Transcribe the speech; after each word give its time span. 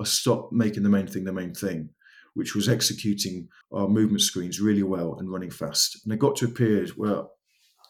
I 0.00 0.04
stopped 0.04 0.52
making 0.52 0.82
the 0.82 0.88
main 0.88 1.06
thing 1.06 1.24
the 1.24 1.32
main 1.32 1.54
thing, 1.54 1.90
which 2.34 2.54
was 2.54 2.68
executing 2.68 3.48
our 3.72 3.88
movement 3.88 4.22
screens 4.22 4.60
really 4.60 4.82
well 4.82 5.16
and 5.18 5.30
running 5.30 5.50
fast. 5.50 6.00
And 6.04 6.12
I 6.12 6.16
got 6.16 6.36
to 6.36 6.46
a 6.46 6.48
period 6.48 6.90
where 6.90 7.24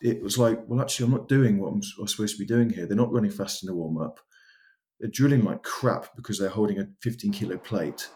it 0.02 0.22
was 0.22 0.38
like, 0.38 0.61
well, 0.66 0.80
actually, 0.80 1.06
I'm 1.06 1.12
not 1.12 1.29
doing 1.29 1.58
what 1.58 1.72
I'm, 1.72 1.80
I'm 2.00 2.06
supposed 2.06 2.37
to 2.37 2.38
be 2.38 2.46
doing 2.46 2.71
here. 2.71 2.87
They're 2.87 2.96
not 2.96 3.12
running 3.12 3.30
fast 3.30 3.62
in 3.62 3.69
the 3.69 3.74
warm 3.74 3.98
up. 3.98 4.21
They're 5.00 5.11
drilling 5.11 5.45
like 5.45 5.62
crap 5.62 6.14
because 6.16 6.38
they're 6.38 6.48
holding 6.48 6.79
a 6.79 6.87
15 7.03 7.32
kilo 7.32 7.59
plate. 7.59 8.09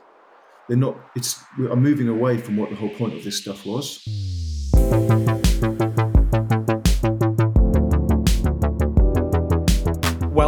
They're 0.68 0.78
not. 0.78 0.96
It's. 1.16 1.42
I'm 1.58 1.82
moving 1.82 2.08
away 2.08 2.38
from 2.38 2.56
what 2.56 2.70
the 2.70 2.76
whole 2.76 2.90
point 2.90 3.14
of 3.14 3.24
this 3.24 3.38
stuff 3.38 3.66
was. 3.66 4.00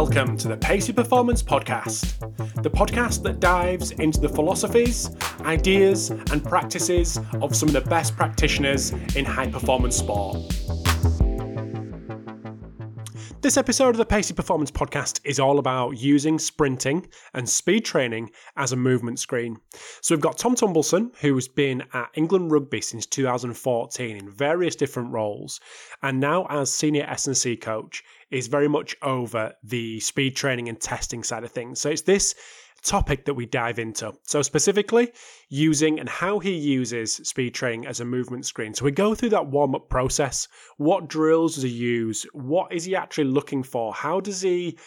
Welcome 0.03 0.37
to 0.39 0.49
the 0.49 0.57
Pacey 0.57 0.91
Performance 0.91 1.41
Podcast, 1.41 2.19
the 2.61 2.69
podcast 2.69 3.23
that 3.23 3.39
dives 3.39 3.91
into 3.91 4.19
the 4.19 4.27
philosophies, 4.27 5.09
ideas, 5.45 6.09
and 6.09 6.43
practices 6.43 7.17
of 7.35 7.55
some 7.55 7.69
of 7.69 7.73
the 7.73 7.89
best 7.89 8.17
practitioners 8.17 8.91
in 9.15 9.23
high 9.23 9.49
performance 9.49 9.95
sport. 9.95 10.35
This 13.43 13.57
episode 13.57 13.89
of 13.89 13.97
the 13.97 14.05
Pacey 14.05 14.33
Performance 14.33 14.71
Podcast 14.71 15.19
is 15.25 15.37
all 15.37 15.59
about 15.59 15.97
using 15.97 16.39
sprinting 16.39 17.07
and 17.33 17.47
speed 17.47 17.83
training 17.83 18.31
as 18.55 18.71
a 18.71 18.77
movement 18.77 19.19
screen. 19.19 19.57
So 20.01 20.15
we've 20.15 20.21
got 20.21 20.37
Tom 20.37 20.55
Tombleson, 20.55 21.13
who's 21.19 21.49
been 21.49 21.83
at 21.93 22.09
England 22.15 22.51
Rugby 22.51 22.79
since 22.79 23.05
2014 23.05 24.15
in 24.15 24.29
various 24.29 24.77
different 24.77 25.11
roles, 25.11 25.59
and 26.01 26.21
now 26.21 26.45
as 26.49 26.73
senior 26.73 27.03
S&C 27.03 27.57
coach 27.57 28.01
is 28.33 28.47
very 28.47 28.67
much 28.67 28.95
over 29.01 29.53
the 29.63 29.99
speed 29.99 30.35
training 30.35 30.67
and 30.67 30.79
testing 30.79 31.23
side 31.23 31.43
of 31.43 31.51
things. 31.51 31.79
So 31.79 31.89
it's 31.89 32.01
this 32.01 32.35
topic 32.83 33.25
that 33.25 33.33
we 33.33 33.45
dive 33.45 33.79
into. 33.79 34.13
So, 34.23 34.41
specifically, 34.41 35.11
using 35.49 35.99
and 35.99 36.09
how 36.09 36.39
he 36.39 36.51
uses 36.51 37.13
speed 37.13 37.53
training 37.53 37.85
as 37.85 37.99
a 37.99 38.05
movement 38.05 38.45
screen. 38.45 38.73
So, 38.73 38.85
we 38.85 38.91
go 38.91 39.15
through 39.15 39.29
that 39.29 39.47
warm 39.47 39.73
up 39.75 39.89
process. 39.89 40.47
What 40.77 41.07
drills 41.07 41.55
does 41.55 41.63
he 41.63 41.69
use? 41.69 42.25
What 42.33 42.73
is 42.73 42.83
he 42.83 42.95
actually 42.95 43.25
looking 43.25 43.63
for? 43.63 43.93
How 43.93 44.19
does 44.19 44.41
he 44.41 44.77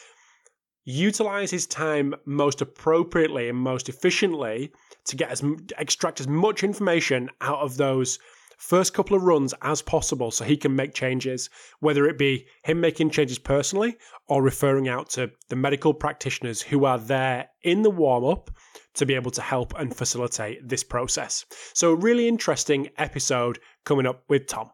utilize 0.85 1.51
his 1.51 1.67
time 1.67 2.15
most 2.27 2.61
appropriately 2.61 3.49
and 3.49 3.59
most 3.59 3.89
efficiently 3.89 4.73
to 5.07 5.17
get 5.17 5.31
as 5.31 5.43
extract 5.79 6.21
as 6.21 6.29
much 6.29 6.63
information 6.63 7.29
out 7.41 7.59
of 7.59 7.77
those 7.77 8.19
first 8.57 8.95
couple 8.95 9.17
of 9.17 9.23
runs 9.23 9.55
as 9.63 9.83
possible 9.83 10.31
so 10.31 10.45
he 10.45 10.57
can 10.57 10.75
make 10.75 10.95
changes, 10.95 11.51
whether 11.81 12.07
it 12.07 12.19
be 12.19 12.47
him 12.65 12.81
making 12.81 13.11
changes 13.11 13.39
personally 13.39 13.97
or 14.29 14.43
referring 14.43 14.89
out 14.89 15.11
to 15.11 15.31
the 15.49 15.57
medical 15.57 15.95
practitioners 15.95 16.63
who 16.63 16.85
are 16.85 16.99
there 16.99 17.49
in 17.63 17.83
the 17.83 17.91
warm 17.91 18.25
up 18.25 18.51
to 18.95 19.07
be 19.07 19.15
able 19.15 19.31
to 19.31 19.43
help 19.43 19.75
and 19.79 19.95
facilitate 19.95 20.67
this 20.67 20.83
process. 20.83 21.45
So, 21.75 21.93
a 21.93 21.97
really 21.97 22.29
interesting 22.29 22.89
episode 22.97 23.59
coming 23.85 24.07
up 24.07 24.25
with 24.29 24.47
Tom. 24.47 24.71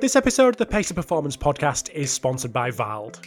This 0.00 0.16
episode 0.16 0.48
of 0.48 0.56
the 0.56 0.66
Pacey 0.66 0.94
Performance 0.94 1.36
Podcast 1.36 1.90
is 1.92 2.10
sponsored 2.10 2.52
by 2.52 2.70
Vald. 2.70 3.20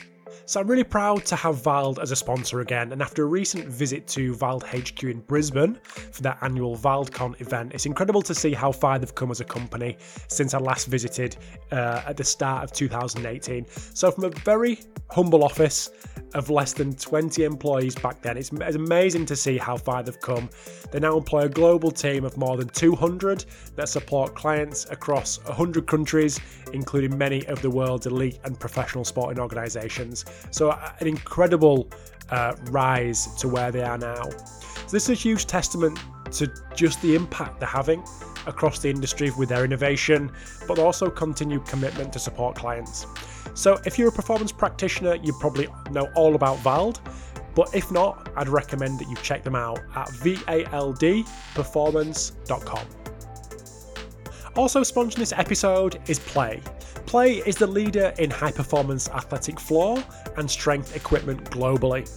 So 0.47 0.59
I'm 0.59 0.67
really 0.67 0.83
proud 0.83 1.25
to 1.25 1.35
have 1.35 1.55
Vald 1.55 1.97
as 1.97 2.11
a 2.11 2.15
sponsor 2.15 2.59
again, 2.59 2.91
and 2.91 3.01
after 3.01 3.23
a 3.23 3.25
recent 3.25 3.65
visit 3.65 4.05
to 4.09 4.35
Vald 4.35 4.61
HQ 4.63 5.03
in 5.03 5.21
Brisbane 5.21 5.79
for 5.83 6.21
their 6.21 6.37
annual 6.41 6.77
ValdCon 6.77 7.41
event, 7.41 7.73
it's 7.73 7.87
incredible 7.87 8.21
to 8.21 8.35
see 8.35 8.53
how 8.53 8.71
far 8.71 8.99
they've 8.99 9.15
come 9.15 9.31
as 9.31 9.39
a 9.39 9.43
company 9.43 9.97
since 10.27 10.53
I 10.53 10.59
last 10.59 10.85
visited 10.85 11.35
uh, 11.71 12.03
at 12.05 12.15
the 12.17 12.23
start 12.23 12.63
of 12.63 12.71
2018. 12.73 13.65
So 13.95 14.11
from 14.11 14.25
a 14.25 14.29
very 14.29 14.81
humble 15.09 15.43
office 15.43 15.89
of 16.35 16.49
less 16.49 16.73
than 16.73 16.93
20 16.93 17.43
employees 17.43 17.95
back 17.95 18.21
then, 18.21 18.37
it's, 18.37 18.51
it's 18.51 18.75
amazing 18.75 19.25
to 19.27 19.35
see 19.35 19.57
how 19.57 19.77
far 19.77 20.03
they've 20.03 20.19
come. 20.19 20.49
They 20.91 20.99
now 20.99 21.17
employ 21.17 21.41
a 21.41 21.49
global 21.49 21.89
team 21.89 22.23
of 22.23 22.37
more 22.37 22.57
than 22.57 22.67
200 22.69 23.45
that 23.75 23.89
support 23.89 24.35
clients 24.35 24.85
across 24.91 25.43
100 25.45 25.87
countries, 25.87 26.39
including 26.73 27.17
many 27.17 27.45
of 27.47 27.61
the 27.61 27.69
world's 27.69 28.05
elite 28.05 28.39
and 28.43 28.59
professional 28.59 29.05
sporting 29.05 29.39
organisations. 29.39 30.25
So, 30.51 30.77
an 30.99 31.07
incredible 31.07 31.89
uh, 32.29 32.55
rise 32.65 33.33
to 33.35 33.47
where 33.47 33.71
they 33.71 33.83
are 33.83 33.97
now. 33.97 34.29
So, 34.29 34.91
this 34.91 35.03
is 35.03 35.09
a 35.09 35.13
huge 35.13 35.45
testament 35.45 35.97
to 36.31 36.51
just 36.75 37.01
the 37.01 37.15
impact 37.15 37.59
they're 37.59 37.69
having 37.69 38.03
across 38.47 38.79
the 38.79 38.89
industry 38.89 39.31
with 39.37 39.49
their 39.49 39.65
innovation, 39.65 40.31
but 40.67 40.79
also 40.79 41.09
continued 41.09 41.65
commitment 41.65 42.13
to 42.13 42.19
support 42.19 42.55
clients. 42.55 43.05
So, 43.53 43.79
if 43.85 43.97
you're 43.97 44.09
a 44.09 44.11
performance 44.11 44.51
practitioner, 44.51 45.15
you 45.15 45.33
probably 45.39 45.67
know 45.91 46.09
all 46.15 46.35
about 46.35 46.57
Vald. 46.59 46.99
But 47.55 47.73
if 47.73 47.91
not, 47.91 48.29
I'd 48.35 48.49
recommend 48.49 48.99
that 48.99 49.09
you 49.09 49.15
check 49.17 49.43
them 49.43 49.55
out 49.55 49.79
at 49.95 50.09
valdperformance.com. 50.09 52.87
Also 54.57 54.81
sponsoring 54.81 55.15
this 55.15 55.33
episode 55.33 55.99
is 56.07 56.19
Plae. 56.19 56.61
Plae 57.05 57.43
is 57.45 57.55
the 57.55 57.67
leader 57.67 58.13
in 58.17 58.31
high 58.31 58.51
performance 58.51 59.07
athletic 59.09 59.59
floor 59.59 60.03
and 60.37 60.49
strength 60.49 60.95
equipment 60.95 61.43
globally. 61.51 62.07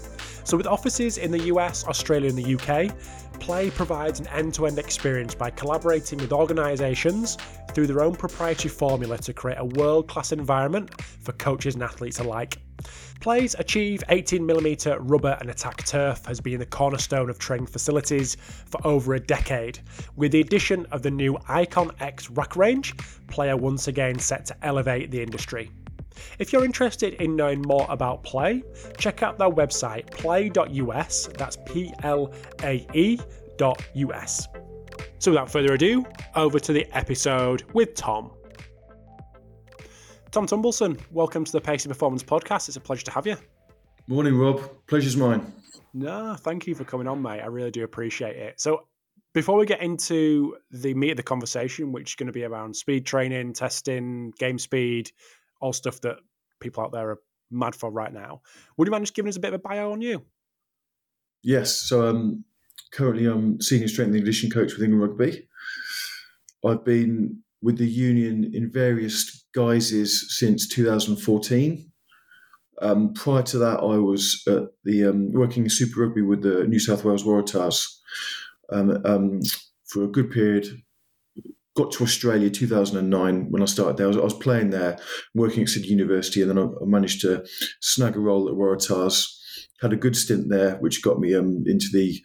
So, 0.47 0.56
with 0.56 0.66
offices 0.66 1.19
in 1.19 1.31
the 1.31 1.41
US, 1.53 1.84
Australia, 1.87 2.31
and 2.31 2.38
the 2.38 2.54
UK, 2.54 2.94
Plae 3.38 3.71
provides 3.71 4.19
an 4.19 4.27
end 4.28 4.54
to 4.54 4.66
end 4.66 4.78
experience 4.78 5.34
by 5.34 5.50
collaborating 5.50 6.19
with 6.19 6.32
organisations 6.32 7.37
through 7.72 7.87
their 7.87 8.03
own 8.03 8.16
proprietary 8.16 8.71
formula 8.71 9.19
to 9.19 9.32
create 9.32 9.59
a 9.59 9.65
world 9.65 10.09
class 10.09 10.32
environment 10.32 11.00
for 11.03 11.32
coaches 11.32 11.75
and 11.75 11.82
athletes 11.82 12.19
alike. 12.19 12.59
Plae's 13.20 13.56
Achieve 13.58 14.04
18mm 14.08 14.96
rubber 15.00 15.36
and 15.40 15.50
attack 15.50 15.84
turf 15.84 16.24
has 16.26 16.40
been 16.40 16.60
the 16.60 16.66
cornerstone 16.66 17.28
of 17.28 17.38
training 17.38 17.66
facilities 17.66 18.36
for 18.36 18.80
over 18.86 19.14
a 19.14 19.20
decade. 19.20 19.80
With 20.14 20.30
the 20.30 20.40
addition 20.40 20.86
of 20.92 21.02
the 21.02 21.10
new 21.10 21.36
Icon 21.48 21.90
X 21.98 22.30
rack 22.30 22.54
range, 22.54 22.96
Plae 23.26 23.50
are 23.50 23.56
once 23.56 23.88
again 23.88 24.20
set 24.20 24.46
to 24.46 24.56
elevate 24.64 25.10
the 25.10 25.20
industry. 25.20 25.72
If 26.38 26.52
you're 26.52 26.64
interested 26.64 27.14
in 27.14 27.34
knowing 27.34 27.62
more 27.62 27.86
about 27.88 28.22
Plae, 28.22 28.62
check 28.98 29.24
out 29.24 29.36
their 29.36 29.50
website 29.50 30.10
plae.us, 30.12 31.28
that's 31.36 31.58
P 31.66 31.92
L 32.04 32.32
A 32.62 32.86
E.us. 32.94 34.48
So 35.18 35.32
without 35.32 35.50
further 35.50 35.74
ado, 35.74 36.04
over 36.36 36.60
to 36.60 36.72
the 36.72 36.86
episode 36.96 37.64
with 37.74 37.94
Tom. 37.96 38.30
Tom 40.31 40.47
Tombleson, 40.47 41.00
welcome 41.11 41.43
to 41.43 41.53
the 41.53 41.61
Pacey 41.61 41.89
Performance 41.89 42.22
Podcast. 42.22 42.69
It's 42.69 42.77
a 42.77 42.81
pleasure 42.81 43.05
to 43.06 43.11
have 43.11 43.27
you. 43.27 43.37
Morning, 44.09 44.37
Rob. 44.37 44.61
Pleasure's 44.87 45.16
mine. 45.16 45.50
No, 45.94 46.34
thank 46.34 46.66
you 46.66 46.75
for 46.75 46.84
coming 46.84 47.09
on, 47.09 47.22
mate. 47.22 47.41
I 47.41 47.47
really 47.47 47.71
do 47.71 47.83
appreciate 47.83 48.37
it. 48.37 48.61
So, 48.61 48.87
before 49.33 49.56
we 49.56 49.65
get 49.65 49.81
into 49.81 50.56
the 50.71 50.93
meat 50.93 51.12
of 51.12 51.16
the 51.16 51.22
conversation, 51.22 51.93
which 51.93 52.11
is 52.11 52.15
going 52.16 52.27
to 52.27 52.33
be 52.33 52.44
around 52.44 52.77
speed 52.77 53.06
training, 53.06 53.55
testing, 53.55 54.33
game 54.39 54.59
speed, 54.59 55.11
all 55.62 55.72
stuff 55.72 56.03
that 56.03 56.16
people 56.60 56.84
out 56.84 56.93
there 56.93 57.10
are 57.10 57.19
mad 57.50 57.75
for 57.75 57.91
right 57.91 58.12
now, 58.12 58.43
would 58.77 58.87
you 58.87 58.93
mind 58.93 59.05
just 59.05 59.15
giving 59.15 59.31
us 59.31 59.37
a 59.37 59.41
bit 59.41 59.55
of 59.55 59.60
a 59.60 59.66
bio 59.66 59.93
on 59.93 60.03
you? 60.03 60.22
Yes. 61.43 61.75
So, 61.75 62.06
um, 62.06 62.45
currently, 62.93 63.25
I'm 63.25 63.62
senior 63.62 63.89
strength 63.89 64.09
and 64.09 64.19
conditioning 64.19 64.53
coach 64.53 64.75
with 64.75 64.83
England 64.83 65.19
Rugby. 65.19 65.49
I've 66.66 66.84
been 66.84 67.43
with 67.62 67.78
the 67.78 67.86
union 67.86 68.50
in 68.54 68.70
various 68.70 69.44
guises 69.54 70.36
since 70.38 70.69
2014. 70.69 71.91
Um, 72.80 73.12
prior 73.14 73.42
to 73.42 73.58
that, 73.58 73.80
I 73.80 73.96
was 73.96 74.42
at 74.46 74.64
the 74.84 75.06
um, 75.06 75.32
working 75.32 75.64
in 75.64 75.70
Super 75.70 76.02
Rugby 76.02 76.22
with 76.22 76.42
the 76.42 76.64
New 76.66 76.78
South 76.78 77.04
Wales 77.04 77.24
Waratahs 77.24 77.84
um, 78.70 79.02
um 79.04 79.41
for 79.88 80.04
a 80.04 80.08
good 80.08 80.30
period. 80.30 80.68
Got 81.74 81.92
to 81.92 82.04
Australia 82.04 82.50
2009 82.50 83.50
when 83.50 83.62
I 83.62 83.66
started 83.66 83.97
there. 83.97 84.06
I 84.06 84.08
was, 84.08 84.16
I 84.16 84.20
was 84.22 84.34
playing 84.34 84.70
there, 84.70 84.98
working 85.34 85.62
at 85.62 85.68
Sydney 85.68 85.88
University, 85.88 86.42
and 86.42 86.50
then 86.50 86.58
I, 86.58 86.62
I, 86.62 86.84
managed 86.86 87.20
to 87.22 87.44
snag 87.80 88.16
a 88.16 88.20
role 88.20 88.48
at 88.48 88.54
Waratahs. 88.54 89.26
Had 89.80 89.92
a 89.92 89.97
good 89.97 90.16
stint 90.16 90.48
there, 90.48 90.76
which 90.76 91.02
got 91.02 91.18
me 91.18 91.34
um, 91.34 91.65
into 91.66 91.86
the 91.92 92.21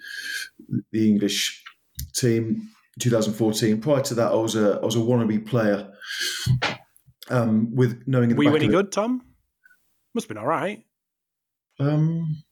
the 0.91 1.09
English 1.09 1.63
team 2.13 2.69
2014. 2.99 3.81
Prior 3.81 4.01
to 4.01 4.13
that, 4.15 4.31
I 4.31 4.35
was 4.35 4.55
a 4.55 4.79
I 4.81 4.85
was 4.85 4.95
a 4.95 4.99
wannabe 4.99 5.45
player. 5.45 5.91
Um, 7.29 7.73
with 7.73 8.03
knowing, 8.05 8.35
were 8.35 8.43
you 8.43 8.55
any 8.55 8.67
good, 8.67 8.91
Tom? 8.91 9.21
Must 10.13 10.25
have 10.25 10.35
been 10.35 10.37
all 10.37 10.47
right. 10.47 10.85
Um, 11.79 12.43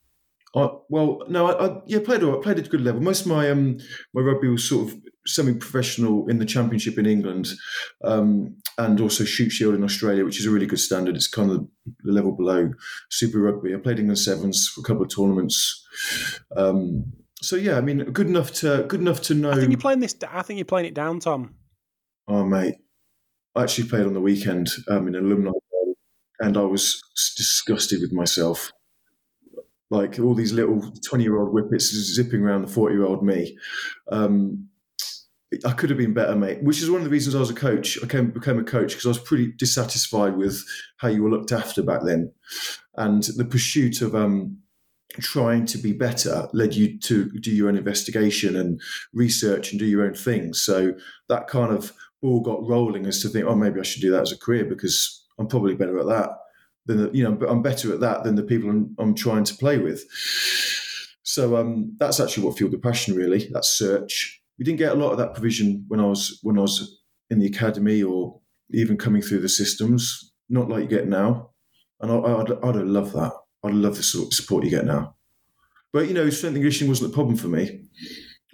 I, 0.56 0.70
well, 0.90 1.24
no, 1.30 1.48
I, 1.48 1.68
I 1.68 1.82
yeah 1.86 2.00
played 2.04 2.24
all 2.24 2.34
right, 2.34 2.42
played 2.42 2.60
at 2.60 2.68
a 2.68 2.70
good 2.70 2.82
level. 2.82 3.02
Most 3.02 3.22
of 3.22 3.28
my 3.28 3.50
um 3.50 3.78
my 4.14 4.22
rugby 4.22 4.48
was 4.48 4.68
sort 4.68 4.90
of 4.90 5.00
semi-professional 5.28 6.28
in 6.30 6.40
the 6.40 6.46
championship 6.46 6.98
in 6.98 7.06
England, 7.06 7.50
um, 8.04 8.58
and 8.78 9.00
also 9.00 9.24
Shute 9.24 9.52
Shield 9.52 9.76
in 9.76 9.84
Australia, 9.84 10.26
which 10.26 10.40
is 10.40 10.46
a 10.46 10.52
really 10.52 10.66
good 10.66 10.80
standard. 10.80 11.16
It's 11.16 11.28
kind 11.28 11.52
of 11.52 11.68
the 12.04 12.12
level 12.12 12.32
below 12.32 12.72
Super 13.10 13.40
Rugby. 13.40 13.74
I 13.74 13.78
played 13.78 14.00
England 14.00 14.20
sevens 14.20 14.68
for 14.68 14.82
a 14.82 14.84
couple 14.84 15.04
of 15.04 15.16
tournaments. 15.16 15.86
Um, 16.58 17.14
so 17.42 17.56
yeah, 17.56 17.78
I 17.78 17.82
mean, 17.82 18.04
good 18.06 18.28
enough 18.28 18.52
to 18.56 18.86
good 18.88 19.02
enough 19.02 19.22
to 19.24 19.34
know. 19.34 19.52
I 19.52 19.56
think 19.56 19.72
you're 19.72 19.80
playing 19.80 20.00
this. 20.00 20.16
I 20.30 20.42
think 20.42 20.58
you're 20.58 20.66
playing 20.66 20.88
it 20.88 20.94
down, 20.94 21.20
Tom. 21.20 21.56
Oh 22.28 22.46
mate, 22.46 22.76
I 23.56 23.64
actually 23.64 23.90
played 23.90 24.06
on 24.06 24.14
the 24.14 24.22
weekend 24.22 24.70
um, 24.88 25.08
in 25.08 25.16
an 25.16 25.26
alumni, 25.26 25.52
and 26.40 26.58
I 26.58 26.62
was 26.62 27.02
disgusted 27.36 28.02
with 28.02 28.14
myself. 28.14 28.72
like 29.90 30.20
all 30.20 30.34
these 30.34 30.54
little 30.54 30.82
20 31.06 31.24
year 31.24 31.40
old 31.40 31.52
whippets 31.52 31.92
zipping 32.16 32.42
around 32.42 32.62
the 32.62 32.68
40 32.68 32.96
year 32.96 33.06
old 33.06 33.24
me. 33.24 33.58
Um, 34.12 34.68
I 35.66 35.74
could 35.74 35.90
have 35.90 36.00
been 36.00 36.14
better, 36.14 36.36
mate. 36.36 36.64
Which 36.64 36.82
is 36.82 36.90
one 36.90 37.02
of 37.02 37.04
the 37.04 37.10
reasons 37.10 37.36
I 37.36 37.40
was 37.40 37.50
a 37.50 37.54
coach. 37.54 38.02
I 38.02 38.08
came, 38.08 38.32
became 38.32 38.58
a 38.58 38.64
coach 38.64 38.92
because 38.92 39.06
I 39.06 39.10
was 39.10 39.20
pretty 39.20 39.52
dissatisfied 39.58 40.38
with 40.38 40.64
how 40.98 41.10
you 41.10 41.24
were 41.24 41.30
looked 41.30 41.52
after 41.52 41.84
back 41.84 42.04
then, 42.06 42.32
and 42.96 43.24
the 43.36 43.44
pursuit 43.44 44.02
of 44.02 44.16
um, 44.16 44.61
trying 45.20 45.66
to 45.66 45.78
be 45.78 45.94
better 45.94 46.48
led 46.54 46.74
you 46.74 46.98
to 47.00 47.30
do 47.40 47.52
your 47.52 47.68
own 47.68 47.78
investigation 47.78 48.56
and 48.56 48.82
research 49.14 49.72
and 49.72 49.80
do 49.80 49.86
your 49.86 50.04
own 50.04 50.14
things. 50.14 50.62
So 50.62 50.94
that 51.30 51.48
kind 51.48 51.74
of 51.74 51.94
all 52.22 52.42
got 52.42 52.66
rolling 52.68 53.06
as 53.06 53.22
to 53.22 53.30
think, 53.30 53.46
oh, 53.46 53.56
maybe 53.56 53.80
I 53.80 53.84
should 53.84 54.02
do 54.02 54.12
that 54.12 54.22
as 54.22 54.32
a 54.32 54.38
career 54.38 54.66
because 54.66 55.26
I'm 55.40 55.48
probably 55.48 55.76
better 55.76 56.00
at 56.00 56.08
that 56.08 56.30
than 56.86 56.98
the, 56.98 57.12
you 57.14 57.24
know, 57.24 57.34
but 57.34 57.50
I'm 57.50 57.62
better 57.62 57.94
at 57.94 58.00
that 58.00 58.24
than 58.24 58.36
the 58.36 58.44
people 58.44 58.70
I'm, 58.70 58.96
I'm 59.00 59.16
trying 59.16 59.44
to 59.46 59.56
play 59.56 59.78
with. 59.78 60.06
So 61.24 61.56
um, 61.58 61.96
that's 62.00 62.20
actually 62.20 62.46
what 62.46 62.58
fueled 62.58 62.74
the 62.74 62.80
passion, 62.80 63.16
really. 63.16 63.48
That 63.52 63.66
search. 63.66 64.42
We 64.60 64.66
didn't 64.66 64.80
get 64.80 64.92
a 64.92 64.96
lot 64.96 65.12
of 65.12 65.18
that 65.18 65.34
provision 65.34 65.86
when 65.88 66.00
I 66.00 66.06
was 66.06 66.40
when 66.44 66.58
I 66.58 66.62
was 66.62 67.00
in 67.30 67.40
the 67.40 67.48
academy 67.48 68.04
or 68.04 68.40
even 68.72 68.98
coming 68.98 69.22
through 69.22 69.40
the 69.40 69.50
systems. 69.50 70.34
Not 70.50 70.70
like 70.70 70.82
you 70.82 70.88
get 70.88 71.08
now, 71.08 71.52
and 72.02 72.12
I, 72.12 72.16
I'd, 72.16 72.52
I'd 72.52 72.76
love 72.86 73.14
that. 73.14 73.32
I'd 73.64 73.74
love 73.74 73.96
the 73.96 74.04
sort 74.04 74.28
of 74.28 74.34
support 74.34 74.64
you 74.64 74.70
get 74.70 74.86
now. 74.86 75.16
But 75.94 76.08
you 76.08 76.14
know, 76.14 76.30
strength 76.30 76.56
and 76.56 76.64
conditioning 76.64 76.90
wasn't 76.90 77.12
a 77.12 77.14
problem 77.14 77.38
for 77.38 77.48
me. 77.48 77.86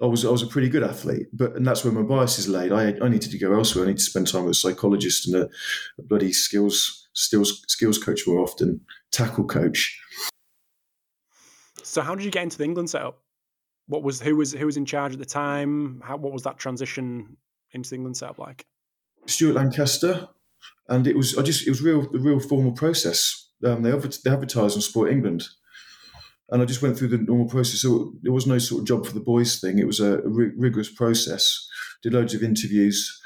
I 0.01 0.05
was 0.05 0.25
I 0.25 0.29
was 0.29 0.43
a 0.43 0.47
pretty 0.47 0.69
good 0.69 0.83
athlete, 0.83 1.27
but 1.33 1.55
and 1.55 1.65
that's 1.65 1.83
where 1.83 1.93
my 1.93 2.03
biases 2.03 2.47
laid. 2.47 2.71
I 2.71 2.95
I 3.01 3.07
needed 3.07 3.31
to 3.31 3.37
go 3.37 3.53
elsewhere. 3.53 3.85
I 3.85 3.87
need 3.89 3.97
to 3.97 4.03
spend 4.03 4.27
time 4.27 4.43
with 4.43 4.51
a 4.51 4.55
psychologist 4.55 5.27
and 5.27 5.35
a, 5.35 5.49
a 5.97 6.03
bloody 6.03 6.33
skills 6.33 7.07
skills 7.13 7.63
skills 7.67 7.97
coach 7.97 8.27
more 8.27 8.39
often, 8.39 8.81
tackle 9.11 9.45
coach. 9.45 9.99
So 11.83 12.01
how 12.01 12.13
did 12.13 12.25
you 12.25 12.31
get 12.31 12.43
into 12.43 12.57
the 12.57 12.63
England 12.63 12.89
setup? 12.89 13.23
What 13.87 14.03
was 14.03 14.21
who 14.21 14.35
was 14.35 14.51
who 14.51 14.65
was 14.65 14.77
in 14.77 14.85
charge 14.85 15.13
at 15.13 15.19
the 15.19 15.25
time? 15.25 16.01
How 16.03 16.17
what 16.17 16.33
was 16.33 16.43
that 16.43 16.57
transition 16.57 17.37
into 17.71 17.89
the 17.89 17.95
England 17.95 18.17
setup 18.17 18.37
like? 18.37 18.65
Stuart 19.25 19.55
Lancaster, 19.55 20.27
and 20.89 21.07
it 21.07 21.15
was 21.15 21.37
I 21.37 21.41
just 21.41 21.65
it 21.65 21.69
was 21.69 21.81
real 21.81 22.09
the 22.09 22.19
real 22.19 22.39
formal 22.39 22.73
process. 22.73 23.46
Um, 23.65 23.81
they, 23.81 23.91
advertised 23.91 24.75
on 24.75 24.81
Sport 24.81 25.11
England 25.11 25.47
and 26.49 26.61
I 26.61 26.65
just 26.65 26.81
went 26.81 26.97
through 26.97 27.09
the 27.09 27.17
normal 27.17 27.47
process. 27.47 27.81
So 27.81 28.13
there 28.21 28.31
was 28.31 28.47
no 28.47 28.57
sort 28.57 28.81
of 28.81 28.87
job 28.87 29.05
for 29.05 29.13
the 29.13 29.19
boys 29.19 29.59
thing. 29.59 29.79
It 29.79 29.87
was 29.87 29.99
a, 29.99 30.21
rigorous 30.23 30.89
process. 30.89 31.67
Did 32.01 32.13
loads 32.13 32.33
of 32.33 32.43
interviews. 32.43 33.19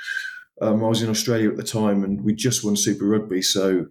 Um, 0.62 0.84
I 0.84 0.88
was 0.88 1.04
in 1.04 1.10
Australia 1.10 1.50
at 1.50 1.58
the 1.58 1.64
time, 1.64 2.04
and 2.04 2.24
we 2.24 2.34
just 2.34 2.64
won 2.64 2.76
Super 2.76 3.06
Rugby. 3.06 3.42
So 3.42 3.88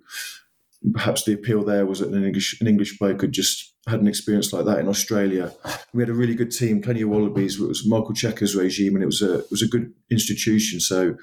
perhaps 0.93 1.25
the 1.25 1.35
appeal 1.35 1.65
there 1.65 1.87
was 1.87 2.01
that 2.01 2.13
an 2.13 2.25
English 2.25 2.61
an 2.61 2.67
English 2.67 2.99
bloke 2.99 3.21
had 3.21 3.33
just 3.33 3.75
had 3.87 4.01
an 4.01 4.07
experience 4.07 4.53
like 4.53 4.65
that 4.65 4.79
in 4.79 4.89
Australia. 4.89 5.53
We 5.93 6.03
had 6.03 6.11
a 6.11 6.15
really 6.15 6.35
good 6.35 6.51
team, 6.51 6.81
plenty 6.81 7.03
of 7.03 7.11
Wallabies. 7.11 7.61
It 7.61 7.69
was 7.69 7.87
Michael 7.87 8.15
Cheika's 8.15 8.57
regime, 8.57 8.95
and 8.95 9.03
it 9.03 9.07
was 9.07 9.23
a 9.23 9.41
it 9.41 9.51
was 9.51 9.63
a 9.63 9.69
good 9.69 9.93
institution. 10.11 10.81
So 10.81 11.17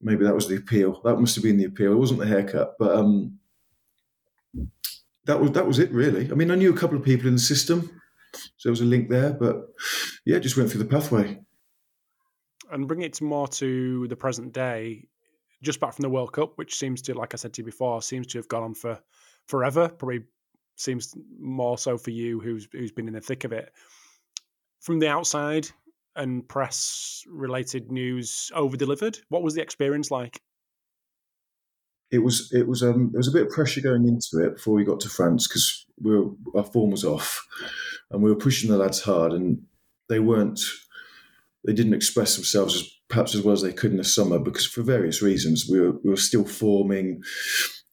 maybe 0.00 0.24
that 0.24 0.34
was 0.34 0.48
the 0.48 0.56
appeal. 0.56 1.00
That 1.04 1.16
must 1.16 1.34
have 1.34 1.44
been 1.44 1.58
the 1.58 1.64
appeal. 1.64 1.92
It 1.92 1.98
wasn't 1.98 2.20
the 2.20 2.26
haircut, 2.26 2.74
but 2.78 2.94
um, 2.94 3.38
that 5.26 5.40
was 5.40 5.52
that 5.52 5.66
was 5.66 5.78
it 5.78 5.90
really. 5.92 6.30
I 6.30 6.34
mean, 6.34 6.50
I 6.50 6.54
knew 6.54 6.72
a 6.72 6.76
couple 6.76 6.96
of 6.96 7.04
people 7.04 7.28
in 7.28 7.34
the 7.34 7.40
system, 7.40 8.00
so 8.34 8.68
there 8.68 8.72
was 8.72 8.80
a 8.80 8.84
link 8.84 9.08
there. 9.08 9.32
But 9.32 9.66
yeah, 10.24 10.38
just 10.38 10.56
went 10.56 10.70
through 10.70 10.82
the 10.82 10.88
pathway. 10.88 11.40
And 12.70 12.88
bring 12.88 13.02
it 13.02 13.20
more 13.20 13.46
to 13.48 14.08
the 14.08 14.16
present 14.16 14.52
day, 14.52 15.06
just 15.62 15.80
back 15.80 15.94
from 15.94 16.02
the 16.02 16.08
World 16.08 16.32
Cup, 16.32 16.56
which 16.56 16.76
seems 16.76 17.02
to, 17.02 17.14
like 17.14 17.34
I 17.34 17.36
said 17.36 17.52
to 17.54 17.62
you 17.62 17.66
before, 17.66 18.02
seems 18.02 18.26
to 18.28 18.38
have 18.38 18.48
gone 18.48 18.62
on 18.62 18.74
for 18.74 18.98
forever. 19.46 19.88
Probably 19.88 20.24
seems 20.76 21.14
more 21.38 21.78
so 21.78 21.96
for 21.96 22.10
you, 22.10 22.40
who's 22.40 22.68
who's 22.72 22.92
been 22.92 23.08
in 23.08 23.14
the 23.14 23.20
thick 23.20 23.44
of 23.44 23.52
it. 23.52 23.72
From 24.80 24.98
the 24.98 25.08
outside 25.08 25.68
and 26.16 26.46
press 26.48 27.24
related 27.28 27.90
news 27.90 28.50
over 28.54 28.76
delivered, 28.76 29.18
what 29.28 29.42
was 29.42 29.54
the 29.54 29.62
experience 29.62 30.10
like? 30.10 30.40
It 32.14 32.22
was 32.22 32.52
it 32.52 32.68
was 32.68 32.82
um 32.82 33.10
there 33.12 33.18
was 33.18 33.28
a 33.28 33.32
bit 33.32 33.46
of 33.46 33.50
pressure 33.50 33.80
going 33.80 34.06
into 34.06 34.44
it 34.44 34.56
before 34.56 34.74
we 34.74 34.84
got 34.84 35.00
to 35.00 35.08
France 35.08 35.48
because 35.48 35.86
we 36.00 36.16
were, 36.16 36.30
our 36.54 36.64
form 36.64 36.90
was 36.90 37.04
off, 37.04 37.44
and 38.10 38.22
we 38.22 38.30
were 38.30 38.36
pushing 38.36 38.70
the 38.70 38.78
lads 38.78 39.02
hard, 39.02 39.32
and 39.32 39.62
they 40.08 40.20
weren't 40.20 40.60
they 41.66 41.72
didn't 41.72 41.94
express 41.94 42.36
themselves 42.36 42.76
as 42.76 42.88
perhaps 43.08 43.34
as 43.34 43.42
well 43.42 43.52
as 43.52 43.62
they 43.62 43.72
could 43.72 43.90
in 43.90 43.96
the 43.96 44.04
summer 44.04 44.38
because 44.38 44.66
for 44.66 44.82
various 44.82 45.22
reasons 45.22 45.68
we 45.68 45.80
were 45.80 45.92
we 46.04 46.10
were 46.10 46.16
still 46.16 46.44
forming, 46.44 47.22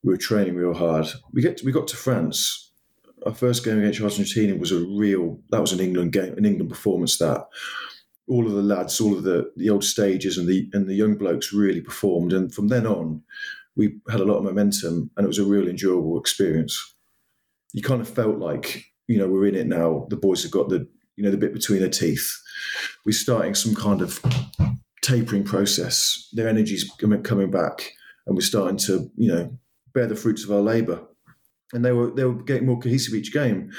we 0.03 0.13
were 0.13 0.18
training 0.18 0.56
real 0.56 0.74
hard. 0.74 1.07
We 1.33 1.41
get 1.41 1.57
to, 1.57 1.65
we 1.65 1.71
got 1.71 1.88
to 1.89 1.97
France. 1.97 2.71
Our 3.25 3.33
first 3.33 3.63
game 3.63 3.79
against 3.79 4.01
Argentina 4.01 4.56
was 4.56 4.71
a 4.71 4.79
real 4.79 5.39
that 5.50 5.62
was 5.62 5.74
an 5.74 5.79
England 5.79 6.13
game, 6.13 6.38
an 6.38 6.45
England 6.45 6.69
performance 6.69 7.17
that 7.17 7.47
all 8.27 8.45
of 8.45 8.53
the 8.53 8.62
lads, 8.62 9.01
all 9.01 9.17
of 9.17 9.24
the, 9.24 9.51
the 9.57 9.69
old 9.69 9.83
stages 9.83 10.38
and 10.38 10.47
the 10.47 10.69
and 10.74 10.88
the 10.88 10.95
young 10.95 11.15
blokes 11.15 11.51
really 11.51 11.81
performed. 11.81 12.33
And 12.33 12.53
from 12.53 12.67
then 12.67 12.85
on, 12.85 13.24
we 13.75 14.00
had 14.09 14.19
a 14.19 14.25
lot 14.25 14.38
of 14.38 14.44
momentum 14.44 15.12
and 15.15 15.23
it 15.23 15.27
was 15.27 15.39
a 15.39 15.45
real 15.45 15.68
enjoyable 15.68 16.19
experience. 16.19 16.95
You 17.73 17.81
kind 17.81 18.01
of 18.01 18.09
felt 18.09 18.38
like, 18.38 18.83
you 19.07 19.18
know, 19.18 19.27
we're 19.27 19.47
in 19.47 19.56
it 19.56 19.68
now. 19.68 20.07
The 20.09 20.18
boys 20.18 20.44
have 20.44 20.51
got 20.51 20.69
the, 20.69 20.88
you 21.15 21.23
know, 21.23 21.31
the 21.31 21.38
bit 21.38 21.53
between 21.53 21.79
their 21.79 21.89
teeth. 21.89 22.29
We're 23.06 23.13
starting 23.13 23.56
some 23.56 23.75
kind 23.75 24.01
of 24.01 24.19
tapering 25.01 25.44
process. 25.44 26.29
Their 26.33 26.50
energy's 26.50 26.89
coming 27.23 27.51
back 27.51 27.94
and 28.25 28.35
we're 28.35 28.41
starting 28.41 28.77
to, 28.77 29.09
you 29.15 29.33
know, 29.33 29.57
bear 29.94 30.07
the 30.07 30.15
fruits 30.15 30.44
of 30.44 30.51
our 30.51 30.62
labour. 30.62 31.01
And 31.74 31.85
they 31.85 31.94
were 31.94 32.12
they 32.12 32.25
were 32.25 32.44
getting 32.44 32.65
more 32.65 32.79
cohesive 32.79 33.13
each 33.13 33.31
game, 33.31 33.71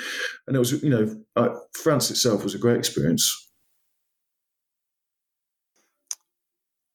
and 0.47 0.57
it 0.57 0.59
was 0.59 0.83
you 0.83 0.89
know 0.89 1.15
uh, 1.37 1.51
France 1.75 2.11
itself 2.11 2.43
was 2.43 2.55
a 2.55 2.59
great 2.59 2.79
experience. 2.79 3.51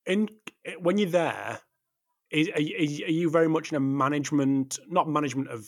In 0.07 0.27
when 0.79 0.97
you're 0.97 1.11
there, 1.11 1.59
is, 2.31 2.49
are, 2.49 2.61
you 2.61 3.29
very 3.29 3.47
much 3.47 3.71
in 3.71 3.77
a 3.77 3.79
management, 3.79 4.79
not 4.87 5.07
management 5.07 5.49
of 5.49 5.65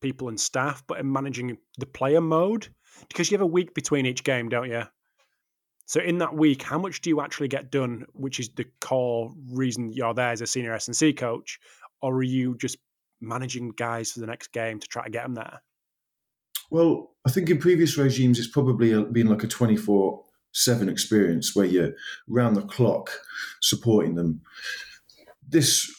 people 0.00 0.28
and 0.28 0.38
staff, 0.38 0.82
but 0.86 1.00
in 1.00 1.10
managing 1.10 1.58
the 1.78 1.86
player 1.86 2.20
mode? 2.20 2.68
Because 3.08 3.30
you 3.30 3.36
have 3.36 3.42
a 3.42 3.46
week 3.46 3.74
between 3.74 4.06
each 4.06 4.24
game, 4.24 4.48
don't 4.48 4.70
you? 4.70 4.82
So 5.86 6.00
in 6.00 6.18
that 6.18 6.34
week, 6.34 6.62
how 6.62 6.78
much 6.78 7.00
do 7.00 7.08
you 7.08 7.20
actually 7.20 7.48
get 7.48 7.70
done? 7.70 8.04
Which 8.12 8.40
is 8.40 8.50
the 8.50 8.66
core 8.80 9.32
reason 9.50 9.92
you're 9.92 10.12
there 10.12 10.30
as 10.30 10.42
a 10.42 10.46
senior 10.46 10.74
S 10.74 10.86
and 10.86 10.96
C 10.96 11.12
coach, 11.14 11.58
or 12.02 12.14
are 12.16 12.22
you 12.22 12.56
just 12.58 12.76
managing 13.20 13.70
guys 13.70 14.12
for 14.12 14.20
the 14.20 14.26
next 14.26 14.52
game 14.52 14.78
to 14.80 14.86
try 14.86 15.04
to 15.04 15.10
get 15.10 15.22
them 15.22 15.34
there? 15.34 15.62
Well, 16.70 17.14
I 17.26 17.30
think 17.30 17.48
in 17.48 17.58
previous 17.58 17.96
regimes, 17.96 18.38
it's 18.38 18.48
probably 18.48 18.92
uh, 18.92 19.04
been 19.04 19.28
like 19.28 19.42
a 19.42 19.48
twenty-four 19.48 20.24
seven 20.52 20.88
experience 20.88 21.56
where 21.56 21.66
you're 21.66 21.92
round 22.26 22.56
the 22.56 22.62
clock 22.62 23.10
supporting 23.62 24.14
them 24.14 24.42
this 25.48 25.90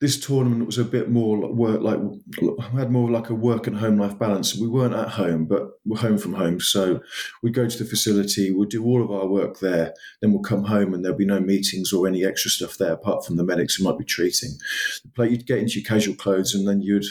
this 0.00 0.20
tournament 0.20 0.66
was 0.66 0.76
a 0.76 0.84
bit 0.84 1.10
more 1.10 1.38
like 1.38 1.52
work 1.52 1.80
like 1.80 1.98
had 2.72 2.90
more 2.90 3.10
like 3.10 3.30
a 3.30 3.34
work 3.34 3.66
and 3.66 3.78
home 3.78 3.98
life 3.98 4.18
balance. 4.18 4.54
We 4.54 4.68
weren't 4.68 4.94
at 4.94 5.08
home 5.08 5.46
but 5.46 5.70
we're 5.86 5.98
home 5.98 6.18
from 6.18 6.34
home. 6.34 6.60
So 6.60 7.00
we 7.42 7.50
go 7.50 7.66
to 7.66 7.78
the 7.78 7.88
facility 7.88 8.50
we'll 8.50 8.68
do 8.68 8.84
all 8.84 9.02
of 9.02 9.10
our 9.10 9.26
work 9.26 9.60
there 9.60 9.94
then 10.20 10.32
we'll 10.32 10.42
come 10.42 10.64
home 10.64 10.92
and 10.92 11.02
there'll 11.02 11.16
be 11.16 11.24
no 11.24 11.40
meetings 11.40 11.92
or 11.92 12.06
any 12.06 12.24
extra 12.24 12.50
stuff 12.50 12.76
there 12.76 12.92
apart 12.92 13.24
from 13.24 13.36
the 13.36 13.44
medics 13.44 13.76
who 13.76 13.84
might 13.84 13.98
be 13.98 14.04
treating. 14.04 14.50
You'd 15.18 15.46
get 15.46 15.58
into 15.58 15.80
your 15.80 15.88
casual 15.88 16.14
clothes 16.14 16.54
and 16.54 16.68
then 16.68 16.82
you'd 16.82 17.06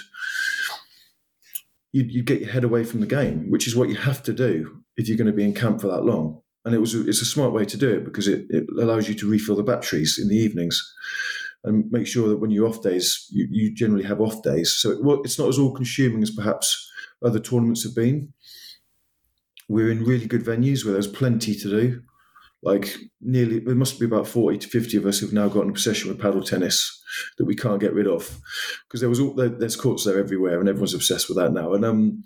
you'd, 1.92 2.12
you'd 2.12 2.26
get 2.28 2.42
your 2.42 2.52
head 2.52 2.64
away 2.64 2.84
from 2.84 3.00
the 3.00 3.08
game 3.08 3.50
which 3.50 3.68
is 3.68 3.76
what 3.76 3.90
you 3.90 3.96
have 3.96 4.22
to 4.24 4.34
do 4.34 4.84
if 4.96 5.08
you're 5.08 5.18
going 5.18 5.28
to 5.28 5.34
be 5.34 5.44
in 5.44 5.56
camp 5.56 5.82
for 5.82 5.88
that 5.88 6.06
long. 6.06 6.42
And 6.66 6.76
it 6.76 6.80
was 6.80 6.94
it's 6.94 7.22
a 7.22 7.26
smart 7.26 7.52
way 7.52 7.66
to 7.66 7.78
do 7.78 7.90
it 7.90 8.06
because 8.06 8.28
it, 8.28 8.46
it 8.50 8.68
allows 8.80 9.10
you 9.10 9.16
to 9.16 9.30
refill 9.30 9.56
the 9.56 9.64
batteries 9.64 10.20
in 10.22 10.30
the 10.30 10.38
evenings 10.38 10.94
and 11.66 11.92
make 11.92 12.08
sure 12.08 12.30
that 12.30 12.38
when 12.38 12.52
you're 12.52 12.68
off 12.68 12.82
days, 12.82 13.28
you, 13.32 13.48
you 13.50 13.74
generally 13.74 14.04
have 14.06 14.22
off 14.22 14.42
days. 14.44 14.74
So 14.78 14.92
it, 14.92 15.04
well, 15.04 15.22
it's 15.24 15.40
not 15.40 15.50
as 15.50 15.60
all 15.60 15.74
consuming 15.74 16.24
as 16.24 16.32
perhaps 16.32 16.90
other 17.24 17.40
tournaments 17.40 17.84
have 17.84 17.96
been. 17.96 18.34
We're 19.68 19.92
in 19.92 20.06
really 20.06 20.28
good 20.28 20.44
venues 20.44 20.86
where 20.86 20.94
there's 20.94 21.08
plenty 21.08 21.56
to 21.56 21.70
do. 21.70 22.02
Like 22.62 22.96
nearly, 23.20 23.60
there 23.60 23.76
must 23.76 24.00
be 24.00 24.06
about 24.06 24.28
forty 24.28 24.58
to 24.58 24.68
fifty 24.68 24.98
of 24.98 25.06
us 25.06 25.20
who've 25.20 25.34
now 25.34 25.48
got 25.48 25.64
an 25.64 25.70
obsession 25.70 26.10
with 26.10 26.22
paddle 26.22 26.44
tennis 26.44 27.04
that 27.38 27.46
we 27.46 27.56
can't 27.56 27.80
get 27.80 27.94
rid 27.94 28.08
of 28.08 28.40
because 28.88 29.02
there 29.02 29.10
was 29.10 29.20
all 29.20 29.34
there, 29.34 29.50
there's 29.50 29.76
courts 29.76 30.04
there 30.04 30.20
everywhere 30.20 30.60
and 30.60 30.70
everyone's 30.70 30.94
obsessed 30.94 31.30
with 31.30 31.38
that 31.38 31.54
now. 31.54 31.74
And 31.74 31.86
um, 31.86 32.24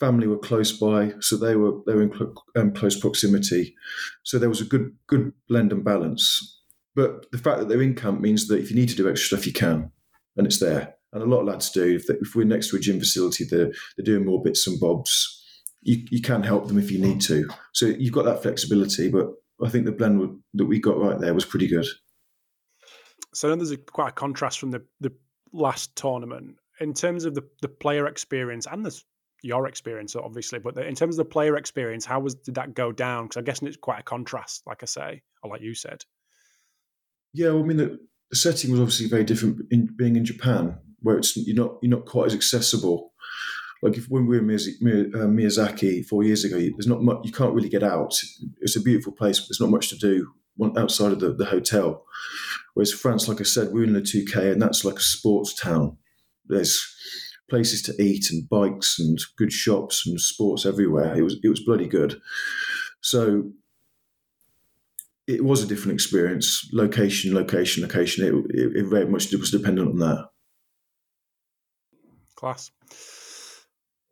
family 0.00 0.26
were 0.26 0.38
close 0.38 0.72
by, 0.72 1.12
so 1.20 1.36
they 1.36 1.54
were 1.54 1.72
they 1.86 1.94
were 1.94 2.02
in 2.02 2.12
cl- 2.12 2.34
um, 2.56 2.72
close 2.72 2.98
proximity. 2.98 3.76
So 4.24 4.38
there 4.38 4.48
was 4.48 4.60
a 4.60 4.64
good 4.64 4.92
good 5.06 5.32
blend 5.48 5.72
and 5.72 5.84
balance 5.84 6.56
but 6.96 7.30
the 7.30 7.38
fact 7.38 7.58
that 7.58 7.68
they're 7.68 7.82
in 7.82 7.94
camp 7.94 8.20
means 8.20 8.48
that 8.48 8.58
if 8.58 8.70
you 8.70 8.76
need 8.76 8.88
to 8.88 8.96
do 8.96 9.08
extra 9.08 9.36
stuff, 9.36 9.46
you 9.46 9.52
can, 9.52 9.92
and 10.36 10.46
it's 10.46 10.58
there. 10.58 10.94
And 11.12 11.22
a 11.22 11.26
lot 11.26 11.40
of 11.40 11.46
lads 11.46 11.70
do. 11.70 11.94
If, 11.94 12.06
they, 12.06 12.14
if 12.14 12.34
we're 12.34 12.46
next 12.46 12.70
to 12.70 12.76
a 12.76 12.80
gym 12.80 12.98
facility, 12.98 13.44
they're, 13.44 13.70
they're 13.96 14.04
doing 14.04 14.24
more 14.24 14.42
bits 14.42 14.66
and 14.66 14.80
bobs. 14.80 15.44
You, 15.82 16.04
you 16.10 16.20
can 16.20 16.42
help 16.42 16.68
them 16.68 16.78
if 16.78 16.90
you 16.90 16.98
need 16.98 17.20
to. 17.22 17.48
So 17.72 17.86
you've 17.86 18.14
got 18.14 18.24
that 18.24 18.42
flexibility. 18.42 19.08
But 19.08 19.28
I 19.64 19.68
think 19.68 19.84
the 19.84 19.92
blend 19.92 20.40
that 20.54 20.64
we 20.64 20.80
got 20.80 20.98
right 20.98 21.18
there 21.20 21.34
was 21.34 21.44
pretty 21.44 21.68
good. 21.68 21.86
So 23.34 23.54
there's 23.54 23.70
a, 23.70 23.76
quite 23.76 24.08
a 24.08 24.12
contrast 24.12 24.58
from 24.58 24.70
the, 24.70 24.82
the 25.00 25.12
last 25.52 25.94
tournament 25.96 26.56
in 26.80 26.94
terms 26.94 27.24
of 27.24 27.34
the, 27.34 27.44
the 27.62 27.68
player 27.68 28.06
experience 28.06 28.66
and 28.70 28.84
the 28.84 29.02
your 29.42 29.68
experience, 29.68 30.16
obviously, 30.16 30.58
but 30.58 30.76
in 30.78 30.94
terms 30.94 31.18
of 31.18 31.26
the 31.26 31.30
player 31.30 31.56
experience, 31.56 32.04
how 32.04 32.20
was 32.20 32.34
did 32.34 32.54
that 32.54 32.74
go 32.74 32.90
down? 32.90 33.24
Because 33.24 33.36
I'm 33.36 33.44
guessing 33.44 33.68
it's 33.68 33.76
quite 33.76 34.00
a 34.00 34.02
contrast, 34.02 34.66
like 34.66 34.82
I 34.82 34.86
say, 34.86 35.22
or 35.42 35.50
like 35.50 35.60
you 35.60 35.74
said. 35.74 36.04
Yeah, 37.36 37.50
well, 37.50 37.64
I 37.64 37.66
mean, 37.66 37.76
the, 37.76 37.98
the 38.30 38.36
setting 38.36 38.70
was 38.70 38.80
obviously 38.80 39.08
very 39.08 39.24
different 39.24 39.60
in 39.70 39.94
being 39.94 40.16
in 40.16 40.24
Japan, 40.24 40.78
where 41.00 41.18
it's 41.18 41.36
you're 41.36 41.54
not 41.54 41.76
you're 41.82 41.90
not 41.90 42.06
quite 42.06 42.26
as 42.26 42.34
accessible. 42.34 43.12
Like 43.82 43.98
if 43.98 44.06
when 44.08 44.26
we 44.26 44.40
were 44.40 44.42
in 44.42 44.50
uh, 44.50 45.26
Miyazaki 45.28 46.04
four 46.06 46.24
years 46.24 46.44
ago, 46.44 46.58
there's 46.58 46.86
not 46.86 47.02
much. 47.02 47.18
You 47.24 47.32
can't 47.32 47.52
really 47.52 47.68
get 47.68 47.82
out. 47.82 48.18
It's 48.62 48.74
a 48.74 48.80
beautiful 48.80 49.12
place, 49.12 49.38
but 49.38 49.48
there's 49.48 49.60
not 49.60 49.70
much 49.70 49.90
to 49.90 49.96
do 49.96 50.32
outside 50.78 51.12
of 51.12 51.20
the, 51.20 51.34
the 51.34 51.44
hotel. 51.44 52.06
Whereas 52.72 52.92
France, 52.92 53.28
like 53.28 53.40
I 53.40 53.44
said, 53.44 53.68
we're 53.70 53.84
in 53.84 53.92
Le 53.92 54.00
Touquet, 54.00 54.52
and 54.52 54.62
that's 54.62 54.82
like 54.82 54.96
a 54.96 55.02
sports 55.02 55.54
town. 55.54 55.98
There's 56.46 56.82
places 57.50 57.82
to 57.82 58.02
eat 58.02 58.30
and 58.30 58.48
bikes 58.48 58.98
and 58.98 59.18
good 59.36 59.52
shops 59.52 60.06
and 60.06 60.18
sports 60.18 60.64
everywhere. 60.64 61.14
It 61.14 61.22
was 61.22 61.36
it 61.44 61.48
was 61.50 61.60
bloody 61.60 61.86
good. 61.86 62.18
So 63.02 63.52
it 65.26 65.44
was 65.44 65.62
a 65.62 65.66
different 65.66 65.94
experience. 65.94 66.68
Location, 66.72 67.34
location, 67.34 67.82
location. 67.82 68.24
It, 68.24 68.56
it, 68.56 68.76
it 68.76 68.86
very 68.86 69.06
much 69.06 69.32
was 69.32 69.50
dependent 69.50 69.88
on 69.88 69.98
that. 69.98 70.28
Class. 72.36 72.70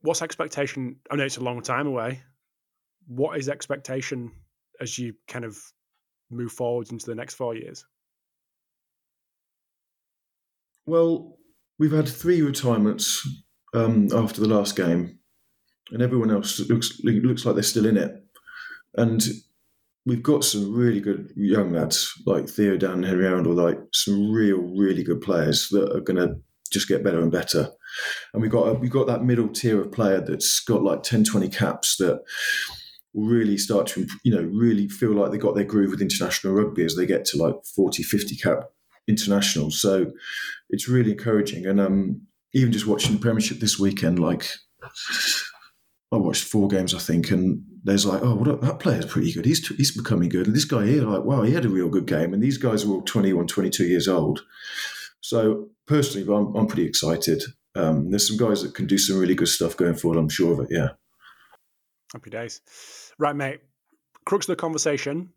What's 0.01 0.23
expectation? 0.23 0.97
I 1.11 1.17
know 1.17 1.25
it's 1.25 1.37
a 1.37 1.45
long 1.45 1.63
time 1.63 1.87
away. 1.87 2.23
What 3.07 3.39
is 3.39 3.49
expectation 3.49 4.33
as 4.81 4.99
you 4.99 5.15
kind 5.29 5.45
of 5.45 5.57
move 6.31 6.53
forward 6.53 6.91
into 6.91 7.07
the 7.07 7.15
next 7.15 7.35
four 7.35 7.55
years? 7.55 7.85
Well, 10.87 11.39
we've 11.79 11.93
had 11.93 12.09
three 12.09 12.43
retirements 12.43 13.27
um, 13.73 14.09
after 14.13 14.41
the 14.41 14.49
last 14.49 14.77
game, 14.77 15.19
and 15.91 16.03
everyone 16.03 16.31
else 16.31 16.61
looks 16.69 17.01
looks 17.03 17.45
like 17.45 17.55
they're 17.55 17.63
still 17.63 17.87
in 17.87 17.97
it. 17.97 18.13
And 18.97 19.23
we've 20.07 20.23
got 20.23 20.45
some 20.45 20.75
really 20.75 21.01
good 21.01 21.33
young 21.37 21.73
lads 21.73 22.13
like 22.27 22.49
Theo 22.49 22.77
Dan 22.77 22.93
and 22.93 23.05
Henry 23.05 23.25
Arundell, 23.25 23.55
like 23.55 23.79
some 23.93 24.31
real, 24.31 24.59
really 24.59 25.03
good 25.03 25.21
players 25.21 25.69
that 25.71 25.95
are 25.95 26.01
going 26.01 26.17
to 26.17 26.37
just 26.71 26.89
get 26.89 27.05
better 27.05 27.21
and 27.21 27.33
better. 27.33 27.71
And 28.33 28.43
we've 28.43 28.51
got 28.51 28.81
we've 28.81 28.91
got 28.91 29.07
that 29.07 29.25
middle 29.25 29.49
tier 29.49 29.81
of 29.81 29.93
player 29.93 30.21
that's 30.21 30.61
got 30.61 30.83
like 30.83 31.03
10, 31.03 31.25
20 31.25 31.49
caps 31.49 31.97
that 31.99 32.21
really 33.15 33.57
start 33.57 33.87
to 33.87 34.07
you 34.25 34.35
know 34.35 34.43
really 34.43 34.89
feel 34.89 35.13
like 35.13 35.31
they 35.31 35.39
got 35.39 35.55
their 35.55 35.65
groove 35.65 35.93
with 35.93 36.03
international 36.03 36.53
rugby 36.53 36.85
as 36.85 36.97
they 36.97 37.07
get 37.07 37.25
to 37.25 37.39
like 37.39 37.55
40 37.77 38.03
50 38.03 38.35
cap 38.35 38.65
internationals 39.07 39.81
so 39.81 40.11
it's 40.71 40.89
really 40.89 41.13
encouraging 41.13 41.65
and 41.65 41.81
um 41.81 42.23
even 42.55 42.73
just 42.73 42.89
watching 42.89 43.13
the 43.13 43.21
premiership 43.21 43.61
this 43.61 43.79
weekend 43.79 44.19
like 44.19 44.49
I 46.15 46.17
watched 46.17 46.45
four 46.45 46.69
games, 46.69 46.95
I 46.95 46.99
think, 46.99 47.31
and 47.31 47.63
there's 47.85 48.07
like, 48.07 48.23
oh, 48.23 48.43
that 48.43 48.81
player's 48.81 49.05
pretty 49.05 49.33
good. 49.33 49.45
He's 49.45 49.67
he's 49.77 49.95
becoming 49.97 50.31
good. 50.31 50.47
And 50.47 50.57
this 50.57 50.65
guy 50.65 50.87
here, 50.87 51.03
like, 51.03 51.25
wow, 51.25 51.43
he 51.43 51.53
had 51.53 51.67
a 51.67 51.69
real 51.69 51.91
good 51.91 52.07
game. 52.07 52.33
And 52.33 52.43
these 52.43 52.57
guys 52.57 52.85
are 52.85 52.91
all 52.91 53.03
21, 53.03 53.47
22 53.47 53.85
years 53.85 54.09
old. 54.09 54.43
So 55.21 55.69
personally, 55.87 56.27
I'm, 56.35 56.55
I'm 56.57 56.67
pretty 56.67 56.87
excited. 56.87 57.43
Um, 57.75 58.11
there's 58.11 58.27
some 58.27 58.39
guys 58.39 58.63
that 58.63 58.75
can 58.75 58.87
do 58.87 58.97
some 58.97 59.19
really 59.19 59.35
good 59.35 59.49
stuff 59.49 59.77
going 59.77 59.95
forward. 59.95 60.19
I'm 60.19 60.31
sure 60.31 60.55
of 60.55 60.61
it. 60.61 60.69
Yeah. 60.71 60.91
Happy 62.13 62.31
days. 62.31 62.63
Right, 63.19 63.37
mate. 63.37 63.61
Crux 64.25 64.49
of 64.49 64.57
the 64.57 64.61
conversation: 64.61 65.31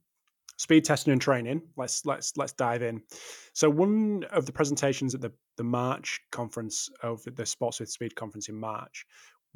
speed 0.55 0.85
testing 0.85 1.11
and 1.11 1.21
training. 1.21 1.63
Let's 1.75 2.05
let's 2.05 2.37
let's 2.37 2.53
dive 2.53 2.81
in. 2.81 3.01
So 3.51 3.69
one 3.69 4.23
of 4.31 4.45
the 4.45 4.53
presentations 4.53 5.13
at 5.13 5.19
the 5.19 5.33
the 5.57 5.63
March 5.63 6.21
conference 6.31 6.89
of 7.03 7.23
the 7.23 7.43
Sportsmith 7.43 7.89
Speed 7.89 8.15
conference 8.15 8.47
in 8.47 8.55
March 8.55 9.05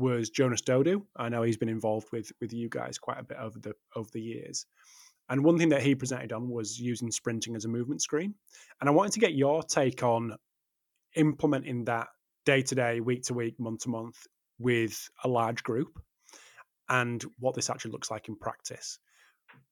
was 0.02 0.30
Jonas 0.30 0.62
Dodoo. 0.62 1.02
I 1.16 1.30
know 1.30 1.44
he's 1.44 1.58
been 1.58 1.70
involved 1.70 2.10
with 2.12 2.32
with 2.42 2.54
you 2.54 2.70
guys 2.70 2.98
quite 2.98 3.20
a 3.20 3.24
bit 3.24 3.38
over 3.38 3.60
the 3.60 3.74
over 3.96 4.10
the 4.12 4.22
years. 4.22 4.66
And 5.30 5.46
one 5.46 5.58
thing 5.58 5.70
that 5.70 5.82
he 5.82 5.96
presented 5.96 6.34
on 6.34 6.50
was 6.50 6.78
using 6.78 7.10
sprinting 7.10 7.56
as 7.56 7.64
a 7.64 7.70
movement 7.70 8.02
screen. 8.02 8.36
And 8.80 8.90
I 8.90 8.92
wanted 8.92 9.14
to 9.14 9.22
get 9.22 9.34
your 9.34 9.64
take 9.64 10.04
on 10.04 10.36
implementing 11.16 11.86
that 11.86 12.08
day 12.46 12.62
to 12.64 12.76
day, 12.76 13.00
week 13.00 13.24
to 13.24 13.34
week, 13.34 13.58
month 13.58 13.84
to 13.84 13.90
month 13.90 14.28
with 14.60 15.10
a 15.24 15.30
large 15.30 15.64
group 15.64 16.02
and 16.90 17.24
what 17.40 17.56
this 17.56 17.70
actually 17.70 17.92
looks 17.92 18.12
like 18.12 18.28
in 18.28 18.36
practice. 18.36 19.00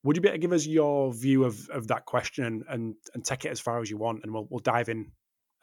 Would 0.03 0.15
you 0.15 0.21
be 0.21 0.29
able 0.29 0.35
to 0.37 0.41
give 0.41 0.53
us 0.53 0.65
your 0.65 1.13
view 1.13 1.43
of, 1.43 1.69
of 1.69 1.87
that 1.87 2.05
question 2.05 2.45
and, 2.45 2.63
and, 2.69 2.95
and 3.13 3.25
take 3.25 3.43
it 3.43 3.49
as 3.49 3.59
far 3.59 3.81
as 3.81 3.89
you 3.89 3.97
want? 3.97 4.21
And 4.23 4.33
we'll, 4.33 4.47
we'll 4.49 4.59
dive 4.59 4.87
in 4.87 5.11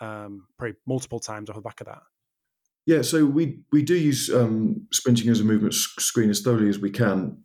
um, 0.01 0.47
probably 0.59 0.77
multiple 0.87 1.21
times 1.21 1.49
off 1.49 1.57
the 1.57 1.63
back 1.63 1.81
of 1.81 1.87
that. 1.87 2.03
Yeah, 2.87 3.03
so 3.03 3.27
we 3.27 3.59
we 3.73 3.83
do 3.83 3.97
use 3.97 4.31
um, 4.33 4.87
sprinting 4.93 5.29
as 5.29 5.41
a 5.41 5.45
movement 5.45 5.75
screen 5.75 6.31
as 6.31 6.41
thoroughly 6.41 6.69
as 6.69 6.79
we 6.79 6.91
can. 6.91 7.37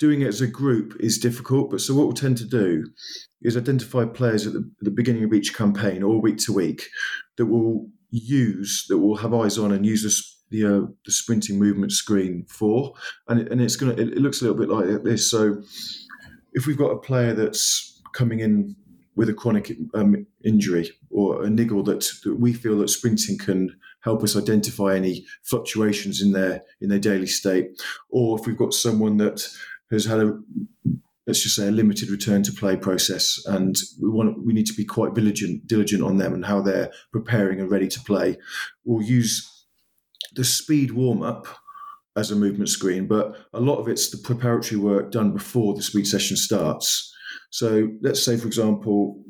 Doing 0.00 0.22
it 0.22 0.26
as 0.26 0.40
a 0.40 0.48
group 0.48 0.96
is 0.98 1.18
difficult, 1.18 1.70
but 1.70 1.80
so 1.80 1.94
what 1.94 2.06
we'll 2.06 2.12
tend 2.12 2.38
to 2.38 2.44
do 2.44 2.86
is 3.40 3.56
identify 3.56 4.04
players 4.04 4.48
at 4.48 4.52
the, 4.52 4.68
the 4.80 4.90
beginning 4.90 5.22
of 5.22 5.32
each 5.32 5.54
campaign 5.54 6.02
or 6.02 6.20
week 6.20 6.38
to 6.38 6.52
week 6.52 6.88
that 7.36 7.46
will 7.46 7.88
use 8.10 8.86
that 8.88 8.98
will 8.98 9.16
have 9.16 9.32
eyes 9.32 9.58
on 9.58 9.70
and 9.70 9.86
use 9.86 10.02
the 10.50 10.66
uh, 10.66 10.86
the 11.04 11.12
sprinting 11.12 11.60
movement 11.60 11.92
screen 11.92 12.44
for, 12.48 12.92
and 13.28 13.40
it, 13.40 13.52
and 13.52 13.60
it's 13.60 13.76
gonna 13.76 13.92
it, 13.92 14.08
it 14.08 14.18
looks 14.18 14.40
a 14.40 14.44
little 14.44 14.58
bit 14.58 14.68
like 14.68 15.04
this. 15.04 15.30
So 15.30 15.62
if 16.52 16.66
we've 16.66 16.76
got 16.76 16.90
a 16.90 16.98
player 16.98 17.32
that's 17.32 18.02
coming 18.12 18.40
in 18.40 18.74
with 19.14 19.28
a 19.28 19.34
chronic 19.34 19.76
um, 19.94 20.26
injury 20.44 20.90
or 21.10 21.44
a 21.44 21.50
niggle 21.50 21.82
that, 21.84 22.08
that, 22.24 22.40
we 22.40 22.52
feel 22.52 22.78
that 22.78 22.88
sprinting 22.88 23.38
can 23.38 23.76
help 24.02 24.22
us 24.22 24.36
identify 24.36 24.94
any 24.94 25.24
fluctuations 25.42 26.20
in 26.22 26.32
their 26.32 26.62
in 26.80 26.88
their 26.88 26.98
daily 26.98 27.26
state, 27.26 27.80
or 28.08 28.38
if 28.38 28.46
we've 28.46 28.56
got 28.56 28.74
someone 28.74 29.16
that 29.18 29.46
has 29.90 30.04
had 30.04 30.20
a 30.20 30.38
let's 31.26 31.42
just 31.42 31.56
say 31.56 31.68
a 31.68 31.72
limited 31.72 32.10
return 32.10 32.42
to 32.42 32.52
play 32.52 32.76
process 32.76 33.40
and 33.46 33.76
we 34.00 34.08
want 34.08 34.44
we 34.44 34.52
need 34.52 34.66
to 34.66 34.74
be 34.74 34.84
quite 34.84 35.14
diligent 35.14 35.64
diligent 35.66 36.02
on 36.02 36.16
them 36.16 36.32
and 36.34 36.44
how 36.44 36.60
they're 36.60 36.90
preparing 37.12 37.60
and 37.60 37.70
ready 37.70 37.86
to 37.86 38.00
play 38.00 38.36
we'll 38.84 39.02
use 39.02 39.60
the 40.34 40.44
speed 40.44 40.92
warm 40.92 41.22
up 41.22 41.46
as 42.16 42.30
a 42.30 42.36
movement 42.36 42.68
screen, 42.68 43.06
but 43.06 43.36
a 43.52 43.60
lot 43.60 43.78
of 43.78 43.88
it's 43.88 44.10
the 44.10 44.18
preparatory 44.18 44.80
work 44.80 45.10
done 45.10 45.32
before 45.32 45.74
the 45.74 45.82
speed 45.82 46.06
session 46.06 46.36
starts. 46.36 47.12
So 47.50 47.88
let's 48.02 48.22
say, 48.22 48.36
for 48.36 48.46
example, 48.46 49.22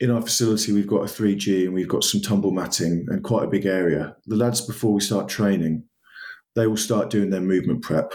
in 0.00 0.10
our 0.10 0.22
facility, 0.22 0.72
we've 0.72 0.86
got 0.86 1.02
a 1.02 1.12
3G 1.12 1.66
and 1.66 1.74
we've 1.74 1.88
got 1.88 2.04
some 2.04 2.22
tumble 2.22 2.52
matting 2.52 3.06
and 3.08 3.22
quite 3.22 3.44
a 3.44 3.50
big 3.50 3.66
area. 3.66 4.16
The 4.26 4.36
lads, 4.36 4.62
before 4.62 4.94
we 4.94 5.00
start 5.00 5.28
training, 5.28 5.84
they 6.56 6.66
will 6.66 6.78
start 6.78 7.10
doing 7.10 7.30
their 7.30 7.42
movement 7.42 7.82
prep 7.82 8.14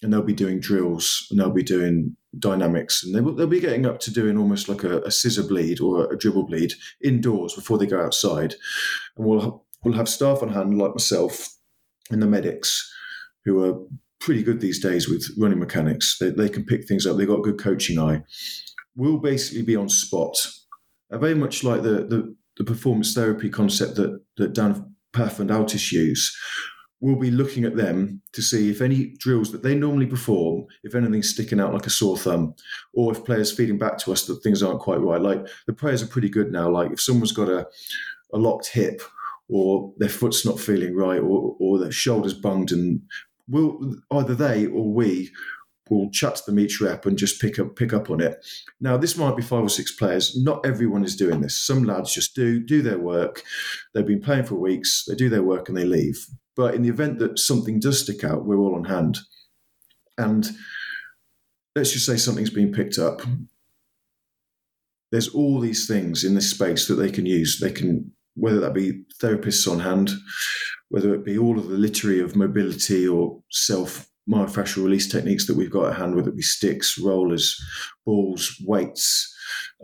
and 0.00 0.12
they'll 0.12 0.22
be 0.22 0.32
doing 0.32 0.60
drills 0.60 1.26
and 1.30 1.40
they'll 1.40 1.50
be 1.50 1.64
doing 1.64 2.16
dynamics 2.38 3.02
and 3.02 3.14
they 3.14 3.20
will, 3.20 3.34
they'll 3.34 3.46
be 3.46 3.60
getting 3.60 3.84
up 3.84 3.98
to 4.00 4.12
doing 4.12 4.38
almost 4.38 4.68
like 4.68 4.84
a, 4.84 5.00
a 5.02 5.10
scissor 5.10 5.42
bleed 5.42 5.80
or 5.80 6.12
a 6.12 6.16
dribble 6.16 6.46
bleed 6.46 6.72
indoors 7.02 7.54
before 7.54 7.78
they 7.78 7.86
go 7.86 8.00
outside. 8.00 8.54
And 9.16 9.26
we'll, 9.26 9.64
we'll 9.82 9.94
have 9.94 10.08
staff 10.08 10.40
on 10.40 10.50
hand 10.50 10.78
like 10.78 10.92
myself 10.92 11.48
and 12.10 12.22
the 12.22 12.26
medics 12.26 12.92
who 13.44 13.64
are 13.64 13.78
pretty 14.20 14.42
good 14.42 14.60
these 14.60 14.80
days 14.80 15.08
with 15.08 15.28
running 15.36 15.58
mechanics. 15.58 16.16
They, 16.18 16.30
they 16.30 16.48
can 16.48 16.64
pick 16.64 16.86
things 16.86 17.06
up. 17.06 17.16
They've 17.16 17.26
got 17.26 17.42
good 17.42 17.58
coaching 17.58 17.98
eye. 17.98 18.22
We'll 18.96 19.18
basically 19.18 19.62
be 19.62 19.76
on 19.76 19.88
spot. 19.88 20.36
Uh, 21.14 21.18
very 21.18 21.34
much 21.34 21.62
like 21.62 21.82
the, 21.82 22.04
the, 22.04 22.36
the 22.56 22.64
performance 22.64 23.14
therapy 23.14 23.48
concept 23.48 23.94
that, 23.96 24.20
that 24.36 24.52
Dan 24.52 24.94
Pfaff 25.12 25.38
and 25.38 25.50
Altis 25.50 25.92
use. 25.92 26.36
We'll 27.00 27.16
be 27.16 27.30
looking 27.30 27.64
at 27.64 27.76
them 27.76 28.22
to 28.32 28.40
see 28.40 28.70
if 28.70 28.80
any 28.80 29.14
drills 29.18 29.52
that 29.52 29.62
they 29.62 29.74
normally 29.74 30.06
perform, 30.06 30.66
if 30.82 30.94
anything's 30.94 31.28
sticking 31.28 31.60
out 31.60 31.74
like 31.74 31.86
a 31.86 31.90
sore 31.90 32.16
thumb, 32.16 32.54
or 32.94 33.12
if 33.12 33.24
players 33.24 33.52
feeding 33.52 33.78
back 33.78 33.98
to 33.98 34.12
us 34.12 34.24
that 34.26 34.42
things 34.42 34.62
aren't 34.62 34.80
quite 34.80 35.00
right. 35.00 35.20
Like 35.20 35.46
the 35.66 35.74
players 35.74 36.02
are 36.02 36.06
pretty 36.06 36.30
good 36.30 36.50
now. 36.50 36.70
Like 36.70 36.92
if 36.92 37.00
someone's 37.00 37.32
got 37.32 37.48
a, 37.48 37.66
a 38.32 38.38
locked 38.38 38.68
hip 38.68 39.02
or 39.48 39.92
their 39.98 40.08
foot's 40.08 40.46
not 40.46 40.58
feeling 40.58 40.96
right 40.96 41.20
or, 41.20 41.56
or 41.60 41.78
their 41.78 41.92
shoulders 41.92 42.32
bunged 42.32 42.72
and 42.72 43.02
will 43.48 43.96
either 44.10 44.34
they 44.34 44.66
or 44.66 44.90
we 44.90 45.30
will 45.90 46.10
chat 46.10 46.36
to 46.36 46.42
them 46.46 46.58
each 46.58 46.80
rep 46.80 47.06
and 47.06 47.18
just 47.18 47.40
pick 47.40 47.58
up 47.58 47.76
pick 47.76 47.92
up 47.92 48.10
on 48.10 48.20
it. 48.20 48.44
Now 48.80 48.96
this 48.96 49.16
might 49.16 49.36
be 49.36 49.42
five 49.42 49.64
or 49.64 49.68
six 49.68 49.94
players. 49.94 50.36
Not 50.36 50.64
everyone 50.64 51.04
is 51.04 51.16
doing 51.16 51.40
this. 51.40 51.60
Some 51.60 51.84
lads 51.84 52.14
just 52.14 52.34
do 52.34 52.60
do 52.60 52.82
their 52.82 52.98
work. 52.98 53.42
They've 53.92 54.06
been 54.06 54.22
playing 54.22 54.44
for 54.44 54.54
weeks. 54.54 55.04
They 55.06 55.14
do 55.14 55.28
their 55.28 55.42
work 55.42 55.68
and 55.68 55.76
they 55.76 55.84
leave. 55.84 56.26
But 56.56 56.74
in 56.74 56.82
the 56.82 56.88
event 56.88 57.18
that 57.18 57.38
something 57.38 57.80
does 57.80 58.00
stick 58.00 58.24
out, 58.24 58.44
we're 58.44 58.58
all 58.58 58.76
on 58.76 58.84
hand. 58.84 59.18
And 60.16 60.48
let's 61.74 61.92
just 61.92 62.06
say 62.06 62.16
something's 62.16 62.50
been 62.50 62.72
picked 62.72 62.98
up. 62.98 63.22
There's 65.10 65.28
all 65.28 65.60
these 65.60 65.86
things 65.86 66.24
in 66.24 66.34
this 66.34 66.50
space 66.50 66.86
that 66.88 66.94
they 66.94 67.10
can 67.10 67.26
use. 67.26 67.58
They 67.60 67.72
can 67.72 68.12
whether 68.36 68.60
that 68.60 68.74
be 68.74 69.04
therapists 69.20 69.70
on 69.70 69.80
hand, 69.80 70.10
whether 70.88 71.14
it 71.14 71.24
be 71.24 71.38
all 71.38 71.58
of 71.58 71.68
the 71.68 71.76
literary 71.76 72.20
of 72.20 72.36
mobility 72.36 73.06
or 73.06 73.42
self 73.50 74.10
myofascial 74.28 74.84
release 74.84 75.10
techniques 75.10 75.46
that 75.46 75.56
we've 75.56 75.70
got 75.70 75.90
at 75.90 75.98
hand, 75.98 76.14
whether 76.14 76.30
it 76.30 76.36
be 76.36 76.42
sticks, 76.42 76.98
rollers, 76.98 77.62
balls, 78.06 78.56
weights, 78.64 79.34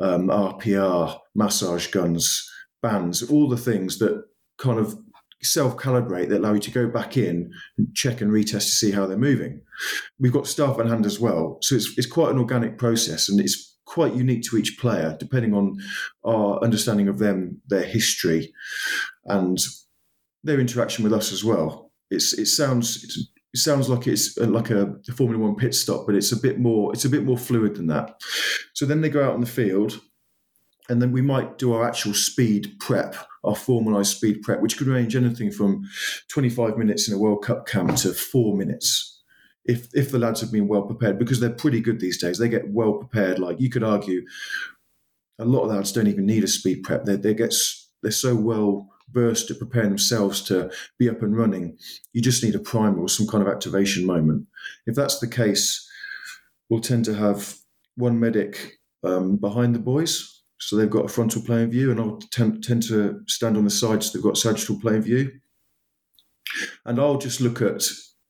um, 0.01 0.29
RPR, 0.29 1.19
massage 1.35 1.89
guns, 1.89 2.49
bands, 2.83 3.23
all 3.23 3.49
the 3.49 3.57
things 3.57 3.99
that 3.99 4.25
kind 4.59 4.79
of 4.79 4.97
self 5.43 5.77
calibrate 5.77 6.29
that 6.29 6.39
allow 6.39 6.53
you 6.53 6.61
to 6.61 6.71
go 6.71 6.89
back 6.89 7.17
in 7.17 7.51
and 7.79 7.95
check 7.95 8.21
and 8.21 8.31
retest 8.31 8.53
to 8.53 8.61
see 8.61 8.91
how 8.91 9.07
they're 9.07 9.19
moving. 9.19 9.63
We've 10.19 10.33
got 10.33 10.47
staff 10.47 10.79
on 10.79 10.89
hand 10.89 11.07
as 11.07 11.19
well. 11.19 11.59
So 11.63 11.77
it's, 11.77 11.97
it's 11.97 12.07
quite 12.07 12.31
an 12.31 12.39
organic 12.39 12.79
process 12.79 13.29
and 13.29 13.41
it's 13.41 13.79
quite 13.87 14.15
unique 14.15 14.43
to 14.45 14.57
each 14.57 14.79
player, 14.79 15.17
depending 15.19 15.55
on 15.55 15.77
our 16.25 16.63
understanding 16.63 17.09
of 17.09 17.19
them, 17.19 17.61
their 17.67 17.83
history, 17.83 18.53
and 19.25 19.59
their 20.45 20.61
interaction 20.61 21.05
with 21.05 21.13
us 21.13 21.33
as 21.33 21.43
well. 21.43 21.91
It's, 22.11 22.33
it 22.35 22.47
sounds 22.47 23.31
it 23.53 23.59
sounds 23.59 23.89
like 23.89 24.07
it's 24.07 24.39
uh, 24.39 24.47
like 24.47 24.71
a, 24.71 24.95
a 25.09 25.13
Formula 25.13 25.43
One 25.43 25.57
pit 25.57 25.75
stop, 25.75 26.07
but 26.07 26.15
it's 26.15 26.33
a 26.33 26.37
bit 26.37 26.59
more 26.59 26.93
it's 26.93 27.05
a 27.05 27.11
bit 27.11 27.25
more 27.25 27.39
fluid 27.39 27.77
than 27.77 27.89
that. 27.89 28.21
So 28.75 28.87
then 28.87 29.01
they 29.01 29.09
go 29.09 29.25
out 29.25 29.35
on 29.35 29.41
the 29.41 29.47
field, 29.47 30.01
and 30.89 31.03
then 31.03 31.13
we 31.13 31.23
might 31.23 31.59
do 31.59 31.73
our 31.73 31.87
actual 31.87 32.15
speed 32.15 32.73
prep, 32.79 33.17
our 33.45 33.55
formalised 33.55 34.15
speed 34.17 34.43
prep, 34.43 34.61
which 34.61 34.77
could 34.77 34.87
range 34.87 35.17
anything 35.17 35.51
from 35.51 35.83
25 36.29 36.77
minutes 36.77 37.09
in 37.09 37.15
a 37.15 37.19
World 37.19 37.45
Cup 37.45 37.67
camp 37.67 37.97
to 37.97 38.13
four 38.13 38.57
minutes. 38.57 39.23
If 39.65 39.89
if 39.95 40.11
the 40.11 40.19
lads 40.19 40.41
have 40.41 40.53
been 40.53 40.69
well 40.69 40.83
prepared, 40.83 41.19
because 41.19 41.41
they're 41.41 41.51
pretty 41.51 41.81
good 41.81 42.01
these 42.01 42.21
days, 42.21 42.39
they 42.39 42.49
get 42.49 42.71
well 42.71 42.95
prepared. 42.95 43.39
Like 43.41 43.61
you 43.61 43.69
could 43.69 43.85
argue, 43.85 44.23
a 45.39 45.45
lot 45.45 45.63
of 45.63 45.71
lads 45.71 45.93
don't 45.93 46.07
even 46.07 46.27
need 46.27 46.45
a 46.45 46.49
speed 46.49 46.85
prep. 46.85 47.05
They 47.05 47.17
they 47.17 47.35
get 47.35 47.55
they're 48.03 48.13
so 48.13 48.37
well 48.37 48.89
versed 49.13 49.49
to 49.49 49.55
prepare 49.55 49.85
themselves 49.85 50.43
to 50.43 50.71
be 50.99 51.09
up 51.09 51.23
and 51.23 51.37
running. 51.37 51.77
You 52.13 52.23
just 52.23 52.43
need 52.43 52.55
a 52.55 52.61
primer 52.61 53.01
or 53.01 53.09
some 53.09 53.27
kind 53.27 53.43
of 53.43 53.53
activation 53.53 54.07
moment. 54.07 54.47
If 54.87 54.95
that's 54.95 55.19
the 55.19 55.29
case, 55.29 55.89
we'll 56.69 56.81
tend 56.81 57.05
to 57.07 57.15
have 57.15 57.57
one 57.97 58.19
medic 58.19 58.79
um, 59.05 59.37
behind 59.37 59.75
the 59.75 59.81
boys. 59.81 60.43
So 60.59 60.77
they've 60.77 60.91
got 60.91 61.07
a 61.07 61.09
frontal 61.09 61.43
plane 61.43 61.71
view, 61.71 61.91
and 61.91 61.99
I'll 61.99 62.19
tend, 62.31 62.63
tend 62.63 62.83
to 62.85 63.21
stand 63.27 63.57
on 63.57 63.65
the 63.65 63.71
sides 63.71 64.07
so 64.07 64.19
they've 64.19 64.23
got 64.23 64.37
sagittal 64.37 64.79
plane 64.79 65.01
view. 65.01 65.33
And 66.85 67.01
I'll 67.01 67.19
just 67.19 67.41
look 67.41 67.63
at 67.63 67.85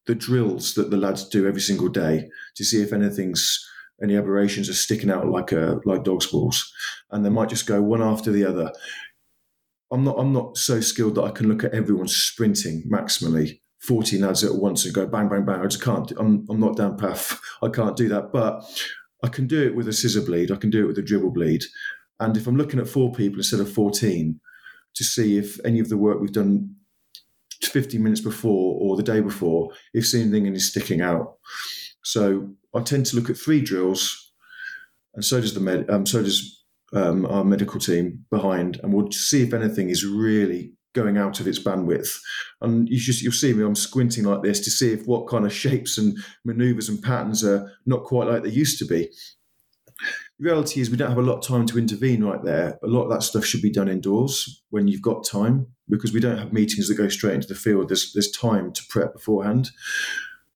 the 0.06 0.14
drills 0.14 0.74
that 0.74 0.90
the 0.90 0.96
lads 0.96 1.28
do 1.28 1.46
every 1.46 1.60
single 1.60 1.88
day 1.88 2.28
to 2.56 2.64
see 2.64 2.82
if 2.82 2.92
anything's 2.92 3.66
any 4.02 4.16
aberrations 4.16 4.68
are 4.68 4.74
sticking 4.74 5.10
out 5.10 5.28
like 5.28 5.52
a 5.52 5.80
like 5.84 6.04
dog's 6.04 6.26
balls, 6.26 6.72
and 7.10 7.24
they 7.24 7.30
might 7.30 7.48
just 7.48 7.66
go 7.66 7.82
one 7.82 8.02
after 8.02 8.32
the 8.32 8.44
other. 8.44 8.72
I'm 9.90 10.04
not 10.04 10.16
I'm 10.18 10.32
not 10.32 10.56
so 10.56 10.80
skilled 10.80 11.16
that 11.16 11.24
I 11.24 11.30
can 11.30 11.48
look 11.48 11.64
at 11.64 11.74
everyone 11.74 12.08
sprinting 12.08 12.84
maximally 12.90 13.60
14 13.80 14.20
lads 14.20 14.44
at 14.44 14.54
once 14.54 14.84
and 14.84 14.94
go 14.94 15.06
bang 15.06 15.28
bang 15.28 15.44
bang. 15.44 15.60
I 15.60 15.66
just 15.66 15.82
can't. 15.82 16.10
I'm 16.12 16.46
I'm 16.48 16.60
not 16.60 16.76
Dan 16.76 16.96
Pfaff. 16.96 17.40
I 17.62 17.68
can't 17.68 17.96
do 17.96 18.08
that. 18.08 18.32
But 18.32 18.62
I 19.22 19.28
can 19.28 19.46
do 19.46 19.62
it 19.62 19.74
with 19.74 19.88
a 19.88 19.92
scissor 19.92 20.22
bleed. 20.22 20.50
I 20.50 20.56
can 20.56 20.70
do 20.70 20.84
it 20.84 20.86
with 20.88 20.98
a 20.98 21.02
dribble 21.02 21.32
bleed. 21.32 21.64
And 22.20 22.36
if 22.36 22.46
I'm 22.46 22.56
looking 22.56 22.80
at 22.80 22.88
four 22.88 23.12
people 23.12 23.38
instead 23.38 23.60
of 23.60 23.72
14 23.72 24.38
to 24.94 25.04
see 25.04 25.38
if 25.38 25.58
any 25.64 25.80
of 25.80 25.88
the 25.88 25.96
work 25.96 26.20
we've 26.20 26.32
done 26.32 26.76
15 27.62 28.02
minutes 28.02 28.20
before 28.20 28.78
or 28.80 28.96
the 28.96 29.02
day 29.02 29.20
before, 29.20 29.70
if 29.94 30.14
anything 30.14 30.46
is 30.46 30.68
sticking 30.68 31.00
out. 31.00 31.36
So 32.02 32.50
I 32.74 32.80
tend 32.80 33.06
to 33.06 33.16
look 33.16 33.30
at 33.30 33.36
three 33.36 33.60
drills, 33.60 34.32
and 35.14 35.24
so 35.24 35.40
does 35.40 35.54
the 35.54 35.60
med. 35.60 35.88
Um, 35.90 36.06
so 36.06 36.22
does 36.22 36.59
um, 36.92 37.26
our 37.26 37.44
medical 37.44 37.80
team 37.80 38.24
behind, 38.30 38.80
and 38.82 38.92
we'll 38.92 39.10
see 39.12 39.42
if 39.42 39.54
anything 39.54 39.90
is 39.90 40.04
really 40.04 40.72
going 40.92 41.16
out 41.16 41.38
of 41.40 41.46
its 41.46 41.62
bandwidth. 41.62 42.08
And 42.60 42.88
you 42.88 42.98
just 42.98 43.22
you'll 43.22 43.32
see 43.32 43.52
me, 43.52 43.64
I'm 43.64 43.76
squinting 43.76 44.24
like 44.24 44.42
this 44.42 44.60
to 44.60 44.70
see 44.70 44.92
if 44.92 45.06
what 45.06 45.28
kind 45.28 45.44
of 45.46 45.52
shapes 45.52 45.98
and 45.98 46.18
maneuvers 46.44 46.88
and 46.88 47.02
patterns 47.02 47.44
are 47.44 47.70
not 47.86 48.04
quite 48.04 48.28
like 48.28 48.42
they 48.42 48.50
used 48.50 48.78
to 48.80 48.86
be. 48.86 49.08
The 50.38 50.44
reality 50.46 50.80
is 50.80 50.90
we 50.90 50.96
don't 50.96 51.10
have 51.10 51.18
a 51.18 51.22
lot 51.22 51.38
of 51.38 51.46
time 51.46 51.66
to 51.66 51.78
intervene 51.78 52.24
right 52.24 52.42
there. 52.42 52.78
A 52.82 52.86
lot 52.86 53.04
of 53.04 53.10
that 53.10 53.22
stuff 53.22 53.44
should 53.44 53.60
be 53.60 53.70
done 53.70 53.88
indoors 53.88 54.62
when 54.70 54.88
you've 54.88 55.02
got 55.02 55.26
time 55.26 55.66
because 55.88 56.12
we 56.12 56.20
don't 56.20 56.38
have 56.38 56.52
meetings 56.52 56.88
that 56.88 56.94
go 56.94 57.08
straight 57.08 57.34
into 57.34 57.48
the 57.48 57.54
field. 57.54 57.88
There's 57.88 58.12
there's 58.14 58.30
time 58.30 58.72
to 58.72 58.82
prep 58.88 59.12
beforehand. 59.12 59.70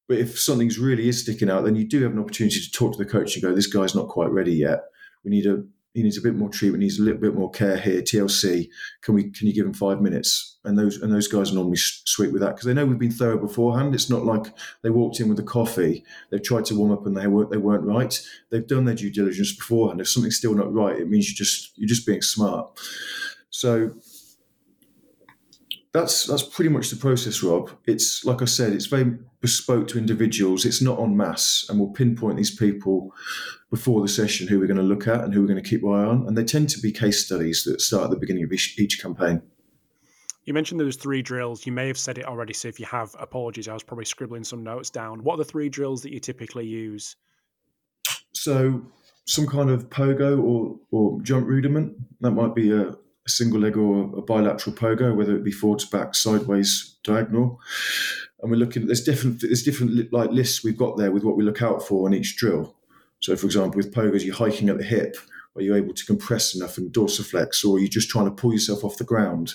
But 0.08 0.18
if 0.18 0.38
something's 0.38 0.78
really 0.78 1.08
is 1.08 1.20
sticking 1.20 1.48
out, 1.48 1.64
then 1.64 1.76
you 1.76 1.86
do 1.86 2.02
have 2.02 2.12
an 2.12 2.18
opportunity 2.18 2.60
to 2.60 2.70
talk 2.70 2.92
to 2.92 2.98
the 2.98 3.10
coach 3.10 3.34
and 3.34 3.42
go, 3.42 3.54
"This 3.54 3.66
guy's 3.66 3.94
not 3.94 4.08
quite 4.08 4.30
ready 4.30 4.52
yet. 4.52 4.80
We 5.24 5.30
need 5.30 5.46
a 5.46 5.64
he 5.94 6.02
needs 6.02 6.18
a 6.18 6.22
bit 6.22 6.34
more 6.34 6.48
treatment, 6.48 6.82
he 6.82 6.86
needs 6.86 6.98
a 6.98 7.02
little 7.02 7.20
bit 7.20 7.34
more 7.34 7.50
care 7.50 7.76
here. 7.76 8.02
TLC, 8.02 8.68
can 9.00 9.14
we 9.14 9.30
can 9.30 9.46
you 9.46 9.54
give 9.54 9.64
him 9.64 9.72
five 9.72 10.00
minutes? 10.00 10.58
And 10.64 10.76
those 10.78 11.00
and 11.00 11.12
those 11.12 11.28
guys 11.28 11.50
are 11.50 11.54
normally 11.54 11.76
sweet 11.78 12.32
with 12.32 12.42
that 12.42 12.56
because 12.56 12.66
they 12.66 12.74
know 12.74 12.84
we've 12.84 12.98
been 12.98 13.12
thorough 13.12 13.38
beforehand. 13.38 13.94
It's 13.94 14.10
not 14.10 14.24
like 14.24 14.52
they 14.82 14.90
walked 14.90 15.20
in 15.20 15.28
with 15.28 15.38
a 15.38 15.44
coffee, 15.44 16.04
they've 16.30 16.42
tried 16.42 16.64
to 16.66 16.74
warm 16.74 16.90
up 16.90 17.06
and 17.06 17.16
they 17.16 17.28
weren't 17.28 17.50
they 17.50 17.58
weren't 17.58 17.84
right. 17.84 18.20
They've 18.50 18.66
done 18.66 18.84
their 18.84 18.96
due 18.96 19.10
diligence 19.10 19.54
beforehand. 19.54 20.00
If 20.00 20.08
something's 20.08 20.36
still 20.36 20.54
not 20.54 20.72
right, 20.72 20.98
it 20.98 21.08
means 21.08 21.28
you 21.28 21.34
just 21.36 21.72
you're 21.76 21.88
just 21.88 22.06
being 22.06 22.22
smart. 22.22 22.68
So 23.50 23.92
that's 25.94 26.26
that's 26.26 26.42
pretty 26.42 26.70
much 26.70 26.90
the 26.90 26.96
process, 26.96 27.42
Rob. 27.42 27.70
It's 27.86 28.24
like 28.24 28.42
I 28.42 28.46
said, 28.46 28.72
it's 28.72 28.86
very 28.86 29.16
bespoke 29.40 29.86
to 29.88 29.98
individuals. 29.98 30.64
It's 30.64 30.82
not 30.82 30.98
en 30.98 31.16
masse, 31.16 31.66
and 31.68 31.78
we'll 31.78 31.90
pinpoint 31.90 32.36
these 32.36 32.54
people 32.54 33.14
before 33.70 34.02
the 34.02 34.08
session 34.08 34.48
who 34.48 34.58
we're 34.58 34.66
going 34.66 34.76
to 34.76 34.82
look 34.82 35.06
at 35.06 35.22
and 35.22 35.32
who 35.32 35.40
we're 35.40 35.46
going 35.46 35.62
to 35.62 35.68
keep 35.68 35.84
eye 35.84 36.04
on. 36.04 36.26
And 36.26 36.36
they 36.36 36.44
tend 36.44 36.68
to 36.70 36.80
be 36.80 36.90
case 36.90 37.24
studies 37.24 37.62
that 37.64 37.80
start 37.80 38.04
at 38.04 38.10
the 38.10 38.16
beginning 38.16 38.42
of 38.42 38.52
each, 38.52 38.78
each 38.78 39.00
campaign. 39.00 39.40
You 40.44 40.52
mentioned 40.52 40.80
those 40.80 40.96
three 40.96 41.22
drills. 41.22 41.64
You 41.64 41.72
may 41.72 41.86
have 41.86 41.98
said 41.98 42.18
it 42.18 42.26
already, 42.26 42.52
so 42.52 42.68
if 42.68 42.78
you 42.80 42.86
have, 42.86 43.14
apologies. 43.18 43.68
I 43.68 43.72
was 43.72 43.84
probably 43.84 44.04
scribbling 44.04 44.44
some 44.44 44.64
notes 44.64 44.90
down. 44.90 45.22
What 45.22 45.34
are 45.34 45.38
the 45.38 45.44
three 45.44 45.68
drills 45.68 46.02
that 46.02 46.12
you 46.12 46.18
typically 46.18 46.66
use? 46.66 47.16
So, 48.32 48.84
some 49.26 49.46
kind 49.46 49.70
of 49.70 49.88
pogo 49.88 50.42
or, 50.42 50.76
or 50.90 51.22
jump 51.22 51.46
rudiment. 51.46 51.96
That 52.20 52.32
might 52.32 52.54
be 52.54 52.72
a, 52.72 52.94
a 53.26 53.30
single 53.30 53.60
leg 53.60 53.76
or 53.76 54.02
a 54.16 54.22
bilateral 54.22 54.76
pogo, 54.76 55.14
whether 55.14 55.36
it 55.36 55.44
be 55.44 55.50
forwards, 55.50 55.84
back, 55.84 56.14
sideways, 56.14 56.96
diagonal. 57.02 57.60
And 58.42 58.50
we're 58.50 58.58
looking. 58.58 58.86
There's 58.86 59.02
different. 59.02 59.40
There's 59.40 59.62
different 59.62 60.12
like 60.12 60.30
lists 60.30 60.62
we've 60.62 60.76
got 60.76 60.96
there 60.98 61.10
with 61.10 61.24
what 61.24 61.36
we 61.36 61.44
look 61.44 61.62
out 61.62 61.86
for 61.86 62.06
on 62.06 62.14
each 62.14 62.36
drill. 62.36 62.74
So, 63.20 63.34
for 63.36 63.46
example, 63.46 63.78
with 63.78 63.94
pogos, 63.94 64.24
you're 64.24 64.34
hiking 64.34 64.68
at 64.68 64.78
the 64.78 64.84
hip. 64.84 65.16
Are 65.56 65.62
you 65.62 65.74
able 65.74 65.94
to 65.94 66.04
compress 66.04 66.54
enough 66.54 66.78
and 66.78 66.92
dorsiflex, 66.92 67.64
or 67.64 67.76
are 67.76 67.80
you 67.80 67.88
just 67.88 68.10
trying 68.10 68.26
to 68.26 68.30
pull 68.30 68.52
yourself 68.52 68.84
off 68.84 68.98
the 68.98 69.04
ground? 69.04 69.54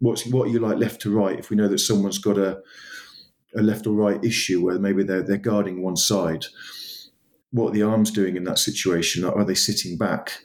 What's 0.00 0.26
what 0.26 0.48
are 0.48 0.50
you 0.50 0.58
like 0.58 0.78
left 0.78 1.00
to 1.02 1.10
right? 1.14 1.38
If 1.38 1.48
we 1.48 1.56
know 1.56 1.68
that 1.68 1.78
someone's 1.78 2.18
got 2.18 2.36
a 2.36 2.60
a 3.56 3.62
left 3.62 3.86
or 3.86 3.94
right 3.94 4.22
issue 4.22 4.62
where 4.62 4.78
maybe 4.78 5.02
they're 5.04 5.22
they're 5.22 5.38
guarding 5.38 5.82
one 5.82 5.96
side, 5.96 6.44
what 7.52 7.68
are 7.68 7.72
the 7.72 7.82
arms 7.82 8.10
doing 8.10 8.36
in 8.36 8.44
that 8.44 8.58
situation? 8.58 9.24
Are 9.24 9.44
they 9.44 9.54
sitting 9.54 9.96
back? 9.96 10.42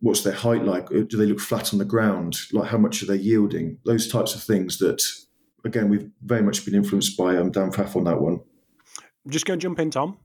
What's 0.00 0.22
their 0.22 0.34
height 0.34 0.64
like? 0.64 0.88
Do 0.88 1.16
they 1.16 1.26
look 1.26 1.40
flat 1.40 1.72
on 1.72 1.78
the 1.78 1.84
ground? 1.84 2.36
Like 2.52 2.70
how 2.70 2.78
much 2.78 3.02
are 3.02 3.06
they 3.06 3.16
yielding? 3.16 3.78
Those 3.84 4.08
types 4.08 4.34
of 4.34 4.42
things 4.42 4.78
that, 4.78 5.02
again, 5.64 5.88
we've 5.88 6.10
very 6.22 6.42
much 6.42 6.64
been 6.64 6.74
influenced 6.74 7.16
by 7.16 7.36
um, 7.36 7.50
Dan 7.50 7.70
Pfaff 7.70 7.96
on 7.96 8.04
that 8.04 8.20
one. 8.20 8.40
I'm 9.24 9.30
just 9.30 9.46
going 9.46 9.58
to 9.58 9.62
jump 9.62 9.78
in, 9.78 9.90
Tom. 9.90 10.18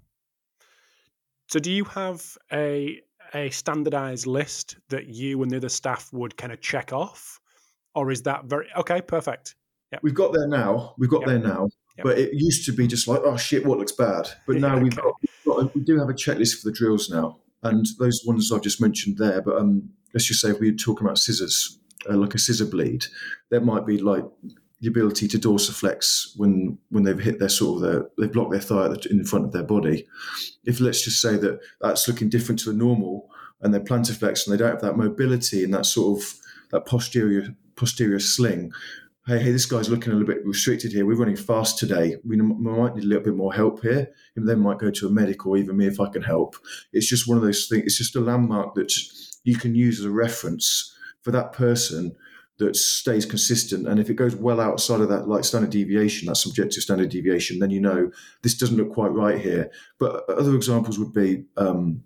So, 1.47 1.59
do 1.59 1.71
you 1.71 1.83
have 1.85 2.37
a 2.51 3.01
a 3.33 3.49
standardized 3.49 4.27
list 4.27 4.77
that 4.89 5.07
you 5.07 5.41
and 5.41 5.51
the 5.51 5.57
other 5.57 5.69
staff 5.69 6.09
would 6.13 6.37
kind 6.37 6.53
of 6.53 6.61
check 6.61 6.93
off, 6.93 7.39
or 7.95 8.11
is 8.11 8.23
that 8.23 8.45
very 8.45 8.67
okay? 8.77 9.01
Perfect. 9.01 9.55
Yep. 9.91 10.01
We've 10.03 10.13
got 10.13 10.33
there 10.33 10.47
now. 10.47 10.95
We've 10.97 11.09
got 11.09 11.21
yep. 11.21 11.29
there 11.29 11.39
now. 11.39 11.69
Yep. 11.97 12.03
But 12.03 12.17
it 12.17 12.29
used 12.33 12.65
to 12.65 12.73
be 12.73 12.87
just 12.87 13.07
like, 13.07 13.21
oh 13.23 13.37
shit, 13.37 13.65
what 13.65 13.77
looks 13.77 13.91
bad? 13.91 14.27
But 14.47 14.55
now 14.57 14.75
okay. 14.75 14.83
we've, 14.83 14.95
got, 14.95 15.13
we've 15.21 15.55
got, 15.55 15.75
we 15.75 15.81
do 15.81 15.99
have 15.99 16.09
a 16.09 16.13
checklist 16.13 16.61
for 16.61 16.69
the 16.69 16.75
drills 16.75 17.09
now 17.09 17.39
and 17.63 17.85
those 17.99 18.21
ones 18.25 18.51
I've 18.51 18.61
just 18.61 18.81
mentioned 18.81 19.17
there. 19.17 19.41
But 19.41 19.57
um, 19.57 19.89
let's 20.13 20.25
just 20.25 20.41
say 20.41 20.49
if 20.49 20.59
we're 20.59 20.73
talking 20.73 21.05
about 21.05 21.17
scissors, 21.17 21.79
uh, 22.09 22.15
like 22.15 22.35
a 22.35 22.39
scissor 22.39 22.65
bleed, 22.65 23.05
that 23.49 23.65
might 23.65 23.85
be 23.85 23.97
like 23.97 24.23
the 24.81 24.89
ability 24.89 25.29
to 25.29 25.37
dorsiflex 25.39 26.37
when 26.37 26.77
when 26.89 27.03
they've 27.03 27.19
hit 27.19 27.39
their 27.39 27.49
sort 27.49 27.77
of 27.77 27.89
their 27.89 28.09
they've 28.17 28.33
blocked 28.33 28.51
their 28.51 28.59
thigh 28.59 28.93
in 29.09 29.23
front 29.23 29.45
of 29.45 29.51
their 29.53 29.63
body. 29.63 30.07
If 30.65 30.79
let's 30.79 31.03
just 31.03 31.21
say 31.21 31.37
that 31.37 31.59
that's 31.81 32.07
looking 32.07 32.29
different 32.29 32.59
to 32.59 32.71
the 32.71 32.77
normal, 32.77 33.29
and 33.61 33.73
they're 33.73 33.81
plantarflex 33.81 34.45
and 34.45 34.53
they 34.53 34.57
don't 34.57 34.71
have 34.71 34.81
that 34.81 34.97
mobility 34.97 35.63
and 35.63 35.73
that 35.73 35.85
sort 35.85 36.21
of 36.21 36.33
that 36.71 36.85
posterior 36.85 37.55
posterior 37.75 38.19
sling, 38.19 38.71
hey, 39.25 39.39
hey, 39.39 39.51
this 39.51 39.65
guy's 39.65 39.89
looking 39.89 40.11
a 40.11 40.15
little 40.15 40.27
bit 40.27 40.45
restricted 40.45 40.91
here. 40.91 41.05
We're 41.05 41.15
running 41.15 41.37
fast 41.37 41.77
today. 41.77 42.17
We 42.25 42.35
might 42.37 42.95
need 42.95 43.05
a 43.05 43.07
little 43.07 43.23
bit 43.23 43.35
more 43.35 43.53
help 43.53 43.81
here. 43.81 44.09
And 44.35 44.47
then 44.47 44.59
might 44.59 44.79
go 44.79 44.91
to 44.91 45.07
a 45.07 45.11
medic 45.11 45.45
or 45.45 45.57
even 45.57 45.77
me 45.77 45.87
if 45.87 45.99
I 45.99 46.09
can 46.09 46.23
help. 46.23 46.55
It's 46.91 47.07
just 47.07 47.27
one 47.27 47.37
of 47.37 47.43
those 47.43 47.67
things. 47.67 47.83
It's 47.85 47.97
just 47.97 48.15
a 48.15 48.19
landmark 48.19 48.75
that 48.75 48.93
you 49.43 49.55
can 49.55 49.75
use 49.75 49.99
as 49.99 50.05
a 50.05 50.11
reference 50.11 50.93
for 51.21 51.31
that 51.31 51.53
person 51.53 52.15
that 52.59 52.75
stays 52.75 53.25
consistent. 53.25 53.87
And 53.87 53.99
if 53.99 54.09
it 54.09 54.15
goes 54.15 54.35
well 54.35 54.59
outside 54.59 54.99
of 54.99 55.09
that, 55.09 55.27
like 55.27 55.45
standard 55.45 55.71
deviation, 55.71 56.27
that 56.27 56.35
subjective 56.35 56.83
standard 56.83 57.09
deviation, 57.09 57.59
then 57.59 57.69
you 57.69 57.79
know 57.79 58.11
this 58.41 58.55
doesn't 58.55 58.77
look 58.77 58.93
quite 58.93 59.11
right 59.11 59.39
here. 59.39 59.71
But 59.99 60.29
other 60.29 60.53
examples 60.55 60.99
would 60.99 61.13
be 61.13 61.45
um, 61.55 62.03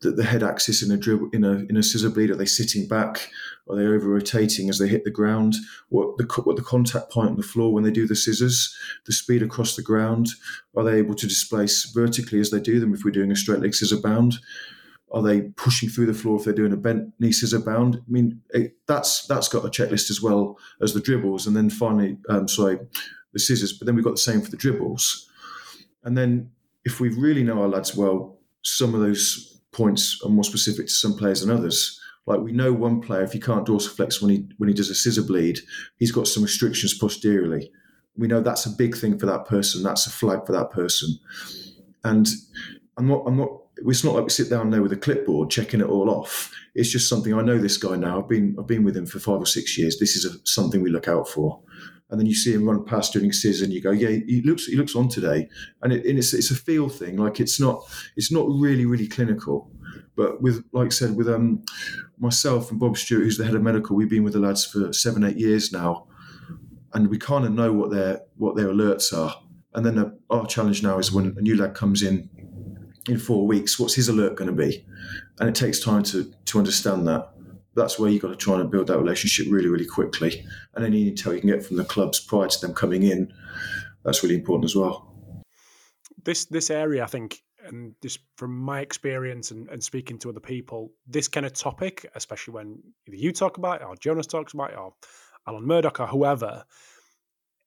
the, 0.00 0.10
the, 0.10 0.24
head 0.24 0.42
axis 0.42 0.82
in 0.82 0.90
a 0.90 0.96
dribble 0.96 1.30
in 1.32 1.44
a 1.44 1.64
in 1.68 1.76
a 1.76 1.82
scissor 1.82 2.10
bleed. 2.10 2.30
Are 2.30 2.36
they 2.36 2.46
sitting 2.46 2.88
back? 2.88 3.30
Are 3.68 3.76
they 3.76 3.86
over 3.86 4.08
rotating 4.08 4.68
as 4.68 4.78
they 4.78 4.88
hit 4.88 5.04
the 5.04 5.10
ground? 5.10 5.54
What 5.88 6.18
the 6.18 6.24
what 6.42 6.56
the 6.56 6.62
contact 6.62 7.10
point 7.10 7.30
on 7.30 7.36
the 7.36 7.42
floor 7.42 7.72
when 7.72 7.82
they 7.82 7.90
do 7.90 8.06
the 8.06 8.16
scissors? 8.16 8.76
The 9.06 9.12
speed 9.12 9.42
across 9.42 9.74
the 9.74 9.82
ground? 9.82 10.28
Are 10.76 10.84
they 10.84 10.98
able 10.98 11.14
to 11.14 11.26
displace 11.26 11.90
vertically 11.90 12.40
as 12.40 12.50
they 12.50 12.60
do 12.60 12.78
them 12.78 12.92
if 12.92 13.04
we're 13.04 13.10
doing 13.10 13.32
a 13.32 13.36
straight 13.36 13.60
leg 13.60 13.74
scissor 13.74 14.00
bound? 14.00 14.34
Are 15.12 15.22
they 15.22 15.42
pushing 15.42 15.88
through 15.88 16.06
the 16.06 16.14
floor 16.14 16.38
if 16.38 16.44
they're 16.44 16.52
doing 16.52 16.72
a 16.72 16.76
bent 16.76 17.12
knee 17.20 17.32
scissor 17.32 17.60
bound? 17.60 17.96
I 17.96 18.10
mean, 18.10 18.42
it, 18.50 18.76
that's 18.86 19.26
that's 19.26 19.48
got 19.48 19.64
a 19.64 19.68
checklist 19.68 20.10
as 20.10 20.20
well 20.20 20.58
as 20.82 20.92
the 20.92 21.00
dribbles, 21.00 21.46
and 21.46 21.56
then 21.56 21.70
finally, 21.70 22.18
um, 22.28 22.48
sorry, 22.48 22.78
the 23.32 23.38
scissors. 23.38 23.72
But 23.72 23.86
then 23.86 23.94
we've 23.94 24.04
got 24.04 24.16
the 24.16 24.18
same 24.18 24.42
for 24.42 24.50
the 24.50 24.56
dribbles, 24.58 25.30
and 26.02 26.18
then 26.18 26.50
if 26.84 27.00
we 27.00 27.08
really 27.08 27.44
know 27.44 27.62
our 27.62 27.68
lads 27.68 27.96
well, 27.96 28.38
some 28.62 28.94
of 28.94 29.00
those 29.00 29.60
points 29.72 30.20
are 30.24 30.30
more 30.30 30.44
specific 30.44 30.86
to 30.86 30.92
some 30.92 31.16
players 31.16 31.40
than 31.40 31.56
others. 31.56 32.00
Like 32.26 32.40
we 32.40 32.52
know 32.52 32.72
one 32.72 33.00
player, 33.00 33.22
if 33.22 33.32
he 33.32 33.40
can't 33.40 33.66
dorsiflex 33.66 34.20
when 34.20 34.30
he 34.30 34.48
when 34.56 34.68
he 34.68 34.74
does 34.74 34.90
a 34.90 34.94
scissor 34.94 35.22
bleed, 35.22 35.58
he's 35.98 36.12
got 36.12 36.26
some 36.26 36.42
restrictions 36.42 36.96
posteriorly. 36.96 37.70
We 38.16 38.28
know 38.28 38.40
that's 38.40 38.66
a 38.66 38.70
big 38.70 38.96
thing 38.96 39.18
for 39.18 39.26
that 39.26 39.44
person. 39.46 39.82
That's 39.82 40.06
a 40.06 40.10
flag 40.10 40.46
for 40.46 40.52
that 40.52 40.70
person. 40.70 41.18
And 42.02 42.28
I'm 42.96 43.08
not 43.08 43.24
I'm 43.26 43.36
not 43.36 43.63
it's 43.76 44.04
not 44.04 44.14
like 44.14 44.24
we 44.24 44.30
sit 44.30 44.50
down 44.50 44.70
there 44.70 44.82
with 44.82 44.92
a 44.92 44.96
clipboard 44.96 45.50
checking 45.50 45.80
it 45.80 45.88
all 45.88 46.10
off. 46.10 46.52
It's 46.74 46.90
just 46.90 47.08
something 47.08 47.34
I 47.34 47.42
know 47.42 47.58
this 47.58 47.76
guy 47.76 47.96
now. 47.96 48.20
I've 48.20 48.28
been 48.28 48.56
I've 48.58 48.66
been 48.66 48.84
with 48.84 48.96
him 48.96 49.06
for 49.06 49.18
five 49.18 49.40
or 49.40 49.46
six 49.46 49.76
years. 49.76 49.98
This 49.98 50.16
is 50.16 50.24
a, 50.24 50.38
something 50.44 50.82
we 50.82 50.90
look 50.90 51.08
out 51.08 51.28
for. 51.28 51.60
And 52.10 52.20
then 52.20 52.26
you 52.26 52.34
see 52.34 52.52
him 52.52 52.68
run 52.68 52.84
past 52.84 53.14
scissors, 53.14 53.62
and 53.62 53.72
you 53.72 53.80
go, 53.80 53.90
"Yeah, 53.90 54.10
he 54.10 54.42
looks 54.44 54.66
he 54.66 54.76
looks 54.76 54.94
on 54.94 55.08
today." 55.08 55.48
And, 55.82 55.92
it, 55.92 56.04
and 56.04 56.18
it's 56.18 56.32
it's 56.34 56.50
a 56.50 56.54
feel 56.54 56.88
thing. 56.88 57.16
Like 57.16 57.40
it's 57.40 57.58
not 57.58 57.82
it's 58.16 58.30
not 58.30 58.46
really 58.48 58.86
really 58.86 59.08
clinical. 59.08 59.70
But 60.16 60.40
with, 60.40 60.64
like 60.72 60.86
I 60.86 60.90
said, 60.90 61.16
with 61.16 61.28
um, 61.28 61.64
myself 62.18 62.70
and 62.70 62.78
Bob 62.78 62.96
Stewart, 62.96 63.24
who's 63.24 63.36
the 63.36 63.44
head 63.44 63.56
of 63.56 63.62
medical, 63.62 63.96
we've 63.96 64.08
been 64.08 64.22
with 64.22 64.34
the 64.34 64.38
lads 64.38 64.64
for 64.64 64.92
seven, 64.92 65.24
eight 65.24 65.36
years 65.36 65.72
now, 65.72 66.06
and 66.92 67.08
we 67.08 67.18
kind 67.18 67.44
of 67.44 67.52
know 67.52 67.72
what 67.72 67.90
their 67.90 68.20
what 68.36 68.54
their 68.54 68.68
alerts 68.68 69.12
are. 69.12 69.34
And 69.74 69.84
then 69.84 69.96
the, 69.96 70.16
our 70.30 70.46
challenge 70.46 70.84
now 70.84 70.98
is 70.98 71.10
when 71.10 71.34
a 71.36 71.40
new 71.40 71.56
lad 71.56 71.74
comes 71.74 72.02
in 72.02 72.30
in 73.08 73.18
four 73.18 73.46
weeks, 73.46 73.78
what's 73.78 73.94
his 73.94 74.08
alert 74.08 74.36
going 74.36 74.48
to 74.48 74.56
be? 74.56 74.84
And 75.38 75.48
it 75.48 75.54
takes 75.54 75.80
time 75.80 76.02
to 76.04 76.32
to 76.46 76.58
understand 76.58 77.06
that. 77.08 77.30
That's 77.76 77.98
where 77.98 78.08
you've 78.08 78.22
got 78.22 78.28
to 78.28 78.36
try 78.36 78.60
and 78.60 78.70
build 78.70 78.86
that 78.86 78.98
relationship 78.98 79.46
really, 79.50 79.68
really 79.68 79.86
quickly. 79.86 80.46
And 80.74 80.84
any 80.84 81.10
intel 81.10 81.34
you 81.34 81.40
can 81.40 81.50
get 81.50 81.66
from 81.66 81.76
the 81.76 81.84
clubs 81.84 82.20
prior 82.20 82.46
to 82.46 82.60
them 82.60 82.72
coming 82.72 83.02
in, 83.02 83.32
that's 84.04 84.22
really 84.22 84.36
important 84.36 84.66
as 84.66 84.76
well. 84.76 85.10
This 86.24 86.44
this 86.46 86.70
area, 86.70 87.02
I 87.02 87.06
think, 87.06 87.42
and 87.66 87.94
just 88.00 88.20
from 88.36 88.56
my 88.56 88.80
experience 88.80 89.50
and, 89.50 89.68
and 89.68 89.82
speaking 89.82 90.18
to 90.20 90.30
other 90.30 90.40
people, 90.40 90.92
this 91.06 91.28
kind 91.28 91.44
of 91.46 91.52
topic, 91.52 92.06
especially 92.14 92.54
when 92.54 92.78
either 93.08 93.16
you 93.16 93.32
talk 93.32 93.58
about 93.58 93.80
it 93.80 93.86
or 93.86 93.96
Jonas 93.96 94.26
talks 94.26 94.54
about 94.54 94.70
it 94.70 94.78
or 94.78 94.94
Alan 95.46 95.66
Murdoch 95.66 96.00
or 96.00 96.06
whoever, 96.06 96.64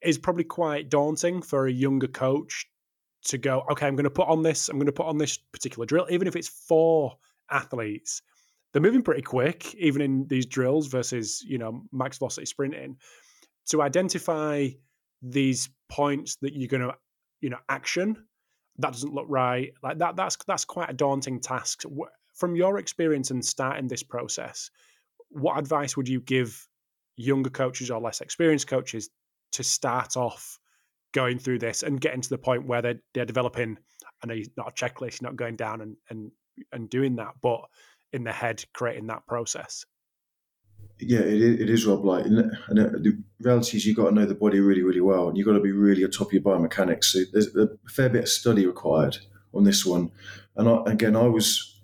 is 0.01 0.17
probably 0.17 0.43
quite 0.43 0.89
daunting 0.89 1.41
for 1.41 1.67
a 1.67 1.71
younger 1.71 2.07
coach 2.07 2.67
to 3.27 3.37
go, 3.37 3.63
okay, 3.71 3.87
I'm 3.87 3.95
going 3.95 4.03
to 4.05 4.09
put 4.09 4.27
on 4.27 4.43
this, 4.43 4.69
I'm 4.69 4.77
going 4.77 4.87
to 4.87 4.91
put 4.91 5.07
on 5.07 5.17
this 5.17 5.37
particular 5.37 5.85
drill, 5.85 6.07
even 6.09 6.27
if 6.27 6.35
it's 6.35 6.47
four 6.47 7.17
athletes. 7.51 8.21
They're 8.73 8.81
moving 8.81 9.01
pretty 9.01 9.21
quick, 9.21 9.73
even 9.75 10.01
in 10.01 10.27
these 10.27 10.45
drills 10.45 10.87
versus, 10.87 11.41
you 11.41 11.57
know, 11.57 11.83
max 11.91 12.17
velocity 12.17 12.45
sprinting, 12.45 12.97
to 13.67 13.81
identify 13.81 14.69
these 15.21 15.69
points 15.89 16.35
that 16.41 16.53
you're 16.53 16.67
going 16.67 16.81
to, 16.81 16.93
you 17.41 17.49
know, 17.49 17.59
action 17.69 18.27
that 18.77 18.93
doesn't 18.93 19.13
look 19.13 19.25
right. 19.27 19.73
Like 19.81 19.97
that, 19.99 20.15
that's 20.15 20.37
that's 20.47 20.65
quite 20.65 20.89
a 20.89 20.93
daunting 20.93 21.39
task. 21.39 21.83
From 22.35 22.55
your 22.55 22.77
experience 22.77 23.31
in 23.31 23.41
starting 23.41 23.87
this 23.87 24.03
process, 24.03 24.69
what 25.29 25.57
advice 25.57 25.97
would 25.97 26.07
you 26.07 26.21
give 26.21 26.67
younger 27.15 27.49
coaches 27.49 27.89
or 27.89 27.99
less 27.99 28.21
experienced 28.21 28.67
coaches 28.67 29.09
to 29.53 29.63
start 29.63 30.15
off 30.15 30.59
going 31.13 31.39
through 31.39 31.59
this 31.59 31.83
and 31.83 32.01
getting 32.01 32.21
to 32.21 32.29
the 32.29 32.37
point 32.37 32.67
where 32.67 32.81
they're, 32.81 33.01
they're 33.13 33.25
developing? 33.25 33.77
I 34.23 34.27
know 34.27 34.41
not 34.55 34.69
a 34.69 34.71
checklist, 34.71 35.21
you're 35.21 35.29
not 35.29 35.35
going 35.35 35.55
down 35.55 35.81
and 35.81 35.95
and 36.09 36.31
and 36.71 36.89
doing 36.89 37.15
that, 37.17 37.33
but 37.41 37.61
in 38.13 38.23
the 38.23 38.31
head, 38.31 38.63
creating 38.73 39.07
that 39.07 39.25
process 39.27 39.85
yeah, 40.99 41.19
it, 41.19 41.61
it 41.61 41.69
is 41.69 41.85
Rob. 41.85 42.03
Like, 42.05 42.25
and 42.25 42.37
the 42.37 43.21
reality 43.39 43.77
is, 43.77 43.85
you've 43.85 43.97
got 43.97 44.09
to 44.09 44.15
know 44.15 44.25
the 44.25 44.35
body 44.35 44.59
really, 44.59 44.81
really 44.81 45.01
well, 45.01 45.27
and 45.27 45.37
you've 45.37 45.45
got 45.45 45.53
to 45.53 45.59
be 45.59 45.71
really 45.71 46.03
on 46.03 46.11
top 46.11 46.27
of 46.27 46.33
your 46.33 46.41
biomechanics. 46.41 47.05
So 47.05 47.19
there's 47.31 47.55
a 47.55 47.69
fair 47.87 48.09
bit 48.09 48.23
of 48.23 48.29
study 48.29 48.65
required 48.65 49.17
on 49.53 49.63
this 49.63 49.85
one. 49.85 50.11
And 50.55 50.67
I, 50.67 50.81
again, 50.87 51.15
I 51.15 51.27
was, 51.27 51.79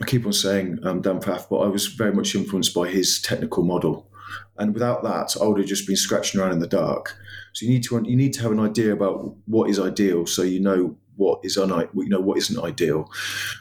I 0.00 0.06
keep 0.06 0.24
on 0.24 0.32
saying 0.32 0.78
um, 0.82 1.02
Dan 1.02 1.20
Pfaff, 1.20 1.48
but 1.50 1.58
I 1.58 1.66
was 1.66 1.88
very 1.88 2.12
much 2.12 2.34
influenced 2.34 2.74
by 2.74 2.88
his 2.88 3.20
technical 3.20 3.64
model. 3.64 4.08
And 4.56 4.72
without 4.72 5.02
that, 5.02 5.36
I 5.40 5.46
would 5.46 5.58
have 5.58 5.66
just 5.66 5.86
been 5.86 5.96
scratching 5.96 6.40
around 6.40 6.52
in 6.52 6.60
the 6.60 6.66
dark. 6.66 7.14
So 7.52 7.66
you 7.66 7.72
need 7.72 7.84
to 7.84 8.02
you 8.04 8.16
need 8.16 8.32
to 8.34 8.42
have 8.42 8.52
an 8.52 8.60
idea 8.60 8.92
about 8.92 9.34
what 9.46 9.70
is 9.70 9.78
ideal, 9.78 10.26
so 10.26 10.42
you 10.42 10.60
know 10.60 10.96
what 11.16 11.40
is 11.42 11.56
un 11.56 11.70
you 11.94 12.08
know 12.08 12.20
what 12.20 12.38
isn't 12.38 12.62
ideal. 12.62 13.10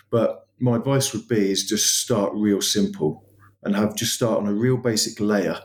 But 0.10 0.48
my 0.60 0.78
advice 0.78 1.14
would 1.14 1.28
be 1.28 1.52
is 1.52 1.66
just 1.66 2.02
start 2.02 2.32
real 2.34 2.62
simple 2.62 3.26
and 3.64 3.76
have 3.76 3.96
just 3.96 4.14
start 4.14 4.38
on 4.40 4.48
a 4.48 4.54
real 4.54 4.78
basic 4.78 5.20
layer 5.20 5.60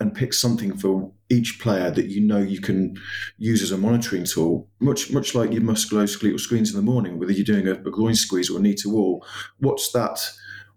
and 0.00 0.14
pick 0.14 0.34
something 0.34 0.76
for 0.76 1.10
each 1.30 1.58
player 1.58 1.90
that 1.90 2.06
you 2.06 2.20
know 2.20 2.38
you 2.38 2.60
can 2.60 2.96
use 3.38 3.62
as 3.62 3.72
a 3.72 3.78
monitoring 3.78 4.24
tool, 4.24 4.68
much 4.80 5.10
much 5.10 5.34
like 5.34 5.52
your 5.52 5.62
musculoskeletal 5.62 6.38
screens 6.38 6.70
in 6.70 6.76
the 6.76 6.82
morning, 6.82 7.18
whether 7.18 7.32
you're 7.32 7.44
doing 7.44 7.68
a, 7.68 7.72
a 7.72 7.90
groin 7.90 8.14
squeeze 8.14 8.50
or 8.50 8.58
a 8.58 8.62
knee 8.62 8.74
to 8.74 8.90
wall. 8.90 9.24
What's 9.58 9.92
that? 9.92 10.18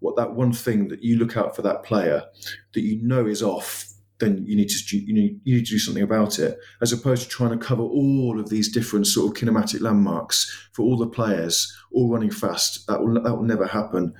What 0.00 0.16
that 0.16 0.34
one 0.34 0.52
thing 0.52 0.88
that 0.88 1.02
you 1.02 1.18
look 1.18 1.36
out 1.36 1.54
for 1.54 1.62
that 1.62 1.82
player 1.82 2.24
that 2.72 2.80
you 2.80 3.02
know 3.02 3.26
is 3.26 3.42
off? 3.42 3.84
Then 4.20 4.44
you 4.46 4.54
need 4.54 4.68
to 4.68 4.96
you 4.96 5.14
need, 5.14 5.40
you 5.44 5.56
need 5.56 5.66
to 5.66 5.72
do 5.72 5.78
something 5.78 6.02
about 6.02 6.38
it, 6.38 6.58
as 6.80 6.92
opposed 6.92 7.22
to 7.22 7.28
trying 7.28 7.58
to 7.58 7.64
cover 7.64 7.82
all 7.82 8.38
of 8.38 8.50
these 8.50 8.70
different 8.70 9.06
sort 9.06 9.30
of 9.30 9.42
kinematic 9.42 9.80
landmarks 9.80 10.68
for 10.72 10.82
all 10.82 10.96
the 10.96 11.06
players, 11.06 11.74
all 11.92 12.10
running 12.10 12.30
fast. 12.30 12.86
That 12.86 13.00
will 13.00 13.22
that 13.22 13.34
will 13.34 13.42
never 13.42 13.66
happen. 13.66 14.14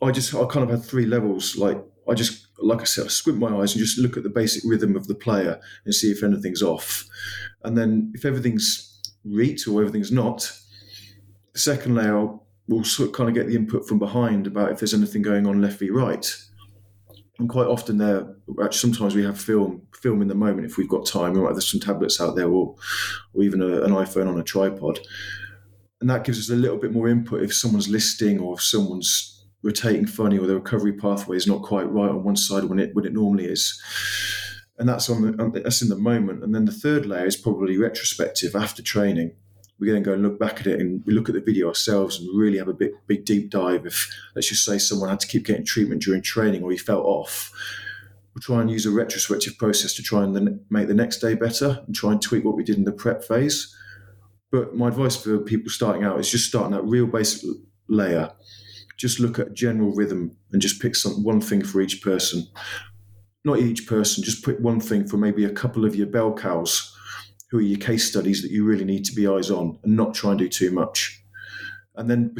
I 0.00 0.10
just 0.12 0.34
I 0.34 0.44
kind 0.46 0.64
of 0.64 0.70
had 0.70 0.84
three 0.84 1.06
levels. 1.06 1.56
Like 1.56 1.82
I 2.08 2.14
just 2.14 2.46
like 2.58 2.80
I 2.80 2.84
said, 2.84 3.06
I 3.06 3.08
squint 3.08 3.38
my 3.38 3.54
eyes 3.56 3.74
and 3.74 3.84
just 3.84 3.98
look 3.98 4.16
at 4.16 4.22
the 4.22 4.30
basic 4.30 4.62
rhythm 4.64 4.96
of 4.96 5.06
the 5.06 5.14
player 5.14 5.60
and 5.84 5.94
see 5.94 6.10
if 6.10 6.22
anything's 6.22 6.62
off. 6.62 7.06
And 7.64 7.76
then 7.76 8.12
if 8.14 8.24
everything's 8.24 9.00
reet 9.24 9.66
or 9.66 9.80
everything's 9.80 10.12
not, 10.12 10.50
the 11.52 11.58
second 11.58 11.94
layer 11.94 12.28
will 12.68 12.84
sort 12.84 13.08
of 13.08 13.14
kind 13.14 13.28
of 13.28 13.34
get 13.34 13.48
the 13.48 13.56
input 13.56 13.86
from 13.86 13.98
behind 13.98 14.46
about 14.46 14.70
if 14.70 14.78
there's 14.78 14.94
anything 14.94 15.22
going 15.22 15.46
on 15.46 15.60
left 15.60 15.80
v 15.80 15.90
right. 15.90 16.36
And 17.40 17.48
quite 17.48 17.68
often 17.68 17.96
there, 17.96 18.36
sometimes 18.70 19.14
we 19.14 19.24
have 19.24 19.40
film 19.40 19.86
film 19.94 20.20
in 20.20 20.28
the 20.28 20.34
moment 20.34 20.66
if 20.66 20.76
we've 20.76 20.86
got 20.86 21.06
time. 21.06 21.38
Or 21.38 21.50
there's 21.50 21.70
some 21.70 21.80
tablets 21.80 22.20
out 22.20 22.36
there, 22.36 22.50
or 22.50 22.76
or 23.32 23.42
even 23.42 23.62
a, 23.62 23.80
an 23.80 23.92
iPhone 23.92 24.28
on 24.28 24.38
a 24.38 24.44
tripod, 24.44 25.00
and 26.02 26.10
that 26.10 26.24
gives 26.24 26.38
us 26.38 26.50
a 26.50 26.60
little 26.60 26.76
bit 26.76 26.92
more 26.92 27.08
input 27.08 27.42
if 27.42 27.54
someone's 27.54 27.88
listing 27.88 28.40
or 28.40 28.54
if 28.54 28.62
someone's 28.62 29.46
rotating 29.62 30.06
funny 30.06 30.38
or 30.38 30.46
the 30.46 30.54
recovery 30.54 30.92
pathway 30.92 31.38
is 31.38 31.46
not 31.46 31.62
quite 31.62 31.90
right 31.90 32.10
on 32.10 32.24
one 32.24 32.36
side 32.36 32.64
when 32.64 32.78
it 32.78 32.94
when 32.94 33.06
it 33.06 33.14
normally 33.14 33.46
is. 33.46 33.80
And 34.78 34.86
that's 34.86 35.08
on 35.08 35.22
the, 35.22 35.60
that's 35.60 35.80
in 35.80 35.88
the 35.88 35.96
moment. 35.96 36.44
And 36.44 36.54
then 36.54 36.66
the 36.66 36.72
third 36.72 37.06
layer 37.06 37.24
is 37.24 37.36
probably 37.36 37.78
retrospective 37.78 38.54
after 38.54 38.82
training. 38.82 39.32
We 39.80 39.90
then 39.90 40.02
go 40.02 40.12
and 40.12 40.22
look 40.22 40.38
back 40.38 40.60
at 40.60 40.66
it 40.66 40.78
and 40.78 41.02
we 41.06 41.14
look 41.14 41.28
at 41.28 41.34
the 41.34 41.40
video 41.40 41.68
ourselves 41.68 42.20
and 42.20 42.28
really 42.38 42.58
have 42.58 42.68
a 42.68 42.74
big 42.74 42.92
big 43.06 43.24
deep 43.24 43.50
dive. 43.50 43.86
If 43.86 44.12
let's 44.34 44.48
just 44.48 44.64
say 44.64 44.78
someone 44.78 45.08
had 45.08 45.20
to 45.20 45.26
keep 45.26 45.46
getting 45.46 45.64
treatment 45.64 46.02
during 46.02 46.22
training 46.22 46.62
or 46.62 46.70
he 46.70 46.76
felt 46.76 47.04
off, 47.04 47.50
we'll 48.34 48.42
try 48.42 48.60
and 48.60 48.70
use 48.70 48.86
a 48.86 48.90
retrospective 48.90 49.56
process 49.58 49.94
to 49.94 50.02
try 50.02 50.22
and 50.22 50.36
then 50.36 50.64
make 50.70 50.88
the 50.88 50.94
next 50.94 51.18
day 51.18 51.34
better 51.34 51.82
and 51.86 51.94
try 51.94 52.12
and 52.12 52.20
tweak 52.20 52.44
what 52.44 52.56
we 52.56 52.64
did 52.64 52.76
in 52.76 52.84
the 52.84 52.92
prep 52.92 53.24
phase. 53.24 53.74
But 54.52 54.76
my 54.76 54.88
advice 54.88 55.16
for 55.16 55.38
people 55.38 55.70
starting 55.70 56.04
out 56.04 56.20
is 56.20 56.30
just 56.30 56.48
starting 56.48 56.72
that 56.72 56.84
real 56.84 57.06
basic 57.06 57.48
layer 57.88 58.32
just 59.00 59.18
look 59.18 59.38
at 59.38 59.54
general 59.54 59.94
rhythm 59.94 60.36
and 60.52 60.60
just 60.60 60.80
pick 60.82 60.94
some 60.94 61.24
one 61.24 61.40
thing 61.40 61.64
for 61.64 61.80
each 61.80 62.02
person. 62.02 62.46
Not 63.46 63.58
each 63.58 63.86
person, 63.86 64.22
just 64.22 64.44
pick 64.44 64.58
one 64.58 64.78
thing 64.78 65.08
for 65.08 65.16
maybe 65.16 65.46
a 65.46 65.50
couple 65.50 65.86
of 65.86 65.96
your 65.96 66.06
bell 66.06 66.34
cows, 66.34 66.94
who 67.50 67.58
are 67.58 67.62
your 67.62 67.78
case 67.78 68.08
studies 68.08 68.42
that 68.42 68.50
you 68.50 68.64
really 68.64 68.84
need 68.84 69.04
to 69.04 69.14
be 69.14 69.26
eyes 69.26 69.50
on, 69.50 69.78
and 69.82 69.96
not 69.96 70.14
try 70.14 70.30
and 70.30 70.38
do 70.38 70.48
too 70.48 70.70
much. 70.70 71.22
And 71.96 72.08
then 72.08 72.34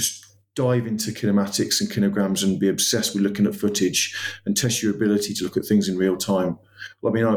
dive 0.55 0.87
into 0.87 1.13
kinematics 1.13 1.81
and 1.81 1.91
kinograms 1.91 2.43
and 2.43 2.59
be 2.59 2.69
obsessed 2.69 3.15
with 3.15 3.23
looking 3.23 3.47
at 3.47 3.55
footage 3.55 4.15
and 4.45 4.57
test 4.57 4.83
your 4.83 4.95
ability 4.95 5.33
to 5.33 5.45
look 5.45 5.57
at 5.57 5.65
things 5.65 5.89
in 5.89 5.97
real 5.97 6.17
time. 6.17 6.59
Well, 7.01 7.13
I 7.13 7.15
mean, 7.15 7.25
I, 7.25 7.35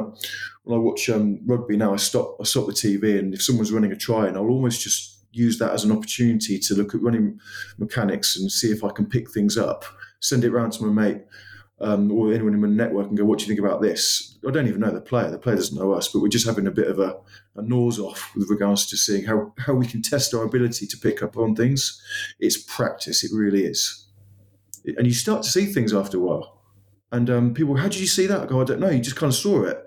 when 0.64 0.78
I 0.78 0.82
watch 0.82 1.10
um, 1.10 1.40
rugby 1.46 1.78
now, 1.78 1.94
I 1.94 1.98
stop 1.98 2.38
I 2.40 2.44
stop 2.44 2.68
the 2.68 2.74
TV, 2.74 3.20
and 3.20 3.34
if 3.34 3.42
someone's 3.44 3.72
running 3.72 3.92
a 3.92 3.96
try, 3.96 4.28
and 4.28 4.38
I'll 4.38 4.50
almost 4.50 4.82
just 4.82 5.26
use 5.32 5.58
that 5.60 5.72
as 5.72 5.84
an 5.84 5.92
opportunity 5.92 6.60
to 6.60 6.76
look 6.76 6.94
at 6.94 7.02
running 7.02 7.40
mechanics 7.78 8.38
and 8.38 8.52
see 8.52 8.72
if 8.72 8.84
I 8.84 8.90
can 8.90 9.06
pick 9.06 9.32
things 9.32 9.58
up, 9.58 9.84
send 10.20 10.44
it 10.44 10.52
around 10.52 10.74
to 10.74 10.86
my 10.86 11.08
mate 11.08 11.24
um, 11.84 12.12
or 12.12 12.34
anyone 12.34 12.54
in 12.54 12.62
my 12.62 12.67
network 12.67 13.08
and 13.08 13.17
go, 13.17 13.26
what 13.26 13.39
do 13.39 13.43
you 13.43 13.48
think 13.48 13.60
about 13.60 13.82
this? 13.82 14.38
I 14.48 14.52
don't 14.52 14.67
even 14.67 14.80
know 14.80 14.91
the 14.91 15.02
player. 15.02 15.30
The 15.30 15.38
player 15.38 15.56
doesn't 15.56 15.78
know 15.78 15.93
us, 15.93 16.08
but 16.08 16.22
we're 16.22 16.30
just 16.30 16.46
having 16.46 16.67
a 16.67 16.72
bit 16.72 16.88
of 16.88 17.00
a, 17.00 17.17
a 17.56 17.62
nose 17.62 18.00
off 18.00 18.32
with 18.36 18.50
regards 18.50 18.86
to 18.88 18.98
seeing 18.98 19.26
how, 19.26 19.54
how 19.60 19.74
we 19.74 19.86
can 19.86 20.02
test 20.02 20.34
our 20.34 20.43
ability 20.43 20.88
to 20.88 20.98
pick 20.98 21.22
up 21.22 21.38
on 21.38 21.56
things. 21.56 22.02
It's 22.39 22.58
practice. 22.58 23.24
It 23.24 23.32
really 23.36 23.65
is. 23.65 24.08
And 24.86 25.06
you 25.06 25.13
start 25.13 25.43
to 25.43 25.50
see 25.50 25.65
things 25.65 25.93
after 25.93 26.17
a 26.17 26.22
while. 26.22 26.62
And 27.12 27.30
um, 27.30 27.54
people, 27.54 27.76
how 27.76 27.89
did 27.89 28.00
you 28.00 28.08
see 28.08 28.28
that? 28.28 28.41
I 28.41 28.46
go, 28.46 28.62
I 28.62 28.63
don't 28.63 28.80
know. 28.80 28.89
You 28.89 29.00
just 29.00 29.15
kind 29.15 29.32
of 29.32 29.36
saw 29.36 29.63
it 29.63 29.86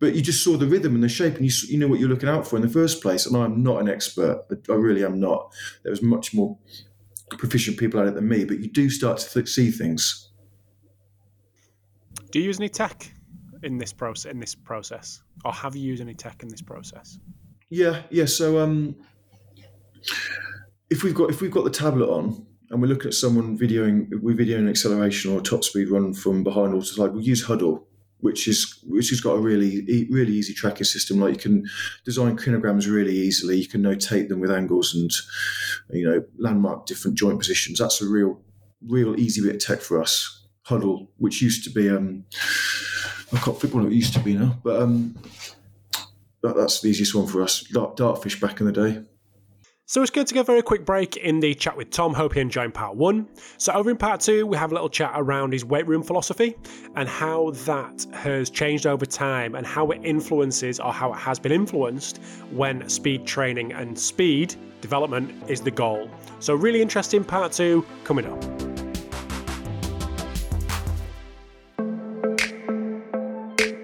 but 0.00 0.14
you 0.14 0.22
just 0.22 0.44
saw 0.44 0.56
the 0.56 0.66
rhythm 0.66 0.94
and 0.94 1.02
the 1.02 1.08
shape 1.08 1.36
and 1.36 1.44
you, 1.44 1.50
you 1.68 1.78
know 1.78 1.88
what 1.88 1.98
you're 1.98 2.08
looking 2.08 2.28
out 2.28 2.46
for 2.46 2.56
in 2.56 2.62
the 2.62 2.68
first 2.68 3.02
place. 3.02 3.26
And 3.26 3.36
I'm 3.36 3.62
not 3.62 3.80
an 3.80 3.88
expert, 3.88 4.44
I 4.68 4.74
really 4.74 5.04
am 5.04 5.18
not. 5.18 5.52
There 5.82 5.90
was 5.90 6.02
much 6.02 6.32
more 6.32 6.56
proficient 7.30 7.78
people 7.78 8.00
at 8.00 8.06
it 8.06 8.14
than 8.14 8.28
me, 8.28 8.44
but 8.44 8.60
you 8.60 8.70
do 8.70 8.90
start 8.90 9.18
to 9.18 9.46
see 9.46 9.70
things. 9.70 10.27
Do 12.30 12.38
you 12.38 12.44
use 12.44 12.58
any 12.58 12.68
tech 12.68 13.10
in 13.62 13.78
this 13.78 13.92
process? 13.92 14.32
In 14.32 14.40
this 14.40 14.54
process, 14.54 15.22
or 15.44 15.52
have 15.52 15.74
you 15.74 15.82
used 15.82 16.02
any 16.02 16.14
tech 16.14 16.42
in 16.42 16.48
this 16.48 16.62
process? 16.62 17.18
Yeah, 17.70 18.02
yeah. 18.10 18.26
So 18.26 18.58
um, 18.58 18.96
if 20.90 21.02
we've 21.02 21.14
got 21.14 21.30
if 21.30 21.40
we've 21.40 21.50
got 21.50 21.64
the 21.64 21.70
tablet 21.70 22.08
on 22.08 22.46
and 22.70 22.82
we're 22.82 22.88
looking 22.88 23.08
at 23.08 23.14
someone 23.14 23.58
videoing, 23.58 24.08
we're 24.20 24.36
videoing 24.36 24.60
an 24.60 24.68
acceleration 24.68 25.32
or 25.32 25.40
a 25.40 25.42
top 25.42 25.64
speed 25.64 25.90
run 25.90 26.14
from 26.14 26.44
behind 26.44 26.74
or 26.74 26.82
to 26.82 27.00
like 27.00 27.12
we 27.12 27.22
use 27.22 27.46
Hudl 27.46 27.84
which 28.20 28.48
is 28.48 28.80
which 28.86 29.10
has 29.10 29.20
got 29.20 29.34
a 29.34 29.40
really 29.40 30.06
really 30.10 30.32
easy 30.32 30.52
tracking 30.52 30.84
system. 30.84 31.20
Like 31.20 31.34
you 31.34 31.40
can 31.40 31.66
design 32.04 32.36
kinograms 32.36 32.90
really 32.92 33.14
easily. 33.14 33.58
You 33.58 33.68
can 33.68 33.82
notate 33.82 34.28
them 34.28 34.40
with 34.40 34.50
angles 34.50 34.94
and 34.94 35.10
you 35.96 36.08
know 36.08 36.24
landmark 36.36 36.86
different 36.86 37.16
joint 37.16 37.38
positions. 37.38 37.78
That's 37.78 38.02
a 38.02 38.08
real 38.08 38.40
real 38.86 39.18
easy 39.18 39.40
bit 39.40 39.54
of 39.54 39.60
tech 39.60 39.80
for 39.80 40.00
us. 40.00 40.46
Hudl, 40.68 41.08
which 41.16 41.40
used 41.42 41.64
to 41.64 41.70
be 41.70 41.88
um, 41.88 42.24
I 43.32 43.38
can't 43.38 43.62
it 43.62 43.92
used 43.92 44.14
to 44.14 44.20
be 44.20 44.34
now, 44.34 44.58
but 44.62 44.80
um, 44.80 45.16
that, 46.42 46.56
that's 46.56 46.80
the 46.80 46.88
easiest 46.88 47.14
one 47.14 47.26
for 47.26 47.42
us. 47.42 47.62
Dart, 47.62 47.96
dartfish 47.96 48.40
back 48.40 48.60
in 48.60 48.66
the 48.66 48.72
day. 48.72 49.02
So 49.86 50.02
it's 50.02 50.10
good 50.10 50.26
to 50.26 50.34
get 50.34 50.40
a 50.40 50.44
very 50.44 50.60
quick 50.60 50.84
break 50.84 51.16
in 51.16 51.40
the 51.40 51.54
chat 51.54 51.74
with 51.74 51.88
Tom. 51.88 52.12
Hope 52.12 52.36
you 52.36 52.42
enjoyed 52.42 52.74
part 52.74 52.96
one. 52.96 53.26
So 53.56 53.72
over 53.72 53.90
in 53.90 53.96
part 53.96 54.20
two, 54.20 54.46
we 54.46 54.54
have 54.58 54.70
a 54.70 54.74
little 54.74 54.90
chat 54.90 55.12
around 55.14 55.54
his 55.54 55.64
weight 55.64 55.86
room 55.86 56.02
philosophy 56.02 56.56
and 56.94 57.08
how 57.08 57.52
that 57.64 58.06
has 58.12 58.50
changed 58.50 58.86
over 58.86 59.06
time 59.06 59.54
and 59.54 59.66
how 59.66 59.90
it 59.90 60.02
influences 60.04 60.78
or 60.78 60.92
how 60.92 61.14
it 61.14 61.16
has 61.16 61.38
been 61.38 61.52
influenced 61.52 62.18
when 62.50 62.86
speed 62.86 63.26
training 63.26 63.72
and 63.72 63.98
speed 63.98 64.54
development 64.82 65.32
is 65.48 65.62
the 65.62 65.70
goal. 65.70 66.10
So 66.38 66.54
really 66.54 66.82
interesting 66.82 67.24
part 67.24 67.52
two 67.52 67.86
coming 68.04 68.26
up. 68.26 68.67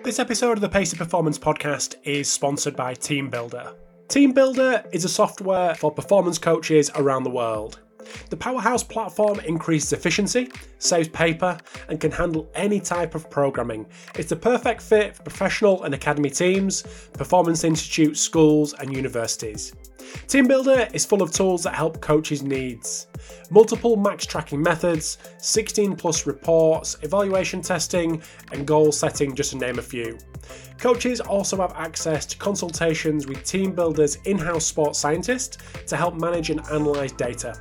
This 0.05 0.19
episode 0.19 0.53
of 0.53 0.61
the 0.61 0.69
Pacey 0.69 0.99
Performance 0.99 1.39
Podcast 1.39 1.97
is 2.05 2.31
sponsored 2.31 2.77
by 2.77 2.93
TeamBuildr. 2.93 3.73
TeamBuildr 4.09 4.87
is 4.93 5.07
a 5.07 5.09
software 5.09 5.75
for 5.77 5.91
performance 5.91 6.37
coaches 6.37 6.91
around 6.97 7.23
the 7.23 7.31
world. 7.31 7.81
The 8.29 8.37
Powerhouse 8.37 8.83
platform 8.85 9.41
increases 9.41 9.95
efficiency, 9.95 10.51
saves 10.79 11.09
paper, 11.09 11.57
and 11.89 11.99
can 11.99 12.11
handle 12.11 12.51
any 12.55 12.81
type 12.81 13.15
of 13.15 13.31
programming. 13.31 13.87
It's 14.19 14.29
the 14.29 14.37
perfect 14.37 14.83
fit 14.83 15.17
for 15.17 15.23
professional 15.23 15.85
and 15.85 15.95
academy 15.95 16.29
teams, 16.29 16.83
performance 17.15 17.65
institutes, 17.65 18.21
schools, 18.21 18.75
and 18.75 18.95
universities. 18.95 19.73
TeamBuildr 20.27 20.95
is 20.95 21.05
full 21.05 21.23
of 21.23 21.33
tools 21.33 21.63
that 21.65 21.75
help 21.75 22.01
coaches' 22.01 22.43
needs. 22.43 23.07
Multiple 23.51 23.97
max 23.97 24.27
tracking 24.27 24.63
methods, 24.63 25.19
16 25.39 25.97
plus 25.97 26.27
reports, 26.27 26.97
evaluation 27.03 27.63
testing, 27.63 28.23
and 28.53 28.67
goal 28.67 28.93
setting, 28.93 29.35
just 29.35 29.51
to 29.51 29.59
name 29.59 29.79
a 29.79 29.83
few. 29.83 30.19
Coaches 30.79 31.21
also 31.21 31.57
have 31.59 31.73
access 31.77 32.27
to 32.27 32.37
consultations 32.37 33.27
with 33.27 33.39
TeamBuildr's 33.45 34.17
in 34.25 34.39
house 34.39 34.67
sports 34.67 34.99
scientist 34.99 35.59
to 35.87 35.97
help 35.97 36.15
manage 36.15 36.51
and 36.51 36.61
analyse 36.71 37.13
data. 37.13 37.59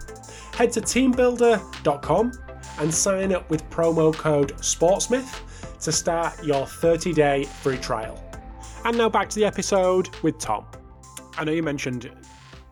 Head 0.54 0.72
to 0.74 0.82
teambuildr.com 0.82 2.32
and 2.80 2.94
sign 2.94 3.34
up 3.34 3.50
with 3.50 3.70
promo 3.70 4.14
code 4.14 4.54
SPORTSMITH 4.58 5.80
to 5.82 5.92
start 5.92 6.44
your 6.44 6.66
30 6.66 7.14
day 7.14 7.44
free 7.44 7.78
trial. 7.78 8.24
And 8.86 8.98
now 8.98 9.10
back 9.10 9.30
to 9.30 9.36
the 9.36 9.46
episode 9.46 10.10
with 10.24 10.38
Tom. 10.40 10.66
I 11.38 11.44
know 11.44 11.52
you 11.52 11.64
mentioned 11.64 12.12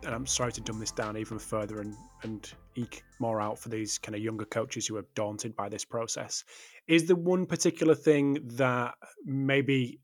and 0.04 0.14
I'm 0.14 0.26
sorry 0.26 0.52
to 0.52 0.60
dumb 0.60 0.80
this 0.80 0.90
down 0.90 1.16
even 1.16 1.38
further 1.38 1.80
and, 1.80 1.94
and 2.22 2.52
eke 2.74 3.02
more 3.20 3.40
out 3.40 3.58
for 3.58 3.68
these 3.68 3.98
kind 3.98 4.14
of 4.14 4.22
younger 4.22 4.44
coaches 4.44 4.86
who 4.86 4.96
are 4.96 5.06
daunted 5.14 5.54
by 5.54 5.68
this 5.68 5.84
process. 5.84 6.44
Is 6.88 7.06
there 7.06 7.16
one 7.16 7.46
particular 7.46 7.94
thing 7.94 8.38
that 8.56 8.94
maybe 9.24 10.00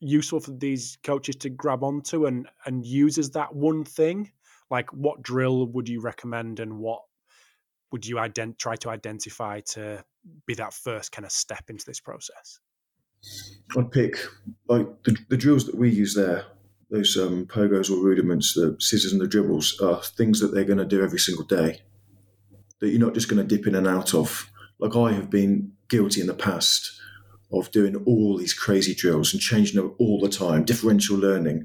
useful 0.00 0.40
for 0.40 0.52
these 0.52 0.96
coaches 1.02 1.36
to 1.36 1.50
grab 1.50 1.82
onto 1.82 2.26
and 2.26 2.48
and 2.66 2.86
use 2.86 3.18
as 3.18 3.30
that 3.30 3.54
one 3.54 3.84
thing? 3.84 4.30
Like 4.70 4.90
what 4.92 5.22
drill 5.22 5.66
would 5.66 5.88
you 5.88 6.00
recommend 6.00 6.60
and 6.60 6.78
what 6.78 7.02
would 7.90 8.06
you 8.06 8.16
ident- 8.16 8.58
try 8.58 8.76
to 8.76 8.90
identify 8.90 9.60
to 9.60 10.04
be 10.46 10.54
that 10.54 10.74
first 10.74 11.12
kind 11.12 11.24
of 11.24 11.32
step 11.32 11.64
into 11.68 11.84
this 11.86 12.00
process? 12.00 12.60
I'd 13.76 13.90
pick 13.90 14.18
like 14.68 14.86
the, 15.04 15.16
the 15.28 15.36
drills 15.36 15.66
that 15.66 15.74
we 15.74 15.90
use 15.90 16.14
there 16.14 16.44
those 16.90 17.16
um, 17.16 17.46
pogos 17.46 17.90
or 17.90 18.02
rudiments, 18.02 18.54
the 18.54 18.76
scissors 18.80 19.12
and 19.12 19.20
the 19.20 19.26
dribbles, 19.26 19.78
are 19.80 20.02
things 20.02 20.40
that 20.40 20.54
they're 20.54 20.64
going 20.64 20.78
to 20.78 20.84
do 20.84 21.02
every 21.02 21.18
single 21.18 21.44
day. 21.44 21.82
That 22.80 22.88
you're 22.88 23.00
not 23.00 23.14
just 23.14 23.28
going 23.28 23.46
to 23.46 23.56
dip 23.56 23.66
in 23.66 23.74
and 23.74 23.86
out 23.86 24.14
of. 24.14 24.50
Like 24.78 24.96
I 24.96 25.12
have 25.12 25.28
been 25.28 25.72
guilty 25.88 26.20
in 26.20 26.28
the 26.28 26.34
past 26.34 27.00
of 27.52 27.70
doing 27.72 27.96
all 28.06 28.36
these 28.36 28.54
crazy 28.54 28.94
drills 28.94 29.32
and 29.32 29.42
changing 29.42 29.76
them 29.76 29.94
all 29.98 30.20
the 30.20 30.28
time, 30.28 30.64
differential 30.64 31.16
learning, 31.16 31.64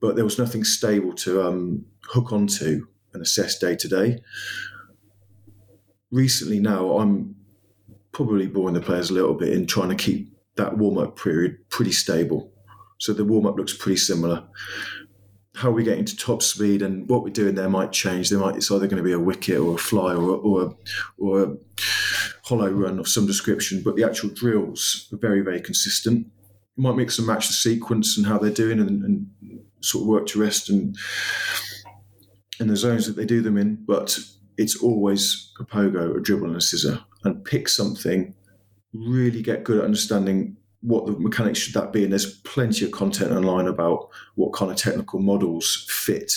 but 0.00 0.14
there 0.14 0.24
was 0.24 0.38
nothing 0.38 0.62
stable 0.62 1.12
to 1.14 1.42
um, 1.42 1.84
hook 2.04 2.32
onto 2.32 2.86
and 3.12 3.22
assess 3.22 3.58
day 3.58 3.74
to 3.74 3.88
day. 3.88 4.22
Recently, 6.10 6.60
now 6.60 6.98
I'm 6.98 7.34
probably 8.12 8.46
boring 8.46 8.74
the 8.74 8.80
players 8.80 9.10
a 9.10 9.14
little 9.14 9.34
bit 9.34 9.54
in 9.54 9.66
trying 9.66 9.88
to 9.88 9.94
keep 9.94 10.36
that 10.56 10.76
warm 10.76 10.98
up 10.98 11.18
period 11.18 11.56
pretty 11.70 11.92
stable 11.92 12.51
so 13.02 13.12
the 13.12 13.24
warm 13.24 13.46
up 13.46 13.56
looks 13.56 13.76
pretty 13.76 13.96
similar. 13.96 14.44
How 15.56 15.72
we 15.72 15.82
get 15.82 15.98
into 15.98 16.16
top 16.16 16.40
speed 16.40 16.82
and 16.82 17.08
what 17.08 17.24
we're 17.24 17.30
doing 17.30 17.56
there 17.56 17.68
might 17.68 17.90
change. 17.90 18.30
There 18.30 18.38
might 18.38 18.54
it's 18.54 18.70
either 18.70 18.86
going 18.86 19.02
to 19.02 19.02
be 19.02 19.10
a 19.10 19.18
wicket 19.18 19.58
or 19.58 19.74
a 19.74 19.78
fly 19.78 20.14
or 20.14 20.22
a, 20.22 20.36
or 20.36 20.62
a, 20.62 20.70
or 21.18 21.42
a 21.42 21.56
hollow 22.44 22.70
run 22.70 23.00
of 23.00 23.08
some 23.08 23.26
description, 23.26 23.82
but 23.84 23.96
the 23.96 24.04
actual 24.04 24.28
drills 24.28 25.08
are 25.12 25.16
very 25.16 25.40
very 25.40 25.60
consistent. 25.60 26.28
You 26.76 26.84
might 26.84 26.94
mix 26.94 27.18
and 27.18 27.26
match 27.26 27.48
the 27.48 27.54
sequence 27.54 28.16
and 28.16 28.24
how 28.24 28.38
they're 28.38 28.52
doing 28.52 28.78
and, 28.78 29.02
and 29.02 29.26
sort 29.80 30.02
of 30.02 30.08
work 30.08 30.26
to 30.26 30.40
rest 30.40 30.70
and 30.70 30.96
in 32.60 32.68
the 32.68 32.76
zones 32.76 33.08
that 33.08 33.16
they 33.16 33.24
do 33.24 33.42
them 33.42 33.56
in, 33.56 33.84
but 33.84 34.16
it's 34.58 34.80
always 34.80 35.52
a 35.58 35.64
pogo, 35.64 36.16
a 36.16 36.20
dribble, 36.20 36.46
and 36.46 36.56
a 36.56 36.60
scissor, 36.60 37.00
and 37.24 37.44
pick 37.44 37.68
something. 37.68 38.32
Really 38.94 39.42
get 39.42 39.64
good 39.64 39.78
at 39.78 39.84
understanding 39.84 40.56
what 40.82 41.06
the 41.06 41.12
mechanics 41.12 41.58
should 41.58 41.74
that 41.74 41.92
be? 41.92 42.02
And 42.02 42.12
there's 42.12 42.38
plenty 42.40 42.84
of 42.84 42.92
content 42.92 43.32
online 43.32 43.66
about 43.66 44.08
what 44.34 44.52
kind 44.52 44.70
of 44.70 44.76
technical 44.76 45.20
models 45.20 45.86
fit 45.88 46.32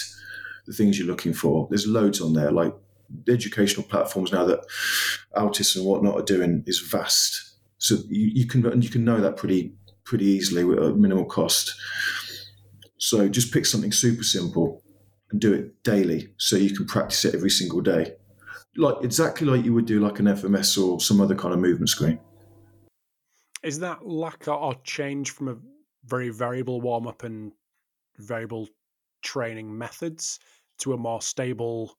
the 0.66 0.74
things 0.74 0.98
you're 0.98 1.08
looking 1.08 1.34
for. 1.34 1.68
There's 1.70 1.88
loads 1.88 2.22
on 2.22 2.34
there, 2.34 2.52
like 2.52 2.74
the 3.26 3.34
educational 3.34 3.86
platforms 3.86 4.32
now 4.32 4.46
that 4.46 4.66
Altis 5.36 5.76
and 5.76 5.86
whatnot 5.86 6.20
are 6.20 6.24
doing 6.24 6.64
is 6.66 6.80
vast. 6.80 7.56
So 7.78 7.96
you, 8.08 8.32
you 8.34 8.48
can 8.48 8.82
you 8.82 8.90
can 8.90 9.04
know 9.04 9.20
that 9.20 9.38
pretty 9.38 9.74
pretty 10.04 10.26
easily 10.26 10.64
with 10.64 10.80
a 10.80 10.94
minimal 10.94 11.26
cost. 11.26 11.76
So 12.98 13.28
just 13.28 13.54
pick 13.54 13.66
something 13.66 13.92
super 13.92 14.24
simple 14.24 14.82
and 15.32 15.42
do 15.42 15.54
it 15.54 15.84
daily, 15.84 16.34
so 16.38 16.56
you 16.56 16.76
can 16.76 16.86
practice 16.86 17.26
it 17.26 17.36
every 17.36 17.50
single 17.50 17.82
day, 17.82 18.14
like 18.78 18.96
exactly 19.04 19.48
like 19.48 19.66
you 19.66 19.74
would 19.74 19.86
do 19.86 20.00
like 20.00 20.20
an 20.20 20.26
FMS 20.26 20.82
or 20.82 21.00
some 21.00 21.22
other 21.22 21.36
kind 21.36 21.54
of 21.54 21.60
movement 21.60 21.90
screen. 21.90 22.20
Is 23.66 23.80
that 23.80 24.06
lack 24.06 24.48
or 24.48 24.76
change 24.84 25.32
from 25.32 25.48
a 25.48 25.58
very 26.06 26.30
variable 26.30 26.82
warm 26.82 27.08
up 27.08 27.24
and 27.24 27.52
variable 28.20 28.70
training 29.24 29.76
methods 29.76 30.40
to 30.78 30.94
a 30.94 30.98
more 30.98 31.20
stable, 31.20 31.98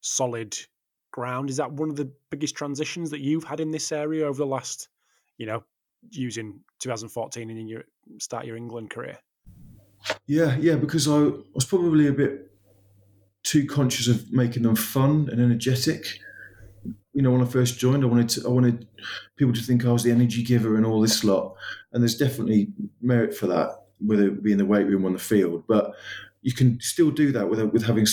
solid 0.00 0.58
ground? 1.12 1.50
Is 1.50 1.56
that 1.58 1.72
one 1.72 1.88
of 1.88 1.94
the 1.94 2.10
biggest 2.30 2.56
transitions 2.56 3.10
that 3.10 3.20
you've 3.20 3.44
had 3.44 3.60
in 3.60 3.70
this 3.70 3.92
area 3.92 4.26
over 4.26 4.38
the 4.38 4.46
last, 4.46 4.88
you 5.38 5.46
know, 5.46 5.62
using 6.10 6.60
2014 6.80 7.48
and 7.48 7.58
in 7.60 7.68
your 7.68 7.84
start 8.18 8.44
your 8.44 8.56
England 8.56 8.90
career? 8.90 9.16
Yeah, 10.26 10.56
yeah, 10.56 10.74
because 10.74 11.06
I 11.06 11.30
was 11.54 11.64
probably 11.64 12.08
a 12.08 12.12
bit 12.12 12.50
too 13.44 13.66
conscious 13.66 14.08
of 14.08 14.32
making 14.32 14.64
them 14.64 14.74
fun 14.74 15.28
and 15.30 15.40
energetic 15.40 16.18
you 17.14 17.22
know, 17.22 17.30
when 17.30 17.40
I 17.40 17.46
first 17.46 17.78
joined, 17.78 18.02
I 18.02 18.08
wanted 18.08 18.28
to, 18.30 18.46
I 18.46 18.50
wanted 18.50 18.88
people 19.36 19.54
to 19.54 19.62
think 19.62 19.84
I 19.84 19.92
was 19.92 20.02
the 20.02 20.10
energy 20.10 20.42
giver 20.42 20.76
and 20.76 20.84
all 20.84 21.00
this 21.00 21.22
lot. 21.22 21.54
And 21.92 22.02
there's 22.02 22.16
definitely 22.16 22.72
merit 23.00 23.34
for 23.34 23.46
that, 23.46 23.84
whether 24.00 24.26
it 24.26 24.42
be 24.42 24.52
in 24.52 24.58
the 24.58 24.66
weight 24.66 24.86
room 24.86 25.04
or 25.04 25.06
on 25.06 25.12
the 25.12 25.20
field. 25.20 25.64
But 25.68 25.92
you 26.42 26.52
can 26.52 26.80
still 26.80 27.12
do 27.12 27.30
that 27.32 27.48
with 27.48 27.60
with 27.72 27.84
having 27.84 28.06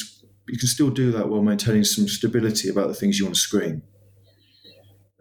you 0.48 0.58
can 0.58 0.68
still 0.68 0.92
do 0.92 1.12
that 1.12 1.30
while 1.30 1.42
maintaining 1.42 1.84
some 1.84 2.08
stability 2.08 2.70
about 2.70 2.88
the 2.88 2.94
things 2.94 3.18
you 3.18 3.26
want 3.26 3.36
to 3.36 3.42
screen. 3.42 3.82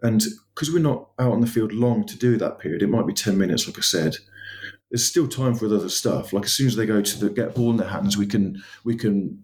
And 0.03 0.23
because 0.53 0.71
we're 0.71 0.79
not 0.79 1.09
out 1.19 1.31
on 1.31 1.41
the 1.41 1.47
field 1.47 1.73
long 1.73 2.05
to 2.05 2.17
do 2.17 2.37
that 2.37 2.59
period, 2.59 2.83
it 2.83 2.89
might 2.89 3.07
be 3.07 3.13
ten 3.13 3.37
minutes, 3.37 3.67
like 3.67 3.79
I 3.79 3.81
said. 3.81 4.17
There's 4.91 5.05
still 5.05 5.27
time 5.27 5.55
for 5.55 5.65
other 5.65 5.89
stuff. 5.89 6.33
Like 6.33 6.45
as 6.45 6.51
soon 6.51 6.67
as 6.67 6.75
they 6.75 6.85
go 6.85 7.01
to 7.01 7.19
the 7.19 7.29
get 7.29 7.55
ball 7.55 7.71
in 7.71 7.77
their 7.77 7.87
hands, 7.87 8.15
we 8.15 8.27
can 8.27 8.61
we 8.83 8.95
can 8.95 9.43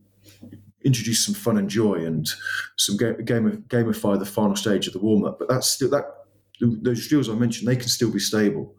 introduce 0.88 1.26
some 1.26 1.36
fun 1.36 1.58
and 1.58 1.70
joy 1.70 1.96
and 1.96 2.28
some 2.78 2.98
game, 2.98 3.24
game 3.26 3.66
gamify 3.68 4.18
the 4.18 4.26
final 4.26 4.56
stage 4.56 4.88
of 4.88 4.94
the 4.94 5.00
warm 5.00 5.26
up. 5.26 5.38
But 5.38 5.50
that's 5.50 5.70
still 5.70 5.90
that 5.92 6.06
those 6.60 7.08
drills 7.08 7.30
I 7.30 7.34
mentioned 7.34 7.68
they 7.68 7.76
can 7.76 7.90
still 7.90 8.12
be 8.12 8.20
stable. 8.20 8.74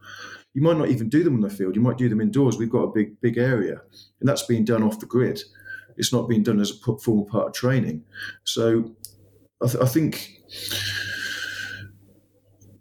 You 0.55 0.63
might 0.63 0.79
not 0.79 0.89
even 0.89 1.09
do 1.09 1.23
them 1.23 1.35
on 1.35 1.43
the 1.43 1.51
field. 1.51 1.77
You 1.77 1.83
might 1.83 1.99
do 1.99 2.09
them 2.09 2.21
indoors. 2.21 2.57
We've 2.57 2.71
got 2.71 2.85
a 2.85 2.93
big 2.93 3.21
big 3.21 3.39
area, 3.39 3.81
and 4.21 4.29
that's 4.29 4.43
being 4.47 4.65
done 4.65 4.83
off 4.83 4.99
the 4.99 5.07
grid. 5.07 5.41
It's 5.97 6.13
not 6.13 6.29
being 6.29 6.43
done 6.43 6.61
as 6.61 6.71
a 6.71 6.97
formal 6.99 7.27
part 7.27 7.49
of 7.49 7.53
training. 7.53 8.05
So 8.45 8.95
I, 9.63 9.67
th- 9.67 9.83
I 9.83 9.87
think 9.87 10.31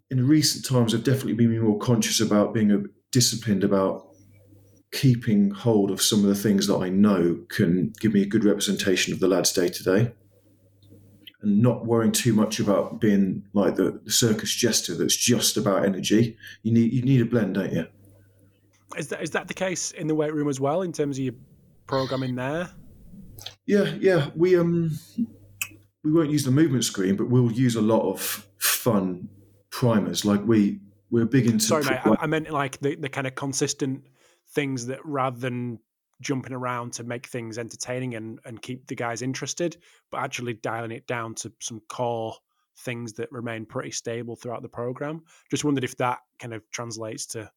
in 0.09 0.25
recent 0.25 0.65
times, 0.65 0.95
I've 0.95 1.03
definitely 1.03 1.33
been 1.33 1.59
more 1.59 1.79
conscious 1.79 2.21
about 2.21 2.53
being 2.53 2.87
disciplined 3.11 3.63
about 3.63 4.06
keeping 4.97 5.51
hold 5.51 5.91
of 5.91 6.01
some 6.01 6.19
of 6.19 6.25
the 6.25 6.35
things 6.35 6.65
that 6.65 6.77
I 6.77 6.89
know 6.89 7.39
can 7.49 7.93
give 7.99 8.15
me 8.15 8.23
a 8.23 8.25
good 8.25 8.43
representation 8.43 9.13
of 9.13 9.19
the 9.19 9.27
lads 9.27 9.53
day 9.53 9.69
to 9.69 9.83
day. 9.83 10.11
And 11.43 11.61
not 11.61 11.85
worrying 11.85 12.11
too 12.11 12.33
much 12.33 12.59
about 12.59 12.99
being 12.99 13.43
like 13.53 13.75
the, 13.75 14.01
the, 14.03 14.11
circus 14.11 14.51
jester 14.55 14.95
that's 14.95 15.15
just 15.15 15.55
about 15.55 15.85
energy. 15.85 16.35
You 16.63 16.73
need 16.73 16.91
you 16.91 17.03
need 17.03 17.21
a 17.21 17.25
blend, 17.25 17.53
don't 17.53 17.71
you? 17.71 17.85
Is 18.97 19.09
that 19.09 19.21
is 19.21 19.29
that 19.31 19.47
the 19.47 19.53
case 19.53 19.91
in 19.91 20.07
the 20.07 20.15
weight 20.15 20.33
room 20.33 20.49
as 20.49 20.59
well 20.59 20.81
in 20.81 20.91
terms 20.91 21.19
of 21.19 21.25
your 21.25 21.35
programming 21.85 22.33
there? 22.33 22.71
Yeah, 23.67 23.93
yeah. 23.99 24.29
We 24.35 24.57
um 24.57 24.97
we 26.03 26.11
won't 26.11 26.31
use 26.31 26.43
the 26.43 26.49
movement 26.49 26.85
screen, 26.85 27.15
but 27.15 27.29
we'll 27.29 27.51
use 27.51 27.75
a 27.75 27.81
lot 27.81 28.01
of 28.11 28.47
fun 28.57 29.29
primers. 29.69 30.25
Like 30.25 30.43
we 30.43 30.79
we're 31.11 31.25
big 31.25 31.45
into. 31.45 31.65
Sorry, 31.65 31.85
mate. 31.85 31.99
I, 32.03 32.15
I 32.21 32.25
meant 32.25 32.49
like 32.49 32.79
the 32.79 32.95
the 32.95 33.09
kind 33.09 33.27
of 33.27 33.35
consistent 33.35 34.03
things 34.57 34.87
that 34.87 35.05
rather 35.05 35.37
than 35.37 35.77
jumping 36.19 36.51
around 36.51 36.91
to 36.91 37.03
make 37.03 37.27
things 37.27 37.59
entertaining 37.59 38.15
and, 38.15 38.39
and 38.43 38.59
keep 38.59 38.87
the 38.87 38.95
guys 38.95 39.21
interested, 39.21 39.77
but 40.09 40.17
actually 40.21 40.55
dialing 40.55 40.89
it 40.89 41.05
down 41.05 41.35
to 41.35 41.53
some 41.61 41.79
core 41.89 42.33
things 42.79 43.13
that 43.13 43.31
remain 43.31 43.67
pretty 43.67 43.91
stable 43.91 44.35
throughout 44.35 44.63
the 44.63 44.67
program. 44.67 45.21
Just 45.51 45.63
wondered 45.63 45.83
if 45.83 45.95
that 45.97 46.21
kind 46.39 46.55
of 46.55 46.63
translates 46.71 47.27
to 47.27 47.51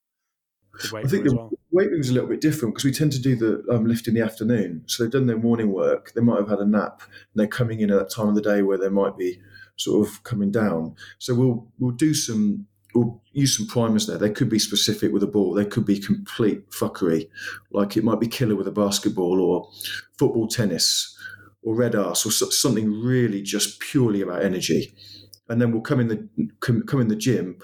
the 0.83 0.95
weight 0.95 1.07
I 1.07 1.09
think 1.09 1.25
the 1.25 1.35
well. 1.35 1.51
weight 1.71 1.91
room's 1.91 2.11
a 2.11 2.13
little 2.13 2.29
bit 2.29 2.43
different 2.43 2.75
because 2.75 2.85
we 2.85 2.93
tend 2.93 3.13
to 3.13 3.19
do 3.19 3.35
the 3.35 3.65
um, 3.73 3.87
lift 3.87 4.07
in 4.07 4.13
the 4.13 4.21
afternoon. 4.21 4.83
So 4.85 5.03
they've 5.03 5.11
done 5.11 5.27
their 5.27 5.39
morning 5.39 5.73
work, 5.73 6.13
they 6.13 6.21
might 6.21 6.41
have 6.41 6.51
had 6.51 6.59
a 6.59 6.67
nap, 6.67 7.01
and 7.01 7.37
they're 7.37 7.47
coming 7.47 7.81
in 7.81 7.91
at 7.91 7.99
that 7.99 8.11
time 8.11 8.29
of 8.29 8.35
the 8.35 8.43
day 8.43 8.61
where 8.61 8.77
they 8.77 8.91
might 8.91 9.17
be 9.17 9.41
sort 9.77 10.07
of 10.07 10.23
coming 10.23 10.51
down. 10.51 10.97
So 11.19 11.35
we'll 11.35 11.67
we'll 11.79 11.93
do 11.93 12.13
some 12.13 12.67
we'll 12.95 13.21
use 13.33 13.57
some 13.57 13.67
primers 13.67 14.07
there. 14.07 14.19
They 14.19 14.31
could 14.31 14.49
be 14.49 14.59
specific 14.59 15.13
with 15.13 15.23
a 15.23 15.27
ball. 15.27 15.55
They 15.55 15.65
could 15.65 15.85
be 15.85 15.99
complete 15.99 16.71
fuckery, 16.71 17.29
like 17.73 17.97
it 17.97 18.05
might 18.05 18.21
be 18.21 18.27
killer 18.27 18.57
with 18.57 18.69
a 18.69 18.73
basketball 18.73 19.41
or 19.41 19.71
football, 20.19 20.49
tennis, 20.49 21.17
or 21.63 21.75
red 21.75 21.95
ass, 21.95 22.27
or 22.27 22.31
something 22.31 22.91
really 23.03 23.43
just 23.43 23.81
purely 23.81 24.23
about 24.23 24.45
energy. 24.45 24.93
And 25.49 25.61
then 25.61 25.73
we'll 25.73 25.83
come 25.83 26.01
in 26.01 26.09
the 26.09 26.29
come, 26.61 26.83
come 26.83 27.01
in 27.01 27.09
the 27.09 27.17
gym, 27.17 27.59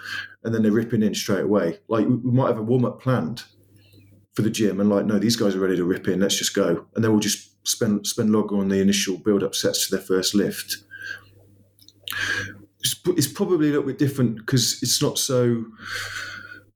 and 0.44 0.54
then 0.54 0.62
they're 0.62 0.72
ripping 0.72 1.02
in 1.02 1.14
straight 1.14 1.44
away. 1.44 1.78
Like 1.88 2.06
we 2.06 2.16
might 2.16 2.48
have 2.48 2.58
a 2.58 2.62
warm 2.62 2.84
up 2.84 3.00
planned 3.00 3.44
for 4.34 4.42
the 4.42 4.50
gym, 4.50 4.80
and 4.80 4.90
like 4.90 5.06
no, 5.06 5.18
these 5.18 5.36
guys 5.36 5.54
are 5.54 5.60
ready 5.60 5.76
to 5.76 5.84
rip 5.84 6.08
in. 6.08 6.20
Let's 6.20 6.38
just 6.38 6.54
go, 6.54 6.86
and 6.94 7.04
then 7.04 7.10
we'll 7.10 7.20
just 7.20 7.52
spend 7.66 8.06
spend 8.06 8.30
longer 8.30 8.56
on 8.56 8.68
the 8.68 8.80
initial 8.80 9.16
build 9.16 9.42
up 9.42 9.54
sets 9.54 9.88
to 9.88 9.96
their 9.96 10.04
first 10.04 10.34
lift 10.34 10.78
it's 13.06 13.26
probably 13.26 13.68
a 13.68 13.70
little 13.70 13.86
bit 13.86 13.98
different 13.98 14.36
because 14.36 14.82
it's 14.82 15.00
not 15.02 15.18
so 15.18 15.64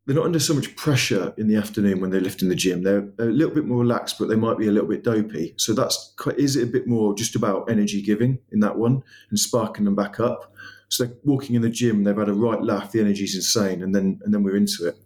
they're 0.07 0.17
not 0.17 0.25
under 0.25 0.41
so 0.41 0.55
much 0.55 0.75
pressure 0.75 1.33
in 1.37 1.47
the 1.47 1.55
afternoon 1.55 2.01
when 2.01 2.11
they 2.11 2.19
lift 2.19 2.43
in 2.43 2.49
the 2.49 2.55
gym. 2.55 2.83
They're, 2.83 3.09
they're, 3.17 3.29
a 3.29 3.33
little 3.33 3.55
bit 3.55 3.67
more 3.67 3.79
relaxed, 3.79 4.19
but 4.19 4.29
they 4.29 4.35
might 4.35 4.59
be 4.59 4.67
a 4.67 4.73
little 4.73 4.89
bit 4.89 5.05
dopey. 5.05 5.55
So 5.57 5.73
that's 5.73 6.15
quite, 6.17 6.37
is 6.39 6.57
it 6.57 6.65
a 6.65 6.67
bit 6.67 6.89
more 6.89 7.15
just 7.15 7.37
about 7.37 7.71
energy 7.71 8.03
giving 8.03 8.39
in 8.51 8.59
that 8.59 8.77
one 8.77 9.05
and 9.29 9.39
sparking 9.39 9.85
them 9.85 9.95
back 9.95 10.19
up. 10.19 10.53
So 10.89 11.05
they're 11.05 11.15
walking 11.23 11.55
in 11.55 11.63
the 11.63 11.71
gym, 11.71 12.03
they've 12.03 12.17
had 12.17 12.29
a 12.29 12.35
right 12.35 12.61
laugh, 12.61 12.91
the 12.91 13.01
energy's 13.01 13.37
insane, 13.37 13.85
and 13.85 13.95
then 13.95 14.19
and 14.25 14.35
then 14.35 14.43
we're 14.43 14.57
into 14.57 14.89
it. 14.89 14.97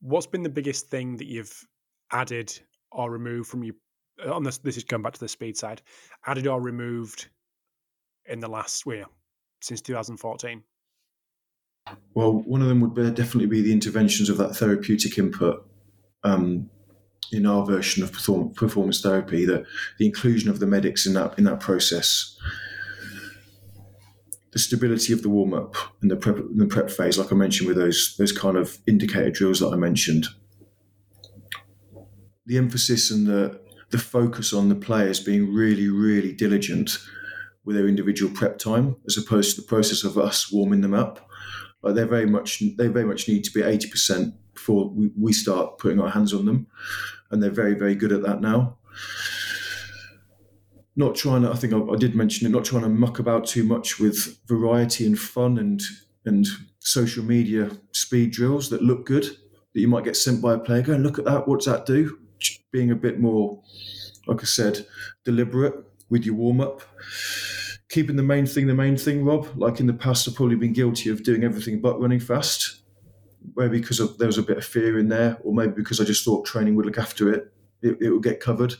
What's 0.00 0.26
been 0.26 0.42
the 0.42 0.48
biggest 0.48 0.88
thing 0.88 1.18
that 1.18 1.26
you've 1.26 1.52
added 2.10 2.58
or 2.90 3.10
removed 3.10 3.50
from 3.50 3.64
you 3.64 3.74
on 4.26 4.44
this? 4.44 4.56
This 4.56 4.78
is 4.78 4.84
going 4.84 5.02
back 5.02 5.12
to 5.12 5.20
the 5.20 5.28
speed 5.28 5.58
side. 5.58 5.82
Added 6.26 6.46
or 6.46 6.62
removed 6.62 7.28
in 8.26 8.40
the 8.40 8.48
last 8.48 8.84
year 8.86 9.06
since 9.60 9.80
2014? 9.80 10.62
Well, 12.14 12.32
one 12.32 12.62
of 12.62 12.68
them 12.68 12.80
would 12.80 12.94
be, 12.94 13.10
definitely 13.10 13.46
be 13.46 13.60
the 13.60 13.72
interventions 13.72 14.30
of 14.30 14.38
that 14.38 14.54
therapeutic 14.54 15.18
input 15.18 15.68
um, 16.22 16.70
in 17.32 17.46
our 17.46 17.64
version 17.64 18.02
of 18.02 18.12
perform- 18.12 18.54
performance 18.54 19.00
therapy. 19.00 19.44
The 19.44 19.66
inclusion 20.00 20.48
of 20.48 20.60
the 20.60 20.66
medics 20.66 21.06
in 21.06 21.14
that 21.14 21.38
in 21.38 21.44
that 21.44 21.60
process, 21.60 22.38
the 24.52 24.58
stability 24.58 25.12
of 25.12 25.22
the 25.22 25.28
warm 25.28 25.52
up 25.52 25.74
and 26.00 26.10
the 26.10 26.16
prep 26.16 26.36
the 26.54 26.66
prep 26.66 26.90
phase, 26.90 27.18
like 27.18 27.32
I 27.32 27.34
mentioned 27.34 27.68
with 27.68 27.76
those 27.76 28.14
those 28.18 28.32
kind 28.32 28.56
of 28.56 28.78
indicator 28.86 29.30
drills 29.30 29.60
that 29.60 29.72
I 29.72 29.76
mentioned, 29.76 30.28
the 32.46 32.56
emphasis 32.56 33.10
and 33.10 33.26
the 33.26 33.60
the 33.90 33.98
focus 33.98 34.52
on 34.54 34.70
the 34.70 34.74
players 34.74 35.20
being 35.20 35.52
really 35.52 35.88
really 35.88 36.32
diligent 36.32 36.98
with 37.64 37.76
their 37.76 37.88
individual 37.88 38.32
prep 38.32 38.58
time 38.58 38.96
as 39.06 39.16
opposed 39.16 39.54
to 39.54 39.60
the 39.60 39.66
process 39.66 40.04
of 40.04 40.18
us 40.18 40.52
warming 40.52 40.80
them 40.80 40.94
up. 40.94 41.28
Like 41.82 41.94
they're 41.94 42.06
very 42.06 42.26
much 42.26 42.62
they 42.78 42.86
very 42.86 43.04
much 43.04 43.28
need 43.28 43.44
to 43.44 43.50
be 43.52 43.62
eighty 43.62 43.88
percent 43.90 44.34
before 44.54 44.88
we, 44.88 45.10
we 45.18 45.32
start 45.32 45.78
putting 45.78 46.00
our 46.00 46.10
hands 46.10 46.32
on 46.32 46.46
them, 46.46 46.66
and 47.30 47.42
they're 47.42 47.50
very 47.50 47.74
very 47.74 47.94
good 47.94 48.12
at 48.12 48.22
that 48.22 48.40
now. 48.40 48.78
Not 50.96 51.16
trying 51.16 51.42
to, 51.42 51.50
I 51.50 51.56
think 51.56 51.72
I, 51.72 51.80
I 51.92 51.96
did 51.96 52.14
mention 52.14 52.46
it. 52.46 52.50
Not 52.50 52.64
trying 52.64 52.84
to 52.84 52.88
muck 52.88 53.18
about 53.18 53.46
too 53.46 53.64
much 53.64 53.98
with 53.98 54.38
variety 54.46 55.06
and 55.06 55.18
fun 55.18 55.58
and 55.58 55.82
and 56.24 56.46
social 56.78 57.24
media 57.24 57.70
speed 57.92 58.30
drills 58.30 58.70
that 58.70 58.82
look 58.82 59.04
good 59.04 59.24
that 59.24 59.80
you 59.80 59.88
might 59.88 60.04
get 60.04 60.16
sent 60.16 60.40
by 60.40 60.54
a 60.54 60.58
player. 60.58 60.82
Go 60.82 60.92
and 60.92 61.02
look 61.02 61.18
at 61.18 61.24
that. 61.24 61.48
What's 61.48 61.66
that 61.66 61.84
do? 61.84 62.18
Being 62.70 62.90
a 62.92 62.96
bit 62.96 63.20
more, 63.20 63.60
like 64.26 64.40
I 64.40 64.44
said, 64.44 64.86
deliberate 65.24 65.74
with 66.10 66.24
your 66.24 66.34
warm 66.34 66.60
up 66.60 66.82
keeping 67.94 68.16
the 68.16 68.22
main 68.22 68.44
thing 68.44 68.66
the 68.66 68.74
main 68.74 68.96
thing, 68.96 69.24
Rob. 69.24 69.46
Like 69.54 69.78
in 69.78 69.86
the 69.86 69.94
past, 69.94 70.26
I've 70.26 70.34
probably 70.34 70.56
been 70.56 70.72
guilty 70.72 71.10
of 71.10 71.22
doing 71.22 71.44
everything 71.44 71.80
but 71.80 72.00
running 72.00 72.18
fast, 72.18 72.82
maybe 73.54 73.78
because 73.78 74.00
of, 74.00 74.18
there 74.18 74.26
was 74.26 74.36
a 74.36 74.42
bit 74.42 74.58
of 74.58 74.64
fear 74.64 74.98
in 74.98 75.08
there, 75.08 75.38
or 75.44 75.54
maybe 75.54 75.72
because 75.76 76.00
I 76.00 76.04
just 76.04 76.24
thought 76.24 76.44
training 76.44 76.74
would 76.74 76.86
look 76.86 76.98
after 76.98 77.32
it, 77.32 77.52
it, 77.82 77.96
it 78.00 78.10
would 78.10 78.24
get 78.24 78.40
covered. 78.40 78.74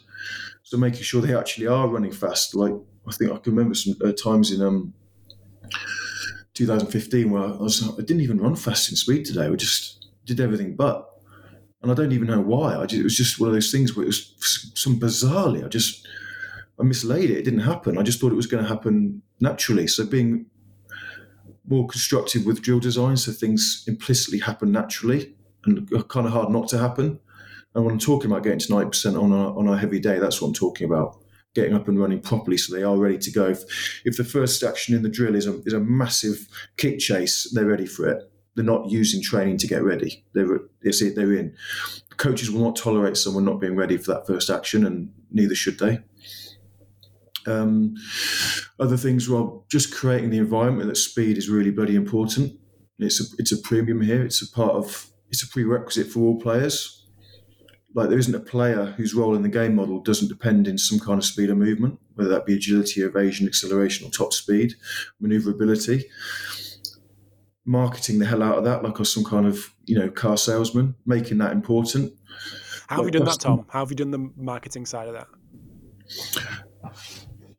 So 0.65 0.77
making 0.77 1.03
sure 1.03 1.23
they 1.23 1.37
actually 1.37 1.69
are 1.69 1.87
running 1.87 2.11
fast. 2.11 2.57
Like 2.57 2.73
I 3.07 3.13
think 3.13 3.31
I 3.31 3.37
can 3.37 3.55
remember 3.55 3.77
some 3.77 3.95
uh, 4.05 4.13
times 4.13 4.51
in 4.51 4.61
um, 4.61 4.93
2015 6.55 7.31
where 7.31 7.43
I 7.45 7.57
was 7.57 7.89
I 7.89 7.97
didn't 8.03 8.23
even 8.23 8.41
run 8.41 8.57
fast 8.57 8.91
in 8.91 8.97
speed 8.97 9.27
today. 9.27 9.49
We 9.49 9.57
just 9.57 10.09
did 10.25 10.41
everything 10.41 10.75
but. 10.75 11.09
And 11.83 11.93
I 11.93 11.95
don't 11.95 12.13
even 12.13 12.29
know 12.29 12.41
why. 12.41 12.77
I 12.77 12.87
just, 12.87 13.01
it 13.01 13.05
was 13.05 13.17
just 13.17 13.39
one 13.39 13.49
of 13.49 13.55
those 13.55 13.71
things 13.71 13.95
where 13.95 14.05
it 14.05 14.09
was 14.09 14.73
some 14.75 14.99
bizarrely. 14.99 15.63
I 15.63 15.69
just 15.69 16.09
I 16.79 16.83
mislaid 16.83 17.31
it. 17.31 17.39
It 17.39 17.45
didn't 17.45 17.61
happen. 17.61 17.99
I 17.99 18.03
just 18.03 18.21
thought 18.21 18.33
it 18.33 18.37
was 18.37 18.47
going 18.47 18.63
to 18.63 18.69
happen 18.69 19.23
naturally. 19.41 19.87
So 19.87 20.07
being 20.07 20.47
more 21.67 21.87
constructive 21.87 22.45
with 22.45 22.63
drill 22.63 22.81
design, 22.81 23.17
so 23.17 23.33
things 23.33 23.85
implicitly 23.87 24.39
happen 24.39 24.73
naturally 24.73 25.35
and 25.65 25.89
kind 26.09 26.27
of 26.27 26.33
hard 26.33 26.51
not 26.51 26.69
to 26.69 26.79
happen. 26.79 27.21
And 27.75 27.85
when 27.85 27.95
I'm 27.95 28.01
talking 28.01 28.31
about 28.31 28.45
getting 28.45 28.59
to 28.61 28.69
90% 28.69 29.21
on 29.21 29.33
a, 29.33 29.57
on 29.57 29.69
a 29.69 29.77
heavy 29.77 29.99
day, 29.99 30.19
that's 30.19 30.41
what 30.41 30.49
I'm 30.49 30.55
talking 30.55 30.87
about. 30.87 31.19
Getting 31.55 31.75
up 31.75 31.87
and 31.87 31.99
running 31.99 32.21
properly 32.21 32.57
so 32.57 32.75
they 32.75 32.83
are 32.83 32.97
ready 32.97 33.19
to 33.19 33.31
go. 33.31 33.47
If, 33.47 33.63
if 34.05 34.17
the 34.17 34.25
first 34.25 34.63
action 34.63 34.95
in 34.95 35.03
the 35.03 35.09
drill 35.09 35.37
is 35.37 35.47
a, 35.47 35.61
is 35.65 35.73
a 35.73 35.81
massive 35.81 36.49
kick 36.77 36.99
chase, 36.99 37.51
they're 37.55 37.67
ready 37.67 37.87
for 37.87 38.09
it. 38.09 38.31
They're 38.55 38.65
not 38.65 38.91
using 38.91 39.23
training 39.23 39.59
to 39.59 39.67
get 39.67 39.83
ready. 39.83 40.25
They're, 40.33 40.61
they're 40.83 41.33
in. 41.33 41.57
Coaches 42.17 42.51
will 42.51 42.63
not 42.63 42.77
tolerate 42.77 43.17
someone 43.17 43.45
not 43.45 43.61
being 43.61 43.75
ready 43.75 43.97
for 43.97 44.13
that 44.13 44.27
first 44.27 44.51
action, 44.51 44.87
and 44.87 45.13
neither 45.33 45.57
should 45.57 45.79
they. 45.79 46.01
Um, 47.47 47.95
other 48.79 48.97
things, 48.97 49.29
Rob, 49.29 49.69
just 49.69 49.95
creating 49.95 50.31
the 50.31 50.39
environment 50.39 50.89
that 50.89 50.97
speed 50.97 51.39
is 51.39 51.49
really 51.49 51.71
bloody 51.71 51.97
important. 51.97 52.53
It's 52.99 53.21
a, 53.21 53.25
it's 53.39 53.53
a 53.53 53.59
premium 53.59 54.01
here. 54.01 54.23
It's 54.23 54.43
a 54.43 54.51
part 54.51 54.73
of, 54.73 55.11
it's 55.31 55.43
a 55.43 55.49
prerequisite 55.49 56.09
for 56.09 56.21
all 56.21 56.41
players. 56.41 57.05
Like 57.95 58.09
there 58.09 58.19
isn't 58.19 58.35
a 58.35 58.41
player 58.41 58.87
whose 58.97 59.15
role 59.15 59.37
in 59.37 59.43
the 59.43 59.49
game 59.49 59.77
model 59.77 60.01
doesn't 60.01 60.29
depend 60.29 60.67
in 60.67 60.79
some 60.79 60.99
kind 60.99 61.19
of 61.19 61.25
speed 61.25 61.51
or 61.51 61.55
movement, 61.55 62.01
whether 62.15 62.31
that 62.31 62.45
be 62.45 62.55
agility, 62.55 63.03
evasion, 63.03 63.47
acceleration, 63.47 64.07
or 64.07 64.11
top 64.11 64.33
speed, 64.33 64.75
maneuverability. 65.21 66.05
Marketing 67.65 68.19
the 68.19 68.27
hell 68.27 68.43
out 68.43 68.59
of 68.59 68.65
that, 68.65 68.83
like 68.83 68.97
some 69.07 69.25
kind 69.25 69.47
of 69.47 69.73
you 69.87 69.97
know 69.97 70.11
car 70.11 70.37
salesman, 70.37 70.97
making 71.07 71.39
that 71.39 71.53
important. 71.53 72.13
How 72.89 72.97
have 72.97 73.07
you 73.07 73.13
done 73.13 73.25
that, 73.25 73.41
Tom? 73.41 73.65
How 73.69 73.79
have 73.81 73.91
you 73.91 73.97
done 73.97 74.11
the 74.11 74.31
marketing 74.37 74.87
side 74.87 75.09
of 75.09 75.15
that? 75.15 75.29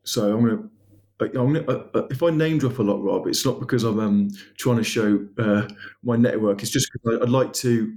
So 0.06 0.36
I'm 0.36 0.46
to. 0.46 0.70
I'm 1.22 1.54
gonna, 1.54 1.64
uh, 1.66 1.88
uh, 1.94 2.08
if 2.10 2.22
I 2.22 2.30
name 2.30 2.58
drop 2.58 2.78
a 2.80 2.84
lot, 2.84 3.02
Rob, 3.02 3.26
it's 3.28 3.46
not 3.46 3.62
because 3.62 3.86
I'm 3.86 4.00
um, 4.00 4.30
trying 4.58 4.78
to 4.78 4.84
show 4.84 5.26
uh, 5.38 5.66
my 6.04 6.18
network. 6.18 6.62
It's 6.62 6.72
just 6.72 6.92
because 6.92 7.22
I'd 7.22 7.30
like 7.30 7.54
to 7.54 7.96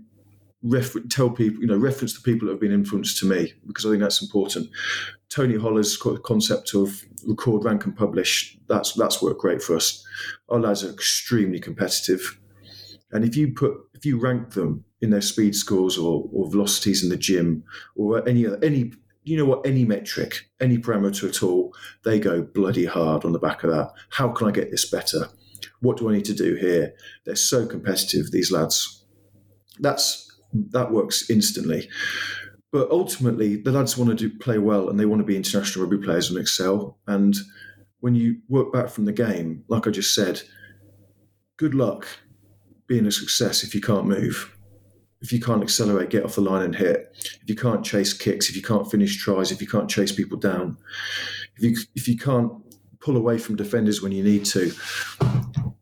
refer- 0.63 1.01
tell 1.11 1.31
people, 1.31 1.61
you 1.61 1.67
know, 1.67 1.77
reference 1.77 2.15
the 2.15 2.21
people 2.21 2.47
that 2.47 2.53
have 2.53 2.61
been 2.61 2.73
influenced 2.73 3.19
to 3.19 3.27
me 3.27 3.53
because 3.67 3.85
I 3.85 3.91
think 3.91 4.03
that's 4.03 4.23
important. 4.23 4.69
Tony 5.31 5.57
Holler's 5.57 5.97
concept 6.25 6.75
of 6.75 7.03
record, 7.27 7.65
rank, 7.65 7.85
and 7.85 7.97
publish 7.97 8.57
that's 8.69 8.93
that's 8.93 9.23
worked 9.23 9.41
great 9.41 9.63
for 9.63 9.77
us. 9.77 10.05
Our 10.49 10.61
lads 10.61 10.85
are 10.85 10.91
extremely 10.91 11.61
competitive, 11.61 12.39
and 13.13 13.25
if 13.25 13.37
you 13.37 13.53
put 13.53 13.75
if 13.95 14.07
you 14.07 14.19
rank 14.19 14.53
them 14.53 14.85
in 15.01 15.11
their 15.11 15.21
speed 15.21 15.55
scores 15.55 15.99
or, 15.99 16.29
or 16.33 16.51
velocities 16.51 17.03
in 17.03 17.09
the 17.09 17.17
gym 17.17 17.63
or 17.97 18.27
any 18.29 18.47
any 18.63 18.93
you 19.29 19.37
know 19.37 19.45
what, 19.45 19.67
any 19.67 19.85
metric, 19.85 20.49
any 20.61 20.79
parameter 20.79 21.29
at 21.29 21.43
all, 21.43 21.75
they 22.05 22.19
go 22.19 22.43
bloody 22.43 22.87
hard 22.87 23.25
on 23.25 23.33
the 23.33 23.39
back 23.39 23.63
of 23.63 23.71
that. 23.71 23.91
How 24.11 24.29
can 24.31 24.49
I 24.49 24.51
get 24.51 24.71
this 24.71 24.89
better? 24.89 25.29
What 25.81 25.99
do 25.99 26.09
I 26.09 26.15
need 26.15 26.25
to 26.27 26.35
do 26.35 26.55
here? 26.55 26.95
They're 27.25 27.37
so 27.37 27.67
competitive, 27.67 28.31
these 28.31 28.51
lads. 28.51 29.05
That's 29.81 30.25
that 30.71 30.91
works 30.91 31.29
instantly. 31.29 31.91
But 32.73 32.91
ultimately, 32.91 33.57
the 33.57 33.73
lads 33.73 33.99
want 33.99 34.11
to 34.11 34.29
do, 34.29 34.39
play 34.39 34.59
well 34.59 34.89
and 34.89 34.99
they 34.99 35.07
want 35.07 35.21
to 35.21 35.27
be 35.27 35.37
international 35.37 35.85
rugby 35.85 36.05
players 36.05 36.31
and 36.31 36.39
excel. 36.39 36.99
And 37.07 37.37
when 38.01 38.15
you 38.15 38.39
work 38.49 38.73
back 38.73 38.89
from 38.89 39.05
the 39.05 39.13
game, 39.13 39.65
like 39.69 39.87
I 39.87 39.91
just 39.91 40.15
said, 40.15 40.43
good 41.59 41.75
luck 41.75 42.07
being 42.87 43.07
a 43.07 43.13
success 43.13 43.63
if 43.63 43.75
you 43.75 43.81
can't 43.81 44.07
move, 44.07 44.57
if 45.21 45.33
you 45.33 45.41
can't 45.41 45.63
accelerate, 45.63 46.11
get 46.11 46.25
off 46.25 46.37
the 46.37 46.41
line 46.41 46.63
and 46.63 46.77
hit, 46.77 47.13
if 47.43 47.49
you 47.49 47.57
can't 47.57 47.85
chase 47.85 48.13
kicks, 48.13 48.49
if 48.49 48.57
you 48.57 48.63
can't 48.63 48.91
finish 48.91 49.17
tries, 49.23 49.51
if 49.51 49.61
you 49.61 49.67
can't 49.67 49.91
chase 49.91 50.13
people 50.13 50.39
down, 50.39 50.77
if 51.57 51.63
you 51.63 51.77
if 51.95 52.07
you 52.09 52.17
can't 52.17 52.53
pull 53.01 53.17
away 53.17 53.39
from 53.39 53.57
defenders 53.57 54.03
when 54.03 54.13
you 54.13 54.23
need 54.23 54.45
to. 54.45 54.73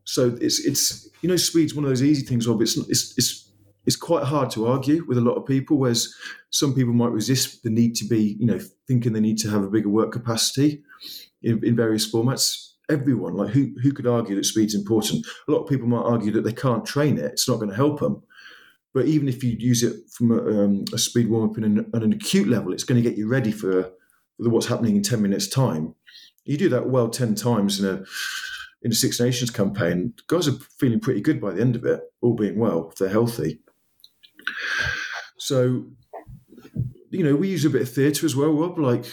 So 0.04 0.36
it's 0.40 0.64
it's 0.64 1.08
you 1.22 1.28
know 1.28 1.36
speed's 1.36 1.74
one 1.74 1.84
of 1.84 1.90
those 1.90 2.02
easy 2.02 2.24
things, 2.24 2.46
Rob. 2.46 2.62
It's 2.62 2.76
it's 2.76 3.16
it's 3.18 3.46
it's 3.86 3.96
quite 3.96 4.24
hard 4.24 4.50
to 4.50 4.66
argue 4.66 5.04
with 5.06 5.18
a 5.18 5.22
lot 5.22 5.36
of 5.36 5.46
people, 5.46 5.78
whereas 5.78 6.12
some 6.50 6.74
people 6.74 6.92
might 6.92 7.12
resist 7.12 7.62
the 7.62 7.70
need 7.70 7.94
to 7.96 8.04
be, 8.04 8.36
you 8.38 8.46
know, 8.46 8.58
thinking 8.88 9.12
they 9.12 9.20
need 9.20 9.38
to 9.38 9.50
have 9.50 9.62
a 9.62 9.70
bigger 9.70 9.88
work 9.88 10.10
capacity 10.12 10.82
in, 11.42 11.64
in 11.64 11.76
various 11.76 12.10
formats. 12.10 12.72
Everyone, 12.88 13.34
like 13.34 13.50
who 13.50 13.74
who 13.82 13.92
could 13.92 14.06
argue 14.06 14.36
that 14.36 14.44
speed's 14.44 14.74
important? 14.74 15.26
A 15.48 15.50
lot 15.50 15.62
of 15.62 15.68
people 15.68 15.88
might 15.88 16.02
argue 16.02 16.30
that 16.32 16.42
they 16.42 16.52
can't 16.52 16.86
train 16.86 17.18
it; 17.18 17.32
it's 17.32 17.48
not 17.48 17.56
going 17.56 17.70
to 17.70 17.76
help 17.76 18.00
them. 18.00 18.22
But 18.96 19.04
even 19.04 19.28
if 19.28 19.44
you 19.44 19.54
use 19.58 19.82
it 19.82 19.94
from 20.10 20.30
a, 20.30 20.64
um, 20.64 20.86
a 20.94 20.96
speed 20.96 21.28
warm 21.28 21.50
up 21.50 21.58
in 21.58 21.64
an, 21.64 22.12
acute 22.14 22.48
level, 22.48 22.72
it's 22.72 22.82
going 22.82 22.96
to 22.96 23.06
get 23.06 23.18
you 23.18 23.28
ready 23.28 23.52
for, 23.52 23.92
what's 24.38 24.68
happening 24.68 24.96
in 24.96 25.02
ten 25.02 25.20
minutes' 25.20 25.48
time. 25.48 25.94
You 26.46 26.56
do 26.56 26.70
that 26.70 26.88
well 26.88 27.10
ten 27.10 27.34
times 27.34 27.78
in 27.78 27.86
a 27.86 28.04
in 28.80 28.90
a 28.90 28.94
Six 28.94 29.20
Nations 29.20 29.50
campaign, 29.50 30.14
guys 30.28 30.48
are 30.48 30.56
feeling 30.78 31.00
pretty 31.00 31.20
good 31.20 31.42
by 31.42 31.50
the 31.52 31.60
end 31.60 31.76
of 31.76 31.84
it, 31.84 32.00
all 32.22 32.32
being 32.32 32.58
well, 32.58 32.88
if 32.88 32.96
they're 32.96 33.10
healthy. 33.10 33.60
So, 35.36 35.84
you 37.10 37.22
know, 37.22 37.36
we 37.36 37.48
use 37.48 37.66
a 37.66 37.70
bit 37.70 37.82
of 37.82 37.92
theatre 37.92 38.24
as 38.24 38.34
well, 38.34 38.52
Rob. 38.52 38.78
Like, 38.78 39.04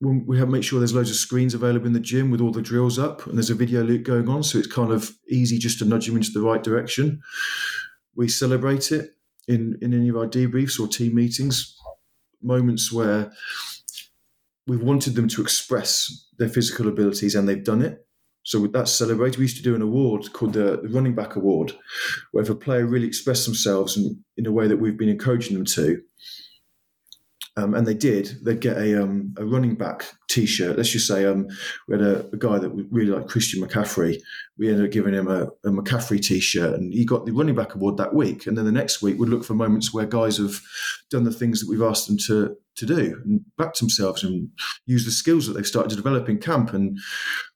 when 0.00 0.26
we 0.26 0.36
have 0.38 0.48
make 0.48 0.64
sure 0.64 0.80
there's 0.80 0.94
loads 0.94 1.10
of 1.10 1.16
screens 1.16 1.54
available 1.54 1.86
in 1.86 1.92
the 1.92 2.00
gym 2.00 2.32
with 2.32 2.40
all 2.40 2.50
the 2.50 2.60
drills 2.60 2.98
up, 2.98 3.24
and 3.26 3.36
there's 3.36 3.50
a 3.50 3.54
video 3.54 3.84
loop 3.84 4.02
going 4.02 4.28
on, 4.28 4.42
so 4.42 4.58
it's 4.58 4.66
kind 4.66 4.90
of 4.90 5.12
easy 5.28 5.58
just 5.58 5.78
to 5.78 5.84
nudge 5.84 6.08
them 6.08 6.16
into 6.16 6.32
the 6.32 6.42
right 6.42 6.64
direction. 6.64 7.22
We 8.16 8.28
celebrate 8.28 8.92
it 8.92 9.10
in 9.48 9.78
in 9.82 9.94
any 9.94 10.08
of 10.08 10.16
our 10.16 10.26
debriefs 10.26 10.80
or 10.80 10.88
team 10.88 11.14
meetings, 11.14 11.76
moments 12.42 12.92
where 12.92 13.32
we've 14.66 14.82
wanted 14.82 15.14
them 15.14 15.28
to 15.28 15.42
express 15.42 16.28
their 16.38 16.48
physical 16.48 16.88
abilities 16.88 17.34
and 17.34 17.48
they've 17.48 17.64
done 17.64 17.82
it. 17.82 18.06
So 18.44 18.66
that's 18.66 18.92
celebrated. 18.92 19.38
We 19.38 19.44
used 19.44 19.56
to 19.56 19.62
do 19.62 19.74
an 19.74 19.82
award 19.82 20.32
called 20.32 20.52
the, 20.52 20.78
Running 20.90 21.14
Back 21.14 21.36
Award, 21.36 21.72
where 22.32 22.42
if 22.42 22.50
a 22.50 22.54
player 22.54 22.86
really 22.86 23.06
expressed 23.06 23.46
themselves 23.46 23.96
in, 23.96 24.22
in 24.36 24.46
a 24.46 24.52
way 24.52 24.68
that 24.68 24.76
we've 24.76 24.98
been 24.98 25.08
encouraging 25.08 25.54
them 25.54 25.64
to, 25.64 26.02
um, 27.56 27.74
and 27.74 27.86
they 27.86 27.94
did, 27.94 28.36
they'd 28.42 28.60
get 28.60 28.76
a, 28.76 29.00
um, 29.00 29.32
a 29.38 29.44
running 29.44 29.76
back 29.76 30.04
T-shirt. 30.28 30.76
Let's 30.76 30.90
just 30.90 31.06
say 31.06 31.24
um, 31.24 31.46
we 31.86 31.96
had 31.96 32.04
a, 32.04 32.26
a, 32.32 32.36
guy 32.36 32.58
that 32.58 32.70
really 32.90 33.12
liked, 33.12 33.28
Christian 33.28 33.62
McCaffrey. 33.62 34.18
We 34.58 34.68
ended 34.68 34.86
up 34.86 34.90
giving 34.90 35.14
him 35.14 35.28
a, 35.28 35.44
a, 35.64 35.70
McCaffrey 35.70 36.20
T-shirt, 36.20 36.74
and 36.74 36.92
he 36.92 37.04
got 37.04 37.26
the 37.26 37.32
running 37.32 37.54
back 37.54 37.76
award 37.76 37.96
that 37.98 38.12
week. 38.12 38.46
And 38.46 38.58
then 38.58 38.64
the 38.64 38.72
next 38.72 39.02
week, 39.02 39.18
we'd 39.18 39.28
look 39.28 39.44
for 39.44 39.54
moments 39.54 39.94
where 39.94 40.04
guys 40.04 40.38
have 40.38 40.60
done 41.10 41.22
the 41.22 41.32
things 41.32 41.60
that 41.60 41.68
we've 41.68 41.82
asked 41.82 42.08
them 42.08 42.18
to 42.26 42.56
to 42.76 42.86
do 42.86 43.20
and 43.24 43.40
back 43.56 43.74
themselves 43.74 44.24
and 44.24 44.48
use 44.86 45.04
the 45.04 45.12
skills 45.12 45.46
that 45.46 45.52
they've 45.52 45.64
started 45.64 45.90
to 45.90 45.96
develop 45.96 46.28
in 46.28 46.38
camp. 46.38 46.72
And 46.72 46.98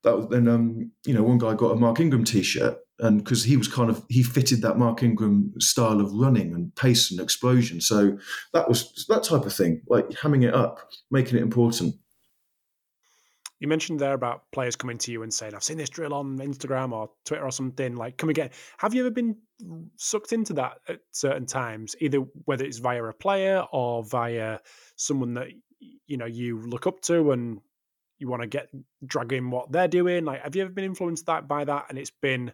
that 0.05 0.29
then, 0.31 0.47
um, 0.47 0.93
you 1.05 1.13
know, 1.13 1.25
one 1.25 1.39
guy 1.39 1.55
got 1.55 1.73
a 1.73 1.77
Mark 1.77 1.99
Ingram 1.99 2.23
T-shirt, 2.23 2.79
and 3.01 3.23
because 3.23 3.45
he 3.45 3.57
was 3.57 3.69
kind 3.69 3.91
of 3.91 4.05
he 4.09 4.23
fitted 4.23 4.63
that 4.63 4.79
Mark 4.79 5.03
Ingram 5.03 5.53
style 5.59 6.01
of 6.01 6.13
running 6.13 6.53
and 6.55 6.75
pace 6.75 7.11
and 7.11 7.21
explosion. 7.21 7.81
So 7.81 8.19
that 8.53 8.69
was 8.69 9.07
that 9.09 9.25
type 9.25 9.45
of 9.45 9.55
thing, 9.55 9.83
like 9.89 10.09
hamming 10.11 10.45
it 10.45 10.55
up, 10.55 10.91
making 11.11 11.39
it 11.39 11.43
important. 11.43 11.95
You 13.61 13.67
mentioned 13.67 13.99
there 13.99 14.15
about 14.15 14.43
players 14.53 14.77
coming 14.77 14.99
to 14.99 15.13
you 15.13 15.23
and 15.23 15.35
saying, 15.35 15.55
"I've 15.55 15.65
seen 15.65 15.79
this 15.79 15.89
drill 15.89 16.15
on 16.15 16.39
Instagram 16.39 16.93
or 16.93 17.11
Twitter 17.25 17.45
or 17.45 17.51
something." 17.51 17.97
Like, 17.97 18.17
come 18.17 18.31
again. 18.31 18.51
Have 18.79 18.95
you 18.95 19.01
ever 19.01 19.11
been 19.11 19.37
sucked 19.97 20.33
into 20.33 20.53
that 20.55 20.79
at 20.89 21.01
certain 21.11 21.47
times, 21.47 21.97
either 22.01 22.19
whether 22.45 22.65
it's 22.65 22.79
via 22.79 23.03
a 23.03 23.13
player 23.13 23.65
or 23.73 24.05
via 24.05 24.61
someone 24.97 25.35
that 25.35 25.49
you 26.07 26.17
know 26.17 26.27
you 26.27 26.61
look 26.61 26.87
up 26.87 27.01
to 27.03 27.33
and 27.33 27.61
you 28.19 28.29
want 28.29 28.43
to 28.43 28.49
get 28.49 28.69
drag 29.05 29.33
in 29.33 29.51
what 29.51 29.73
they're 29.73 29.89
doing? 29.89 30.25
Like, 30.25 30.43
have 30.43 30.55
you 30.55 30.63
ever 30.63 30.73
been 30.73 30.85
influenced 30.85 31.27
that 31.27 31.49
by 31.49 31.65
that, 31.65 31.87
and 31.89 31.99
it's 31.99 32.13
been 32.23 32.53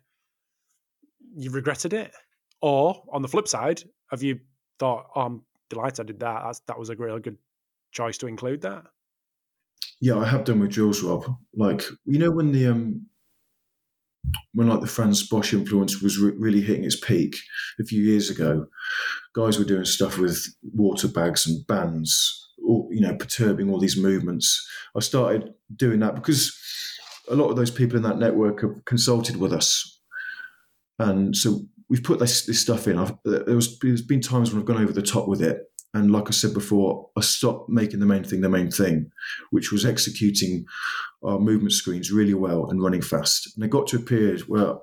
you've 1.36 1.54
regretted 1.54 1.92
it, 1.92 2.12
or 2.60 3.02
on 3.12 3.22
the 3.22 3.28
flip 3.28 3.48
side, 3.48 3.82
have 4.10 4.22
you 4.22 4.40
thought, 4.78 5.06
oh, 5.14 5.20
"I'm 5.20 5.42
delighted 5.70 6.00
I 6.00 6.04
did 6.04 6.20
that. 6.20 6.42
That's, 6.44 6.60
that 6.66 6.78
was 6.78 6.90
a 6.90 6.96
really 6.96 7.20
good 7.20 7.38
choice 7.92 8.18
to 8.18 8.26
include 8.26 8.62
that." 8.62 8.84
Yeah, 10.00 10.16
I 10.16 10.26
have 10.26 10.44
done 10.44 10.60
with 10.60 10.70
Jules 10.70 11.02
Rob. 11.02 11.24
Like 11.54 11.82
you 12.04 12.18
know 12.18 12.30
when 12.30 12.52
the 12.52 12.66
um 12.66 13.06
when 14.52 14.68
like 14.68 14.80
the 14.80 14.86
Frans 14.86 15.26
Bosch 15.26 15.52
influence 15.52 16.00
was 16.00 16.18
re- 16.18 16.32
really 16.36 16.60
hitting 16.60 16.84
its 16.84 16.98
peak 16.98 17.36
a 17.80 17.84
few 17.84 18.02
years 18.02 18.30
ago, 18.30 18.66
guys 19.34 19.58
were 19.58 19.64
doing 19.64 19.84
stuff 19.84 20.18
with 20.18 20.38
water 20.72 21.08
bags 21.08 21.46
and 21.46 21.66
bands, 21.66 22.48
all, 22.66 22.88
you 22.90 23.00
know, 23.00 23.14
perturbing 23.16 23.70
all 23.70 23.78
these 23.78 23.96
movements. 23.96 24.66
I 24.96 25.00
started 25.00 25.52
doing 25.74 26.00
that 26.00 26.14
because 26.14 26.56
a 27.28 27.34
lot 27.34 27.50
of 27.50 27.56
those 27.56 27.70
people 27.70 27.96
in 27.96 28.02
that 28.02 28.18
network 28.18 28.62
have 28.62 28.84
consulted 28.84 29.36
with 29.36 29.52
us, 29.52 29.93
and 30.98 31.36
so 31.36 31.60
we've 31.88 32.02
put 32.02 32.18
this, 32.18 32.46
this 32.46 32.60
stuff 32.60 32.88
in. 32.88 32.98
I've, 32.98 33.12
uh, 33.12 33.44
there 33.46 33.56
was 33.56 33.78
there's 33.78 34.02
been 34.02 34.20
times 34.20 34.52
when 34.52 34.60
I've 34.60 34.66
gone 34.66 34.82
over 34.82 34.92
the 34.92 35.02
top 35.02 35.28
with 35.28 35.42
it, 35.42 35.62
and 35.92 36.10
like 36.10 36.28
I 36.28 36.32
said 36.32 36.54
before, 36.54 37.08
I 37.16 37.20
stopped 37.20 37.68
making 37.68 38.00
the 38.00 38.06
main 38.06 38.24
thing 38.24 38.40
the 38.40 38.48
main 38.48 38.70
thing, 38.70 39.10
which 39.50 39.70
was 39.70 39.84
executing 39.84 40.66
our 41.22 41.38
movement 41.38 41.72
screens 41.72 42.10
really 42.10 42.34
well 42.34 42.68
and 42.68 42.82
running 42.82 43.02
fast. 43.02 43.54
And 43.54 43.64
I 43.64 43.68
got 43.68 43.86
to 43.88 43.96
a 43.96 44.00
period 44.00 44.42
where 44.42 44.74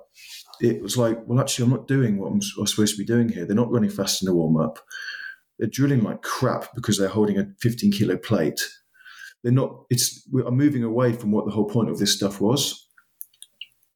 it 0.60 0.82
was 0.82 0.96
like, 0.96 1.18
well, 1.26 1.40
actually, 1.40 1.64
I'm 1.64 1.70
not 1.70 1.88
doing 1.88 2.18
what 2.18 2.28
I'm, 2.28 2.40
I'm 2.58 2.66
supposed 2.66 2.94
to 2.96 3.02
be 3.02 3.04
doing 3.04 3.28
here. 3.28 3.44
They're 3.44 3.56
not 3.56 3.70
running 3.70 3.90
fast 3.90 4.22
in 4.22 4.26
the 4.26 4.34
warm 4.34 4.56
up. 4.56 4.78
They're 5.58 5.68
drilling 5.68 6.02
like 6.02 6.22
crap 6.22 6.74
because 6.74 6.98
they're 6.98 7.08
holding 7.08 7.38
a 7.38 7.46
15 7.60 7.92
kilo 7.92 8.16
plate. 8.16 8.60
They're 9.42 9.52
not. 9.52 9.84
It's. 9.90 10.26
I'm 10.46 10.56
moving 10.56 10.84
away 10.84 11.12
from 11.12 11.30
what 11.32 11.44
the 11.44 11.50
whole 11.50 11.68
point 11.68 11.90
of 11.90 11.98
this 11.98 12.14
stuff 12.14 12.40
was. 12.40 12.88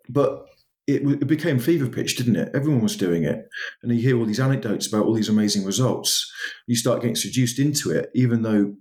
But 0.09 0.45
it, 0.87 1.03
it, 1.03 1.27
became 1.27 1.59
fever 1.59 1.89
pitch, 1.89 2.17
didn't 2.17 2.37
it? 2.37 2.51
Everyone 2.55 2.83
was 2.83 2.97
doing 2.97 3.25
it. 3.25 3.47
And 3.83 3.93
you 3.93 4.01
hear 4.01 4.19
all 4.19 4.27
these 4.27 4.41
anecdotes 4.41 4.87
about 4.87 5.05
all 5.05 5.15
these 5.15 5.29
amazing 5.29 5.65
results. 5.65 6.31
You 6.67 6.77
start 6.77 7.01
getting 7.01 7.17
seduced 7.17 7.59
into 7.59 7.91
it, 7.91 8.11
even 8.15 8.43
though 8.43 8.75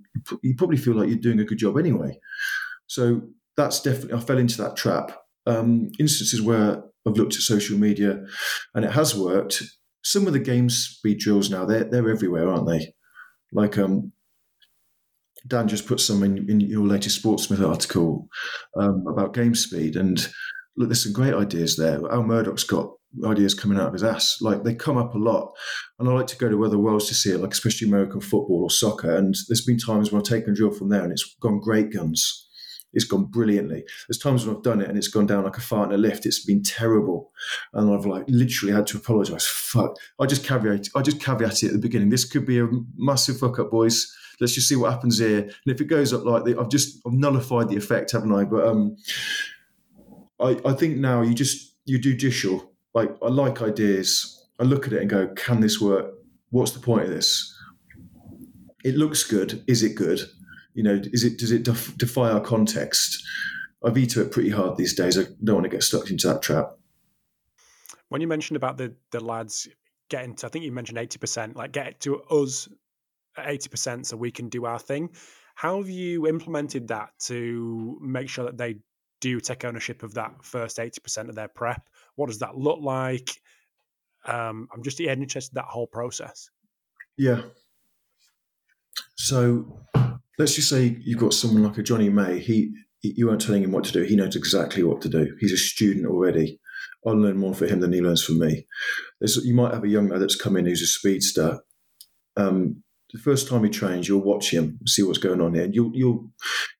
you 0.43 0.55
probably 0.55 0.77
feel 0.77 0.93
like 0.93 1.09
you're 1.09 1.17
doing 1.17 1.39
a 1.39 1.45
good 1.45 1.57
job 1.57 1.77
anyway. 1.77 2.19
So 2.87 3.21
that's 3.57 3.81
definitely, 3.81 4.13
I 4.13 4.19
fell 4.19 4.37
into 4.37 4.61
that 4.61 4.75
trap. 4.75 5.17
Um, 5.47 5.89
instances 5.99 6.41
where 6.41 6.83
I've 7.07 7.17
looked 7.17 7.35
at 7.35 7.41
social 7.41 7.77
media 7.77 8.23
and 8.73 8.85
it 8.85 8.91
has 8.91 9.15
worked. 9.15 9.63
Some 10.03 10.27
of 10.27 10.33
the 10.33 10.39
game 10.39 10.69
speed 10.69 11.19
drills 11.19 11.49
now, 11.49 11.65
they're, 11.65 11.83
they're 11.83 12.09
everywhere, 12.09 12.49
aren't 12.49 12.67
they? 12.67 12.93
Like 13.51 13.77
um, 13.77 14.11
Dan 15.47 15.67
just 15.67 15.87
put 15.87 15.99
some 15.99 16.23
in, 16.23 16.49
in 16.49 16.59
your 16.59 16.85
latest 16.85 17.23
Sportsmith 17.23 17.67
article 17.67 18.27
um, 18.77 19.05
about 19.07 19.33
game 19.33 19.55
speed. 19.55 19.95
And 19.95 20.27
look, 20.77 20.89
there's 20.89 21.03
some 21.03 21.13
great 21.13 21.33
ideas 21.33 21.75
there. 21.77 21.99
Al 22.11 22.23
Murdoch's 22.23 22.63
got 22.63 22.91
ideas 23.23 23.53
coming 23.53 23.79
out 23.79 23.87
of 23.87 23.93
his 23.93 24.03
ass. 24.03 24.37
Like 24.41 24.63
they 24.63 24.75
come 24.75 24.97
up 24.97 25.15
a 25.15 25.17
lot. 25.17 25.53
And 25.99 26.09
I 26.09 26.13
like 26.13 26.27
to 26.27 26.37
go 26.37 26.49
to 26.49 26.65
other 26.65 26.77
worlds 26.77 27.07
to 27.07 27.13
see 27.13 27.31
it, 27.31 27.39
like 27.39 27.53
especially 27.53 27.87
American 27.87 28.21
football 28.21 28.63
or 28.63 28.69
soccer. 28.69 29.15
And 29.15 29.35
there's 29.47 29.65
been 29.65 29.77
times 29.77 30.11
when 30.11 30.19
I've 30.19 30.27
taken 30.27 30.51
a 30.51 30.55
drill 30.55 30.71
from 30.71 30.89
there 30.89 31.03
and 31.03 31.11
it's 31.11 31.35
gone 31.41 31.59
great 31.59 31.93
guns. 31.93 32.41
It's 32.93 33.05
gone 33.05 33.25
brilliantly. 33.25 33.83
There's 34.07 34.17
times 34.17 34.45
when 34.45 34.55
I've 34.55 34.63
done 34.63 34.81
it 34.81 34.87
and 34.87 34.97
it's 34.97 35.09
gone 35.09 35.25
down 35.25 35.43
like 35.43 35.57
a 35.57 35.61
fart 35.61 35.89
in 35.89 35.95
a 35.95 35.97
lift. 35.97 36.25
It's 36.25 36.45
been 36.45 36.63
terrible. 36.63 37.31
And 37.73 37.93
I've 37.93 38.05
like 38.05 38.23
literally 38.27 38.73
had 38.73 38.87
to 38.87 38.97
apologize. 38.97 39.45
Fuck. 39.45 39.97
I 40.19 40.25
just 40.25 40.45
caveat 40.45 40.87
I 40.95 41.01
just 41.01 41.21
caveat 41.21 41.63
it 41.63 41.67
at 41.67 41.73
the 41.73 41.79
beginning. 41.79 42.09
This 42.09 42.23
could 42.25 42.45
be 42.45 42.59
a 42.59 42.67
massive 42.95 43.37
fuck 43.37 43.59
up, 43.59 43.69
boys. 43.69 44.09
Let's 44.39 44.53
just 44.53 44.67
see 44.67 44.75
what 44.77 44.91
happens 44.91 45.19
here. 45.19 45.39
And 45.39 45.51
if 45.65 45.79
it 45.79 45.85
goes 45.85 46.13
up 46.13 46.25
like 46.25 46.45
the, 46.45 46.57
I've 46.57 46.69
just 46.69 47.01
I've 47.05 47.13
nullified 47.13 47.67
the 47.67 47.77
effect, 47.77 48.13
haven't 48.13 48.33
I? 48.33 48.45
But 48.45 48.65
um 48.65 48.95
I, 50.39 50.59
I 50.65 50.73
think 50.73 50.97
now 50.97 51.21
you 51.21 51.33
just 51.33 51.75
you 51.85 51.99
do 51.99 52.13
judicial. 52.13 52.71
Like 52.93 53.15
I 53.21 53.27
like 53.27 53.61
ideas. 53.61 54.47
I 54.59 54.63
look 54.63 54.87
at 54.87 54.93
it 54.93 55.01
and 55.01 55.09
go, 55.09 55.27
can 55.35 55.59
this 55.59 55.81
work? 55.81 56.13
What's 56.49 56.71
the 56.71 56.79
point 56.79 57.03
of 57.03 57.09
this? 57.09 57.53
It 58.83 58.95
looks 58.95 59.23
good. 59.23 59.63
Is 59.67 59.83
it 59.83 59.95
good? 59.95 60.21
You 60.73 60.83
know, 60.83 61.01
is 61.03 61.23
it 61.23 61.37
does 61.37 61.51
it 61.51 61.63
def- 61.63 61.97
defy 61.97 62.31
our 62.31 62.41
context? 62.41 63.23
I 63.83 63.89
veto 63.89 64.21
it 64.21 64.31
pretty 64.31 64.49
hard 64.49 64.77
these 64.77 64.95
days. 64.95 65.17
I 65.17 65.23
don't 65.43 65.55
want 65.55 65.65
to 65.65 65.69
get 65.69 65.83
stuck 65.83 66.09
into 66.09 66.27
that 66.27 66.41
trap. 66.41 66.77
When 68.09 68.21
you 68.21 68.27
mentioned 68.27 68.57
about 68.57 68.77
the 68.77 68.95
the 69.11 69.19
lads 69.19 69.67
getting 70.09 70.35
to, 70.35 70.47
I 70.47 70.49
think 70.49 70.65
you 70.65 70.71
mentioned 70.71 70.97
eighty 70.97 71.17
percent, 71.17 71.55
like 71.55 71.71
get 71.71 71.99
to 72.01 72.21
us 72.23 72.67
eighty 73.37 73.69
percent, 73.69 74.07
so 74.07 74.17
we 74.17 74.31
can 74.31 74.49
do 74.49 74.65
our 74.65 74.79
thing. 74.79 75.09
How 75.55 75.77
have 75.77 75.89
you 75.89 76.27
implemented 76.27 76.89
that 76.89 77.09
to 77.27 77.97
make 78.01 78.29
sure 78.29 78.45
that 78.45 78.57
they 78.57 78.75
do 79.25 79.39
take 79.39 79.65
ownership 79.65 80.03
of 80.03 80.13
that 80.13 80.31
first 80.43 80.79
eighty 80.79 81.01
percent 81.01 81.29
of 81.29 81.35
their 81.35 81.47
prep? 81.47 81.89
What 82.15 82.27
does 82.27 82.39
that 82.39 82.55
look 82.55 82.79
like? 82.79 83.31
Um, 84.25 84.67
I'm 84.71 84.83
just 84.83 84.99
interested 84.99 85.55
in 85.55 85.61
that 85.61 85.65
whole 85.65 85.87
process. 85.87 86.51
Yeah. 87.17 87.41
So 89.15 89.81
let's 90.37 90.55
just 90.55 90.69
say 90.69 90.97
you've 91.01 91.19
got 91.19 91.33
someone 91.33 91.63
like 91.63 91.79
a 91.79 91.83
Johnny 91.83 92.09
May. 92.09 92.37
He 92.39 92.71
you 93.01 93.29
aren't 93.29 93.41
telling 93.41 93.63
him 93.63 93.71
what 93.71 93.83
to 93.85 93.91
do. 93.91 94.03
He 94.03 94.15
knows 94.15 94.35
exactly 94.35 94.83
what 94.83 95.01
to 95.01 95.09
do. 95.09 95.35
He's 95.39 95.53
a 95.53 95.57
student 95.57 96.05
already. 96.05 96.59
I'll 97.05 97.17
learn 97.17 97.37
more 97.37 97.55
for 97.55 97.65
him 97.65 97.79
than 97.79 97.93
he 97.93 98.01
learns 98.01 98.23
from 98.23 98.39
me. 98.39 98.67
There's, 99.19 99.37
you 99.37 99.53
might 99.55 99.73
have 99.73 99.83
a 99.83 99.87
young 99.87 100.07
lad 100.09 100.21
that's 100.21 100.35
come 100.35 100.57
in 100.57 100.65
who's 100.65 100.81
a 100.81 100.87
speedster. 100.87 101.59
Um, 102.35 102.83
the 103.15 103.21
first 103.21 103.47
time 103.47 103.63
he 103.63 103.69
trains, 103.69 104.07
you'll 104.07 104.21
watch 104.23 104.51
him, 104.51 104.77
see 104.85 105.01
what's 105.01 105.17
going 105.17 105.41
on 105.41 105.53
here, 105.53 105.63
and 105.63 105.73
you'll 105.73 105.91
you'll 105.93 106.29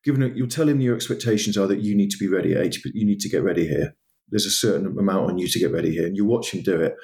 give 0.04 0.16
him, 0.16 0.36
you'll 0.36 0.48
tell 0.48 0.68
him 0.68 0.80
your 0.80 0.94
expectations 0.94 1.56
are 1.56 1.66
that 1.66 1.80
you 1.80 1.96
need 1.96 2.10
to 2.10 2.18
be 2.18 2.28
ready 2.28 2.52
at 2.54 2.62
eighty. 2.62 2.80
You 2.94 3.06
need 3.06 3.20
to 3.20 3.28
get 3.28 3.42
ready 3.42 3.66
here. 3.66 3.96
There's 4.28 4.46
a 4.46 4.50
certain 4.50 4.86
amount 4.98 5.30
on 5.30 5.38
you 5.38 5.48
to 5.48 5.58
get 5.58 5.72
ready 5.72 5.92
here, 5.92 6.06
and 6.06 6.16
you 6.16 6.24
watch 6.24 6.52
him 6.52 6.62
do 6.62 6.80
it. 6.80 6.94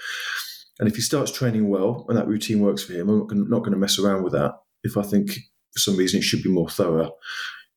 And 0.79 0.89
if 0.89 0.97
he 0.97 1.03
starts 1.03 1.33
training 1.33 1.69
well 1.69 2.07
and 2.09 2.19
that 2.19 2.27
routine 2.27 2.61
works 2.61 2.83
for 2.83 2.93
him, 2.93 3.09
I'm 3.09 3.49
not 3.49 3.61
going 3.61 3.73
to 3.73 3.79
mess 3.79 3.99
around 3.99 4.23
with 4.23 4.33
that. 4.33 4.53
If 4.83 4.97
I 4.97 5.03
think 5.03 5.31
for 5.73 5.79
some 5.79 5.97
reason 5.97 6.19
it 6.19 6.25
should 6.25 6.43
be 6.43 6.51
more 6.51 6.69
thorough, 6.69 7.13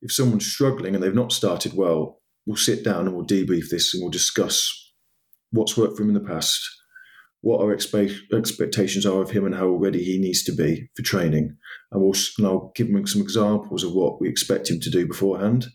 if 0.01 0.12
someone's 0.12 0.51
struggling 0.51 0.95
and 0.95 1.03
they've 1.03 1.14
not 1.14 1.32
started 1.32 1.74
well, 1.74 2.22
we'll 2.45 2.58
sit 2.58 2.84
down 2.84 3.06
and 3.06 3.16
we'll 3.16 3.26
debrief 3.26 3.70
this 3.70 3.93
and 3.93 4.01
we'll 4.01 4.12
discuss 4.12 4.91
what's 5.51 5.78
worked 5.78 5.95
for 5.95 6.03
him 6.03 6.10
in 6.10 6.16
the 6.16 6.20
past, 6.20 6.68
what 7.46 7.62
our 7.62 7.76
expe- 7.76 8.34
expectations 8.34 9.06
are 9.06 9.22
of 9.22 9.30
him 9.30 9.46
and 9.46 9.54
how 9.54 9.68
ready 9.68 10.04
he 10.04 10.18
needs 10.18 10.43
to 10.43 10.52
be 10.52 10.89
for 10.96 11.04
training. 11.04 11.56
And, 11.91 12.02
we'll, 12.02 12.16
and 12.39 12.48
I'll 12.48 12.72
give 12.74 12.88
him 12.88 13.06
some 13.06 13.22
examples 13.22 13.84
of 13.84 13.93
what 13.93 14.20
we 14.20 14.28
expect 14.28 14.72
him 14.72 14.80
to 14.80 14.89
do 14.89 15.06
beforehand. 15.06 15.68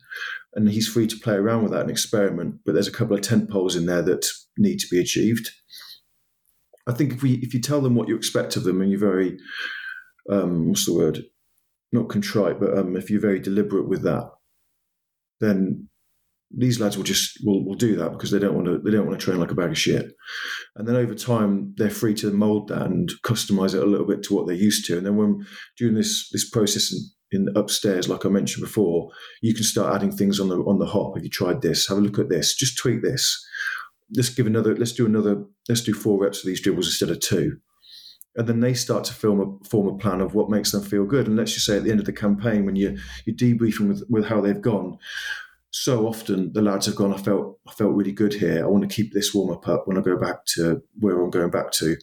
And 0.54 0.68
he's 0.68 0.88
free 0.88 1.06
to 1.06 1.16
play 1.16 1.34
around 1.34 1.62
with 1.62 1.70
that 1.70 1.82
and 1.82 1.90
experiment. 1.90 2.56
But 2.66 2.72
there's 2.72 2.88
a 2.88 2.92
couple 2.92 3.14
of 3.14 3.22
tent 3.22 3.50
poles 3.50 3.76
in 3.76 3.86
there 3.86 4.02
that 4.02 4.26
need 4.58 4.80
to 4.80 4.88
be 4.90 4.98
achieved. 4.98 5.48
I 6.88 6.92
think 6.92 7.12
if 7.12 7.22
we 7.22 7.34
if 7.34 7.54
you 7.54 7.60
tell 7.60 7.80
them 7.80 7.94
what 7.94 8.08
you 8.08 8.16
expect 8.16 8.56
of 8.56 8.64
them 8.64 8.80
and 8.80 8.90
you're 8.90 8.98
very 8.98 9.38
um, 10.28 10.70
what's 10.70 10.86
the 10.86 10.94
word 10.94 11.24
not 11.92 12.08
contrite 12.08 12.58
but 12.58 12.76
um, 12.76 12.96
if 12.96 13.10
you're 13.10 13.20
very 13.20 13.38
deliberate 13.38 13.88
with 13.88 14.02
that 14.02 14.28
then 15.38 15.89
these 16.56 16.80
lads 16.80 16.96
will 16.96 17.04
just 17.04 17.38
will, 17.44 17.64
will 17.64 17.76
do 17.76 17.96
that 17.96 18.12
because 18.12 18.30
they 18.30 18.38
don't 18.38 18.54
want 18.54 18.66
to 18.66 18.78
they 18.78 18.90
don't 18.90 19.06
want 19.06 19.18
to 19.18 19.24
train 19.24 19.38
like 19.38 19.50
a 19.50 19.54
bag 19.54 19.70
of 19.70 19.78
shit. 19.78 20.12
And 20.76 20.86
then 20.86 20.96
over 20.96 21.14
time 21.14 21.74
they're 21.76 21.90
free 21.90 22.14
to 22.14 22.32
mold 22.32 22.68
that 22.68 22.82
and 22.82 23.10
customize 23.24 23.74
it 23.74 23.82
a 23.82 23.86
little 23.86 24.06
bit 24.06 24.22
to 24.24 24.34
what 24.34 24.46
they're 24.46 24.56
used 24.56 24.86
to. 24.86 24.98
And 24.98 25.06
then 25.06 25.16
when 25.16 25.46
during 25.76 25.94
this 25.94 26.28
this 26.32 26.48
process 26.48 26.92
in, 26.92 26.98
in 27.32 27.56
upstairs 27.56 28.08
like 28.08 28.26
i 28.26 28.28
mentioned 28.28 28.64
before 28.64 29.08
you 29.40 29.54
can 29.54 29.62
start 29.62 29.94
adding 29.94 30.10
things 30.10 30.40
on 30.40 30.48
the 30.48 30.56
on 30.62 30.78
the 30.78 30.86
hop. 30.86 31.14
Have 31.14 31.24
you 31.24 31.30
tried 31.30 31.62
this? 31.62 31.88
Have 31.88 31.98
a 31.98 32.00
look 32.00 32.18
at 32.18 32.28
this. 32.28 32.54
Just 32.54 32.76
tweak 32.78 33.02
this. 33.02 33.46
Let's 34.16 34.30
give 34.30 34.46
another 34.46 34.74
let's 34.76 34.92
do 34.92 35.06
another 35.06 35.44
let's 35.68 35.82
do 35.82 35.94
four 35.94 36.20
reps 36.20 36.40
of 36.40 36.46
these 36.46 36.60
dribbles 36.60 36.86
instead 36.86 37.10
of 37.10 37.20
two. 37.20 37.58
And 38.36 38.48
then 38.48 38.60
they 38.60 38.74
start 38.74 39.04
to 39.04 39.14
form 39.14 39.40
a 39.40 39.68
form 39.68 39.86
a 39.86 39.98
plan 39.98 40.20
of 40.20 40.34
what 40.34 40.50
makes 40.50 40.72
them 40.72 40.82
feel 40.82 41.04
good. 41.04 41.28
And 41.28 41.36
let's 41.36 41.54
just 41.54 41.66
say 41.66 41.76
at 41.76 41.84
the 41.84 41.90
end 41.90 42.00
of 42.00 42.06
the 42.06 42.12
campaign 42.12 42.64
when 42.64 42.74
you 42.74 42.98
you're 43.24 43.36
debriefing 43.36 43.86
with 43.86 44.02
with 44.08 44.24
how 44.24 44.40
they've 44.40 44.60
gone 44.60 44.98
so 45.70 46.06
often 46.06 46.52
the 46.52 46.62
lads 46.62 46.86
have 46.86 46.96
gone, 46.96 47.14
I 47.14 47.18
felt 47.18 47.58
I 47.68 47.72
felt 47.72 47.94
really 47.94 48.12
good 48.12 48.34
here. 48.34 48.64
I 48.64 48.68
want 48.68 48.88
to 48.88 48.94
keep 48.94 49.12
this 49.12 49.34
warm 49.34 49.50
up 49.50 49.68
up 49.68 49.86
when 49.86 49.96
I 49.96 50.00
go 50.00 50.16
back 50.16 50.44
to 50.56 50.82
where 50.98 51.20
I'm 51.20 51.30
going 51.30 51.50
back 51.50 51.70
to. 51.72 51.96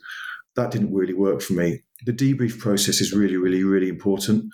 That 0.56 0.72
didn't 0.72 0.94
really 0.94 1.14
work 1.14 1.42
for 1.42 1.54
me. 1.54 1.84
The 2.06 2.14
debrief 2.14 2.60
process 2.60 3.02
is 3.02 3.14
really, 3.14 3.38
really, 3.38 3.64
really 3.64 3.90
important. 3.90 4.46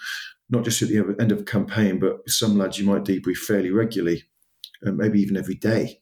Not 0.50 0.66
just 0.66 0.82
at 0.82 0.90
the 0.90 1.16
end 1.20 1.32
of 1.32 1.46
campaign, 1.46 2.00
but 2.00 2.28
some 2.28 2.58
lads 2.58 2.78
you 2.78 2.86
might 2.86 3.04
debrief 3.04 3.38
fairly 3.38 3.72
regularly, 3.72 4.24
and 4.82 4.98
maybe 4.98 5.22
even 5.22 5.38
every 5.38 5.56
day 5.56 6.02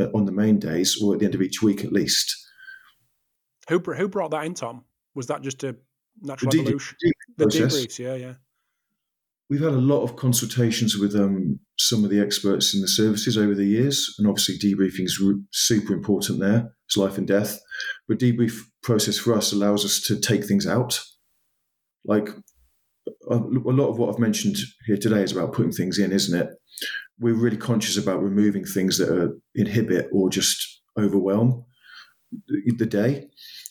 uh, 0.00 0.06
on 0.14 0.24
the 0.24 0.32
main 0.32 0.58
days 0.58 0.98
or 1.02 1.14
at 1.14 1.20
the 1.20 1.26
end 1.26 1.34
of 1.34 1.42
each 1.42 1.62
week 1.62 1.84
at 1.84 1.92
least. 1.92 2.34
Who 3.68 3.78
who 3.78 4.08
brought 4.08 4.30
that 4.30 4.44
in, 4.44 4.54
Tom? 4.54 4.84
Was 5.14 5.26
that 5.26 5.42
just 5.42 5.62
a 5.64 5.76
natural 6.22 6.50
the 6.50 6.60
evolution? 6.60 6.96
the 7.36 7.44
debriefs, 7.44 7.98
yeah, 7.98 8.14
yeah 8.14 8.34
we've 9.48 9.60
had 9.60 9.72
a 9.72 9.80
lot 9.80 10.02
of 10.02 10.16
consultations 10.16 10.96
with 10.96 11.14
um, 11.14 11.58
some 11.78 12.04
of 12.04 12.10
the 12.10 12.20
experts 12.20 12.74
in 12.74 12.80
the 12.80 12.88
services 12.88 13.38
over 13.38 13.54
the 13.54 13.66
years, 13.66 14.14
and 14.18 14.26
obviously 14.26 14.58
debriefing 14.58 15.04
is 15.04 15.22
super 15.52 15.92
important 15.92 16.40
there. 16.40 16.72
It's 16.86 16.96
life 16.96 17.18
and 17.18 17.26
death. 17.26 17.60
But 18.08 18.18
debrief 18.18 18.60
process 18.82 19.18
for 19.18 19.34
us 19.34 19.52
allows 19.52 19.84
us 19.84 20.00
to 20.02 20.18
take 20.18 20.44
things 20.44 20.66
out. 20.66 21.00
Like 22.04 22.30
a, 23.30 23.36
lot 23.36 23.88
of 23.88 23.98
what 23.98 24.10
I've 24.10 24.18
mentioned 24.18 24.56
here 24.86 24.96
today 24.96 25.22
is 25.22 25.32
about 25.32 25.52
putting 25.52 25.72
things 25.72 25.98
in, 25.98 26.10
isn't 26.10 26.38
it? 26.38 26.50
We're 27.20 27.34
really 27.34 27.56
conscious 27.56 27.96
about 27.96 28.22
removing 28.22 28.64
things 28.64 28.98
that 28.98 29.10
are 29.10 29.36
inhibit 29.54 30.08
or 30.12 30.30
just 30.30 30.82
overwhelm 30.98 31.64
the 32.76 32.86
day. 32.86 33.28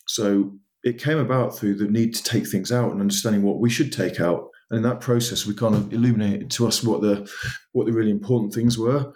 So 0.07 0.57
it 0.83 1.01
came 1.01 1.17
about 1.17 1.57
through 1.57 1.75
the 1.75 1.87
need 1.87 2.13
to 2.15 2.23
take 2.23 2.47
things 2.47 2.71
out 2.71 2.91
and 2.91 3.01
understanding 3.01 3.43
what 3.43 3.59
we 3.59 3.69
should 3.69 3.91
take 3.91 4.19
out 4.19 4.47
and 4.69 4.77
in 4.77 4.83
that 4.83 4.99
process, 4.99 5.45
we 5.45 5.53
kind 5.53 5.75
of 5.75 5.93
illuminated 5.93 6.51
to 6.51 6.67
us 6.67 6.83
what 6.83 7.01
the 7.01 7.29
what 7.71 7.85
the 7.85 7.93
really 7.93 8.11
important 8.11 8.53
things 8.53 8.77
were. 8.77 9.13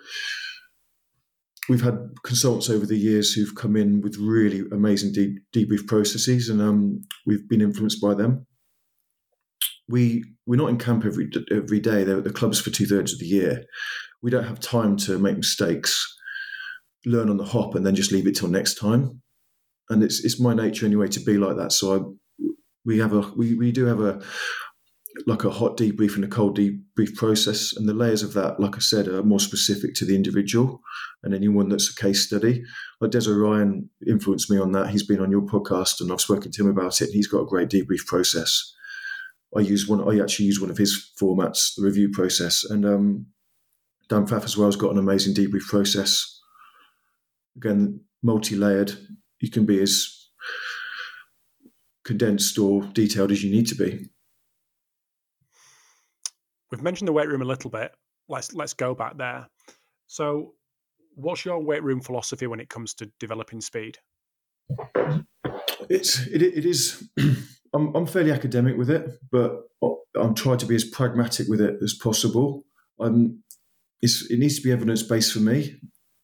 We've 1.70 1.82
had 1.82 2.10
consultants 2.24 2.70
over 2.70 2.86
the 2.86 2.98
years 2.98 3.34
who've 3.34 3.56
come 3.56 3.76
in 3.76 4.02
with 4.02 4.18
really 4.18 4.64
amazing 4.72 5.14
deep, 5.14 5.40
debrief 5.54 5.88
processes, 5.88 6.50
and 6.50 6.62
um, 6.62 7.02
we've 7.26 7.48
been 7.48 7.62
influenced 7.62 8.02
by 8.02 8.14
them. 8.14 8.46
We 9.88 10.24
we're 10.46 10.56
not 10.56 10.70
in 10.70 10.78
camp 10.78 11.06
every 11.06 11.30
every 11.52 11.80
day. 11.80 12.04
They're 12.04 12.18
at 12.20 12.24
the 12.24 12.34
clubs 12.34 12.60
for 12.60 12.70
two 12.70 12.86
thirds 12.86 13.14
of 13.14 13.20
the 13.20 13.28
year. 13.28 13.66
We 14.24 14.32
don't 14.32 14.46
have 14.46 14.60
time 14.60 14.96
to 14.98 15.20
make 15.20 15.36
mistakes, 15.36 16.02
learn 17.06 17.30
on 17.30 17.38
the 17.38 17.46
hop, 17.46 17.76
and 17.76 17.86
then 17.86 17.96
just 17.96 18.12
leave 18.12 18.28
it 18.28 18.36
till 18.36 18.50
next 18.50 18.76
time. 18.76 19.22
And 19.90 20.02
it's 20.02 20.24
it's 20.24 20.40
my 20.40 20.54
nature 20.54 20.86
anyway 20.86 21.10
to 21.10 21.20
be 21.20 21.38
like 21.38 21.58
that. 21.58 21.74
So 21.74 21.96
I 21.96 22.00
we 22.86 23.00
have 23.00 23.14
a 23.14 23.20
we, 23.36 23.56
we 23.56 23.72
do 23.74 23.86
have 23.86 24.00
a 24.00 24.22
like 25.26 25.44
a 25.44 25.50
hot 25.50 25.78
debrief 25.78 26.16
and 26.16 26.24
a 26.24 26.28
cold 26.28 26.58
debrief 26.58 27.16
process. 27.16 27.74
And 27.76 27.88
the 27.88 27.94
layers 27.94 28.24
of 28.24 28.34
that, 28.34 28.60
like 28.60 28.76
I 28.76 28.80
said, 28.80 29.08
are 29.08 29.24
more 29.24 29.40
specific 29.40 29.94
to 29.96 30.06
the 30.06 30.16
individual 30.16 30.82
and 31.24 31.34
anyone 31.34 31.70
that's 31.70 31.90
a 31.90 32.02
case 32.02 32.26
study. 32.26 32.64
Like 33.00 33.12
Des 33.12 33.30
O'Ryan 33.30 33.90
influenced 34.08 34.50
me 34.50 34.58
on 34.58 34.72
that. 34.72 34.90
He's 34.90 35.06
been 35.06 35.20
on 35.20 35.32
your 35.32 35.42
podcast 35.42 36.02
and 36.02 36.12
I've 36.12 36.22
spoken 36.22 36.52
to 36.52 36.64
him 36.64 36.70
about 36.70 37.02
it. 37.02 37.10
he's 37.10 37.28
got 37.28 37.42
a 37.42 37.48
great 37.48 37.70
debrief 37.70 38.06
process. 38.06 38.74
I 39.56 39.60
use 39.62 39.88
one. 39.88 40.02
I 40.02 40.22
actually 40.22 40.46
use 40.46 40.62
one 40.62 40.70
of 40.70 40.78
his 40.78 41.12
formats, 41.22 41.76
the 41.76 41.84
review 41.84 42.10
process, 42.10 42.64
and 42.64 42.86
um, 42.86 43.26
Dan 44.08 44.26
Pfaff 44.26 44.46
as 44.46 44.56
well 44.56 44.68
has 44.68 44.78
got 44.78 44.92
an 44.92 44.98
amazing 44.98 45.34
debrief 45.34 45.68
process. 45.68 46.40
Again, 47.58 48.00
multi-layered. 48.24 48.94
You 49.42 49.50
can 49.50 49.66
be 49.66 49.82
as 49.82 50.30
condensed 52.06 52.58
or 52.58 52.84
detailed 52.94 53.32
as 53.32 53.44
you 53.44 53.52
need 53.52 53.68
to 53.68 53.76
be. 53.76 54.08
We've 56.72 56.82
mentioned 56.82 57.08
the 57.08 57.14
weight 57.14 57.28
room 57.28 57.42
a 57.42 57.46
little 57.46 57.70
bit. 57.70 57.94
Let's 58.30 58.54
let's 58.54 58.74
go 58.74 58.96
back 58.96 59.18
there. 59.18 59.48
So, 60.08 60.54
what's 61.16 61.44
your 61.44 61.60
weight 61.60 61.84
room 61.84 62.02
philosophy 62.02 62.48
when 62.48 62.60
it 62.60 62.70
comes 62.70 62.94
to 62.96 63.12
developing 63.20 63.62
speed? 63.62 63.98
It's 65.90 66.26
it, 66.28 66.42
it 66.42 66.66
is. 66.66 67.10
I'm 67.74 67.94
I'm 67.96 68.06
fairly 68.06 68.32
academic 68.32 68.78
with 68.78 68.90
it, 68.90 69.10
but 69.32 69.64
I'm 70.16 70.34
trying 70.34 70.58
to 70.60 70.66
be 70.66 70.76
as 70.76 70.86
pragmatic 70.86 71.48
with 71.48 71.62
it 71.62 71.78
as 71.84 71.94
possible. 71.94 72.66
Um, 73.00 73.44
it 74.02 74.40
needs 74.40 74.58
to 74.58 74.64
be 74.64 74.72
evidence 74.72 75.04
based 75.04 75.34
for 75.34 75.40
me, 75.40 75.80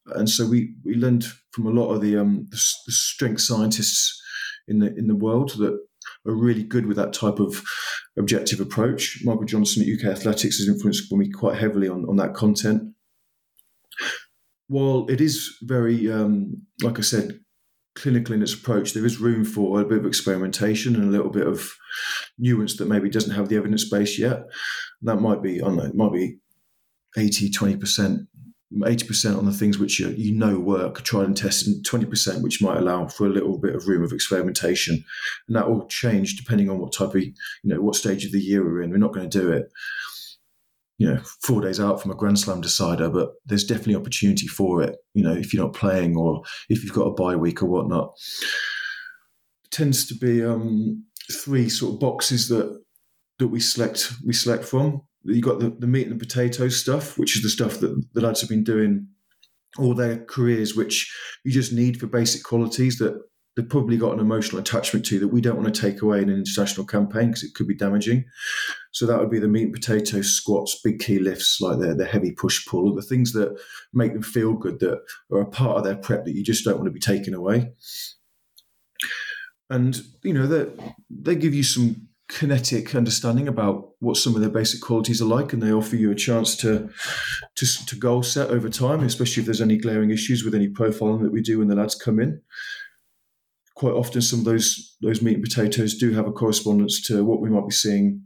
and 0.07 0.29
so 0.29 0.47
we 0.47 0.75
we 0.83 0.95
learned 0.95 1.25
from 1.51 1.67
a 1.67 1.71
lot 1.71 1.93
of 1.93 2.01
the 2.01 2.17
um 2.17 2.47
the, 2.49 2.57
the 2.85 2.91
strength 2.91 3.41
scientists 3.41 4.21
in 4.67 4.79
the 4.79 4.95
in 4.95 5.07
the 5.07 5.15
world 5.15 5.51
that 5.57 5.77
are 6.27 6.35
really 6.35 6.63
good 6.63 6.85
with 6.85 6.97
that 6.97 7.13
type 7.13 7.39
of 7.39 7.63
objective 8.17 8.59
approach. 8.59 9.19
Michael 9.23 9.45
Johnson 9.45 9.83
at 9.83 9.89
UK 9.89 10.11
Athletics 10.11 10.57
has 10.57 10.67
influenced 10.67 11.11
me 11.11 11.29
quite 11.31 11.57
heavily 11.57 11.87
on, 11.87 12.05
on 12.09 12.17
that 12.17 12.33
content. 12.33 12.93
While 14.67 15.07
it 15.09 15.21
is 15.21 15.57
very, 15.61 16.11
um, 16.11 16.61
like 16.83 16.99
I 16.99 17.01
said, 17.01 17.39
clinical 17.95 18.35
in 18.35 18.41
its 18.41 18.53
approach, 18.53 18.93
there 18.93 19.05
is 19.05 19.19
room 19.19 19.45
for 19.45 19.79
a 19.79 19.85
bit 19.85 19.99
of 19.99 20.05
experimentation 20.05 20.95
and 20.95 21.05
a 21.05 21.11
little 21.11 21.31
bit 21.31 21.47
of 21.47 21.73
nuance 22.37 22.77
that 22.77 22.87
maybe 22.87 23.09
doesn't 23.09 23.35
have 23.35 23.49
the 23.49 23.55
evidence 23.55 23.89
base 23.89 24.19
yet. 24.19 24.37
And 24.37 25.09
that 25.09 25.21
might 25.21 25.41
be, 25.41 25.61
I 25.61 25.65
don't 25.65 25.77
know, 25.77 25.85
it 25.85 25.95
might 25.95 26.13
be 26.13 26.37
80, 27.17 27.49
20% 27.51 28.27
80% 28.73 29.37
on 29.37 29.45
the 29.45 29.53
things 29.53 29.79
which 29.79 29.99
you, 29.99 30.09
you 30.09 30.33
know 30.33 30.59
work, 30.59 31.03
tried 31.03 31.25
and 31.25 31.37
tested, 31.37 31.73
and 31.73 31.85
20% 31.85 32.41
which 32.41 32.61
might 32.61 32.77
allow 32.77 33.07
for 33.07 33.25
a 33.25 33.29
little 33.29 33.57
bit 33.57 33.75
of 33.75 33.87
room 33.87 34.03
of 34.03 34.11
experimentation. 34.11 35.03
And 35.47 35.55
that 35.55 35.69
will 35.69 35.87
change 35.87 36.35
depending 36.35 36.69
on 36.69 36.79
what 36.79 36.93
type 36.93 37.15
of, 37.15 37.23
you 37.23 37.33
know, 37.63 37.81
what 37.81 37.95
stage 37.95 38.25
of 38.25 38.31
the 38.31 38.41
year 38.41 38.63
we're 38.63 38.81
in. 38.81 38.91
We're 38.91 38.97
not 38.97 39.13
going 39.13 39.29
to 39.29 39.39
do 39.39 39.51
it, 39.51 39.71
you 40.97 41.07
know, 41.07 41.21
four 41.41 41.61
days 41.61 41.79
out 41.79 42.01
from 42.01 42.11
a 42.11 42.15
Grand 42.15 42.39
Slam 42.39 42.59
decider, 42.59 43.09
but 43.09 43.29
there's 43.45 43.63
definitely 43.63 43.95
opportunity 43.95 44.47
for 44.47 44.81
it, 44.83 44.97
you 45.13 45.23
know, 45.23 45.33
if 45.33 45.53
you're 45.53 45.63
not 45.63 45.73
playing 45.73 46.17
or 46.17 46.43
if 46.69 46.83
you've 46.83 46.93
got 46.93 47.07
a 47.07 47.13
bye 47.13 47.35
week 47.35 47.63
or 47.63 47.67
whatnot. 47.67 48.13
It 49.63 49.71
tends 49.71 50.07
to 50.07 50.15
be 50.15 50.43
um, 50.43 51.05
three 51.31 51.69
sort 51.69 51.93
of 51.93 51.99
boxes 51.99 52.49
that 52.49 52.81
that 53.39 53.47
we 53.47 53.59
select 53.59 54.13
we 54.25 54.33
select 54.33 54.65
from. 54.65 55.01
You 55.27 55.41
got 55.41 55.59
the, 55.59 55.69
the 55.69 55.87
meat 55.87 56.07
and 56.07 56.19
the 56.19 56.25
potatoes 56.25 56.79
stuff, 56.79 57.17
which 57.17 57.35
is 57.35 57.43
the 57.43 57.49
stuff 57.49 57.79
that 57.79 58.13
the 58.13 58.21
lads 58.21 58.41
have 58.41 58.49
been 58.49 58.63
doing 58.63 59.07
all 59.77 59.93
their 59.93 60.23
careers, 60.25 60.75
which 60.75 61.13
you 61.43 61.51
just 61.51 61.73
need 61.73 61.99
for 61.99 62.07
basic 62.07 62.43
qualities 62.43 62.97
that 62.97 63.21
they've 63.55 63.67
probably 63.67 63.97
got 63.97 64.13
an 64.13 64.19
emotional 64.19 64.61
attachment 64.61 65.05
to 65.07 65.19
that 65.19 65.27
we 65.27 65.41
don't 65.41 65.57
want 65.57 65.73
to 65.73 65.81
take 65.81 66.01
away 66.01 66.21
in 66.21 66.29
an 66.29 66.37
international 66.37 66.85
campaign 66.85 67.27
because 67.27 67.43
it 67.43 67.55
could 67.55 67.67
be 67.67 67.75
damaging. 67.75 68.23
So 68.91 69.05
that 69.05 69.19
would 69.19 69.31
be 69.31 69.39
the 69.39 69.47
meat 69.47 69.63
and 69.63 69.73
potato 69.73 70.21
squats, 70.21 70.79
big 70.83 70.99
key 70.99 71.19
lifts, 71.19 71.59
like 71.59 71.79
the, 71.79 71.95
the 71.95 72.05
heavy 72.05 72.31
push 72.31 72.65
pull, 72.67 72.95
the 72.95 73.01
things 73.01 73.33
that 73.33 73.59
make 73.93 74.13
them 74.13 74.21
feel 74.21 74.53
good 74.53 74.79
that 74.79 75.01
are 75.31 75.41
a 75.41 75.45
part 75.45 75.77
of 75.77 75.83
their 75.83 75.97
prep 75.97 76.25
that 76.25 76.35
you 76.35 76.43
just 76.43 76.63
don't 76.63 76.75
want 76.75 76.85
to 76.85 76.91
be 76.91 76.99
taken 76.99 77.33
away. 77.33 77.73
And 79.69 79.99
you 80.23 80.33
know 80.33 80.47
that 80.47 80.77
they, 80.77 80.93
they 81.09 81.35
give 81.35 81.53
you 81.53 81.63
some 81.63 82.06
kinetic 82.29 82.93
understanding 82.93 83.47
about 83.47 83.91
what 83.99 84.17
some 84.17 84.35
of 84.35 84.41
their 84.41 84.49
basic 84.49 84.81
qualities 84.81 85.21
are 85.21 85.25
like, 85.25 85.53
and 85.53 85.61
they 85.61 85.71
offer 85.71 85.95
you 85.95 86.11
a 86.11 86.15
chance 86.15 86.55
to 86.57 86.89
to, 87.55 87.85
to 87.85 87.95
goal 87.95 88.23
set 88.23 88.49
over 88.49 88.69
time, 88.69 89.01
especially 89.01 89.41
if 89.41 89.45
there's 89.45 89.61
any 89.61 89.77
glaring 89.77 90.11
issues 90.11 90.43
with 90.43 90.53
any 90.53 90.67
profiling 90.67 91.23
that 91.23 91.31
we 91.31 91.41
do 91.41 91.59
when 91.59 91.67
the 91.67 91.75
lads 91.75 91.95
come 91.95 92.19
in. 92.19 92.41
Quite 93.75 93.93
often, 93.93 94.21
some 94.21 94.39
of 94.39 94.45
those 94.45 94.97
those 95.01 95.21
meat 95.21 95.35
and 95.35 95.43
potatoes 95.43 95.97
do 95.97 96.11
have 96.11 96.27
a 96.27 96.31
correspondence 96.31 97.01
to 97.07 97.23
what 97.23 97.41
we 97.41 97.49
might 97.49 97.67
be 97.67 97.73
seeing 97.73 98.23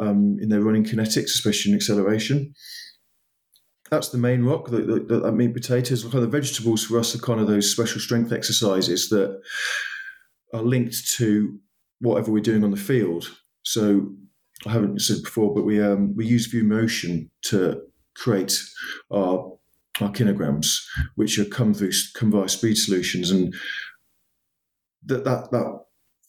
um, 0.00 0.36
in 0.40 0.48
their 0.48 0.62
running 0.62 0.84
kinetics, 0.84 1.34
especially 1.34 1.72
in 1.72 1.76
acceleration. 1.76 2.54
That's 3.90 4.08
the 4.10 4.18
main 4.18 4.44
rock. 4.44 4.68
That, 4.68 4.86
that, 4.86 5.22
that 5.22 5.32
meat 5.32 5.54
potatoes. 5.54 6.04
Kind 6.04 6.24
of 6.24 6.32
vegetables 6.32 6.84
for 6.84 6.98
us 6.98 7.14
are 7.14 7.18
kind 7.18 7.40
of 7.40 7.46
those 7.46 7.70
special 7.70 8.00
strength 8.00 8.32
exercises 8.32 9.08
that 9.10 9.40
are 10.52 10.62
linked 10.62 11.08
to 11.16 11.58
whatever 12.00 12.30
we're 12.30 12.40
doing 12.40 12.64
on 12.64 12.70
the 12.70 12.76
field. 12.76 13.36
So 13.62 14.12
I 14.66 14.72
haven't 14.72 15.00
said 15.00 15.22
before, 15.22 15.54
but 15.54 15.64
we 15.64 15.82
um, 15.82 16.14
we 16.16 16.26
use 16.26 16.46
View 16.46 16.64
Motion 16.64 17.30
to 17.42 17.82
create 18.16 18.58
our 19.12 19.52
our 20.00 20.10
kinograms, 20.10 20.76
which 21.16 21.38
are 21.38 21.44
come 21.44 21.74
through 21.74 21.92
come 22.14 22.30
via 22.30 22.48
Speed 22.48 22.76
Solutions, 22.76 23.30
and 23.30 23.54
that 25.06 25.24
that 25.24 25.50
that 25.50 25.80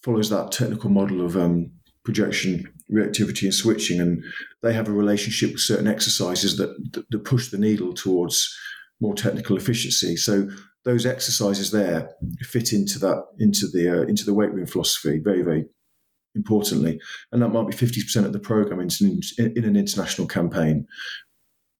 follows 0.03 0.29
that 0.29 0.51
technical 0.51 0.89
model 0.89 1.25
of 1.25 1.35
um, 1.35 1.71
projection, 2.03 2.71
reactivity, 2.91 3.43
and 3.43 3.53
switching, 3.53 3.99
and 3.99 4.23
they 4.61 4.73
have 4.73 4.87
a 4.87 4.93
relationship 4.93 5.51
with 5.51 5.61
certain 5.61 5.87
exercises 5.87 6.57
that, 6.57 6.69
that, 6.93 7.09
that 7.09 7.23
push 7.23 7.49
the 7.49 7.57
needle 7.57 7.93
towards 7.93 8.55
more 9.01 9.13
technical 9.13 9.57
efficiency. 9.57 10.15
So 10.15 10.49
those 10.85 11.05
exercises 11.05 11.71
there 11.71 12.11
fit 12.41 12.73
into 12.73 12.99
that 12.99 13.23
into 13.39 13.67
the 13.67 13.89
uh, 13.89 14.01
into 14.03 14.25
the 14.25 14.33
weight 14.33 14.51
room 14.51 14.65
philosophy 14.65 15.19
very 15.19 15.41
very 15.41 15.65
importantly, 16.35 16.99
and 17.31 17.41
that 17.41 17.49
might 17.49 17.67
be 17.67 17.75
fifty 17.75 18.01
percent 18.01 18.25
of 18.25 18.33
the 18.33 18.39
program 18.39 18.79
in, 18.79 18.89
in, 19.01 19.53
in, 19.57 19.65
an 19.65 19.75
international 19.75 20.27
campaign. 20.27 20.87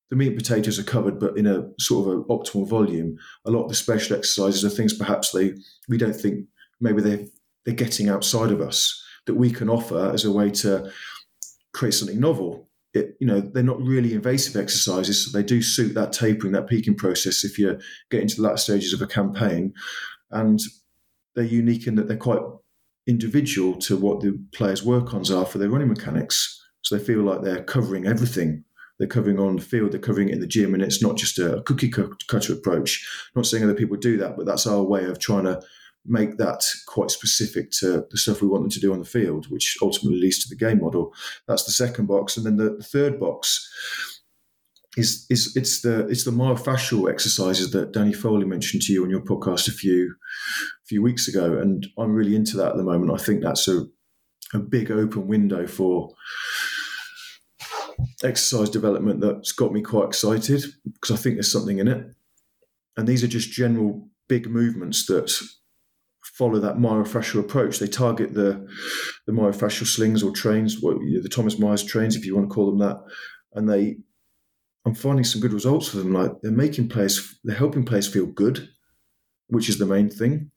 The 0.09 0.15
meat 0.15 0.29
and 0.29 0.37
potatoes 0.37 0.79
are 0.79 0.83
covered, 0.83 1.19
but 1.19 1.37
in 1.37 1.45
a 1.45 1.69
sort 1.79 2.07
of 2.07 2.13
an 2.13 2.23
optimal 2.25 2.67
volume. 2.67 3.17
A 3.45 3.51
lot 3.51 3.63
of 3.63 3.69
the 3.69 3.75
special 3.75 4.17
exercises 4.17 4.65
are 4.65 4.75
things 4.75 4.97
perhaps 4.97 5.31
they 5.31 5.53
we 5.87 5.97
don't 5.97 6.15
think 6.15 6.45
maybe 6.81 7.01
they 7.01 7.27
they're 7.65 7.75
getting 7.75 8.09
outside 8.09 8.51
of 8.51 8.61
us 8.61 9.03
that 9.25 9.35
we 9.35 9.51
can 9.51 9.69
offer 9.69 10.11
as 10.11 10.25
a 10.25 10.31
way 10.31 10.49
to 10.49 10.91
create 11.73 11.93
something 11.93 12.19
novel 12.19 12.68
it, 12.93 13.15
you 13.19 13.27
know, 13.27 13.39
they're 13.39 13.63
not 13.63 13.81
really 13.81 14.13
invasive 14.13 14.55
exercises, 14.55 15.25
so 15.25 15.37
they 15.37 15.43
do 15.43 15.61
suit 15.61 15.93
that 15.93 16.11
tapering, 16.11 16.53
that 16.53 16.67
peaking 16.67 16.95
process 16.95 17.43
if 17.43 17.59
you're 17.59 17.79
getting 18.09 18.27
to 18.27 18.35
the 18.35 18.41
latter 18.41 18.57
stages 18.57 18.93
of 18.93 19.01
a 19.01 19.07
campaign. 19.07 19.73
And 20.31 20.59
they're 21.35 21.43
unique 21.43 21.87
in 21.87 21.95
that 21.95 22.07
they're 22.07 22.17
quite 22.17 22.41
individual 23.07 23.75
to 23.77 23.97
what 23.97 24.21
the 24.21 24.39
players' 24.53 24.83
work 24.83 25.13
ons 25.13 25.31
are 25.31 25.45
for 25.45 25.57
their 25.57 25.69
running 25.69 25.89
mechanics. 25.89 26.63
So 26.81 26.97
they 26.97 27.03
feel 27.03 27.21
like 27.21 27.41
they're 27.41 27.63
covering 27.63 28.05
everything. 28.05 28.63
They're 28.97 29.07
covering 29.07 29.39
on 29.39 29.55
the 29.55 29.61
field, 29.61 29.93
they're 29.93 29.99
covering 29.99 30.27
it 30.27 30.33
in 30.33 30.41
the 30.41 30.47
gym, 30.47 30.73
and 30.73 30.83
it's 30.83 31.01
not 31.01 31.15
just 31.15 31.39
a 31.39 31.63
cookie 31.65 31.89
cutter 31.89 32.53
approach. 32.53 33.07
I'm 33.33 33.39
not 33.39 33.45
saying 33.45 33.63
other 33.63 33.73
people 33.73 33.95
do 33.95 34.17
that, 34.17 34.35
but 34.35 34.45
that's 34.45 34.67
our 34.67 34.83
way 34.83 35.05
of 35.05 35.19
trying 35.19 35.45
to 35.45 35.61
make 36.05 36.37
that 36.37 36.63
quite 36.87 37.11
specific 37.11 37.71
to 37.71 38.05
the 38.09 38.17
stuff 38.17 38.41
we 38.41 38.47
want 38.47 38.63
them 38.63 38.69
to 38.71 38.79
do 38.79 38.93
on 38.93 38.99
the 38.99 39.05
field, 39.05 39.49
which 39.49 39.77
ultimately 39.81 40.19
leads 40.19 40.43
to 40.43 40.49
the 40.49 40.55
game 40.55 40.81
model. 40.81 41.13
That's 41.47 41.65
the 41.65 41.71
second 41.71 42.07
box, 42.07 42.37
and 42.37 42.45
then 42.45 42.57
the, 42.57 42.75
the 42.75 42.83
third 42.83 43.19
box 43.19 43.69
is 44.97 45.25
is 45.29 45.55
it's 45.55 45.81
the 45.81 46.07
it's 46.07 46.25
the 46.25 46.31
myofascial 46.31 47.09
exercises 47.09 47.71
that 47.71 47.91
Danny 47.91 48.13
Foley 48.13 48.45
mentioned 48.45 48.81
to 48.83 48.93
you 48.93 49.03
on 49.03 49.09
your 49.09 49.21
podcast 49.21 49.67
a 49.67 49.71
few 49.71 50.15
few 50.85 51.01
weeks 51.01 51.27
ago, 51.27 51.57
and 51.57 51.87
I'm 51.97 52.13
really 52.13 52.35
into 52.35 52.57
that 52.57 52.71
at 52.71 52.77
the 52.77 52.83
moment. 52.83 53.11
I 53.11 53.23
think 53.23 53.43
that's 53.43 53.67
a 53.67 53.85
a 54.53 54.59
big 54.59 54.91
open 54.91 55.27
window 55.27 55.67
for 55.67 56.09
exercise 58.23 58.69
development 58.69 59.21
that's 59.21 59.51
got 59.51 59.71
me 59.71 59.81
quite 59.81 60.07
excited 60.07 60.63
because 60.85 61.11
I 61.11 61.21
think 61.21 61.35
there's 61.35 61.51
something 61.51 61.79
in 61.79 61.87
it. 61.87 62.05
And 62.97 63.07
these 63.07 63.23
are 63.23 63.27
just 63.27 63.51
general 63.51 64.07
big 64.27 64.49
movements 64.49 65.05
that 65.05 65.31
follow 66.39 66.57
that 66.57 66.77
myofascial 66.77 67.41
approach. 67.41 67.79
They 67.79 67.87
target 67.87 68.33
the 68.33 68.65
the 69.27 69.33
myofascial 69.33 69.85
slings 69.85 70.23
or 70.23 70.31
trains, 70.31 70.79
what 70.79 70.97
the 70.99 71.29
Thomas 71.29 71.59
Myers 71.59 71.83
trains, 71.83 72.15
if 72.15 72.25
you 72.25 72.35
want 72.35 72.49
to 72.49 72.55
call 72.55 72.67
them 72.67 72.79
that, 72.79 72.97
and 73.53 73.69
they. 73.69 73.97
I'm 74.85 74.95
finding 74.95 75.25
some 75.25 75.41
good 75.41 75.53
results 75.53 75.89
for 75.89 75.97
them. 75.97 76.13
Like 76.13 76.31
they're 76.41 76.51
making 76.51 76.87
players, 76.87 77.37
they're 77.43 77.55
helping 77.55 77.83
players 77.83 78.07
feel 78.07 78.25
good, 78.25 78.69
which 79.47 79.67
is 79.67 79.77
the 79.77 79.85
main 79.85 80.09
thing. 80.09 80.49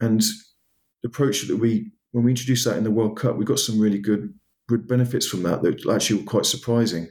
And 0.00 0.20
the 0.20 1.08
approach 1.08 1.46
that 1.46 1.56
we, 1.56 1.92
when 2.10 2.24
we 2.24 2.32
introduced 2.32 2.64
that 2.64 2.76
in 2.76 2.82
the 2.82 2.90
World 2.90 3.16
Cup, 3.16 3.36
we 3.36 3.44
got 3.44 3.60
some 3.60 3.78
really 3.78 4.00
good 4.00 4.34
good 4.68 4.88
benefits 4.88 5.26
from 5.26 5.44
that 5.44 5.62
that 5.62 5.86
actually 5.94 6.18
were 6.18 6.26
quite 6.26 6.44
surprising. 6.44 7.08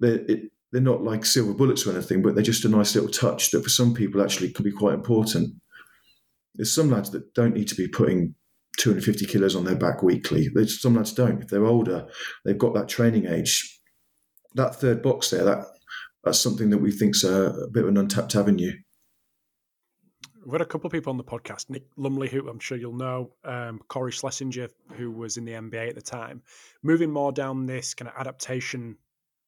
They're, 0.00 0.24
it, 0.28 0.50
they're 0.72 0.82
not 0.82 1.04
like 1.04 1.24
silver 1.24 1.54
bullets 1.54 1.86
or 1.86 1.92
anything, 1.92 2.20
but 2.20 2.34
they're 2.34 2.52
just 2.52 2.64
a 2.64 2.68
nice 2.68 2.94
little 2.94 3.10
touch 3.10 3.52
that 3.52 3.62
for 3.62 3.70
some 3.70 3.94
people 3.94 4.20
actually 4.20 4.50
can 4.52 4.64
be 4.64 4.72
quite 4.72 4.94
important 4.94 5.54
there's 6.56 6.74
some 6.74 6.90
lads 6.90 7.10
that 7.10 7.34
don't 7.34 7.54
need 7.54 7.68
to 7.68 7.74
be 7.74 7.88
putting 7.88 8.34
250 8.78 9.26
kilos 9.26 9.56
on 9.56 9.64
their 9.64 9.76
back 9.76 10.02
weekly. 10.02 10.48
There's 10.52 10.80
some 10.80 10.96
lads 10.96 11.12
don't. 11.12 11.42
If 11.42 11.48
they're 11.48 11.64
older, 11.64 12.06
they've 12.44 12.58
got 12.58 12.74
that 12.74 12.88
training 12.88 13.26
age. 13.26 13.80
That 14.54 14.76
third 14.76 15.02
box 15.02 15.30
there, 15.30 15.44
that 15.44 15.66
that's 16.24 16.40
something 16.40 16.70
that 16.70 16.78
we 16.78 16.90
think's 16.90 17.24
a, 17.24 17.52
a 17.52 17.70
bit 17.70 17.84
of 17.84 17.88
an 17.88 17.96
untapped 17.96 18.34
avenue. 18.34 18.72
We've 20.44 20.52
had 20.52 20.60
a 20.60 20.66
couple 20.66 20.86
of 20.86 20.92
people 20.92 21.10
on 21.10 21.16
the 21.16 21.24
podcast. 21.24 21.70
Nick 21.70 21.84
Lumley, 21.96 22.28
who 22.28 22.48
I'm 22.48 22.60
sure 22.60 22.78
you'll 22.78 22.96
know, 22.96 23.32
um, 23.44 23.80
Cory 23.88 24.12
Schlesinger, 24.12 24.68
who 24.92 25.10
was 25.10 25.36
in 25.36 25.44
the 25.44 25.52
NBA 25.52 25.88
at 25.88 25.94
the 25.94 26.02
time, 26.02 26.42
moving 26.82 27.10
more 27.10 27.32
down 27.32 27.66
this 27.66 27.94
kind 27.94 28.08
of 28.08 28.14
adaptation 28.16 28.96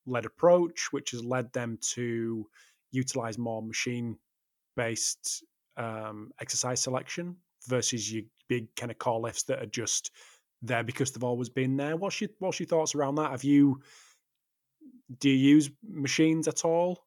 led 0.06 0.24
approach, 0.24 0.88
which 0.90 1.12
has 1.12 1.22
led 1.22 1.52
them 1.52 1.78
to 1.92 2.46
utilize 2.90 3.38
more 3.38 3.62
machine 3.62 4.18
based 4.76 5.44
um, 5.78 6.30
exercise 6.40 6.80
selection 6.80 7.36
versus 7.66 8.12
your 8.12 8.24
big 8.48 8.74
kind 8.76 8.90
of 8.90 8.98
core 8.98 9.20
lifts 9.20 9.44
that 9.44 9.62
are 9.62 9.66
just 9.66 10.10
there 10.62 10.82
because 10.82 11.12
they've 11.12 11.24
always 11.24 11.48
been 11.48 11.76
there. 11.76 11.96
What's 11.96 12.20
your 12.20 12.30
what's 12.38 12.60
your 12.60 12.66
thoughts 12.66 12.94
around 12.94 13.16
that? 13.16 13.30
Have 13.30 13.44
you 13.44 13.80
do 15.20 15.30
you 15.30 15.36
use 15.36 15.70
machines 15.88 16.48
at 16.48 16.64
all? 16.64 17.04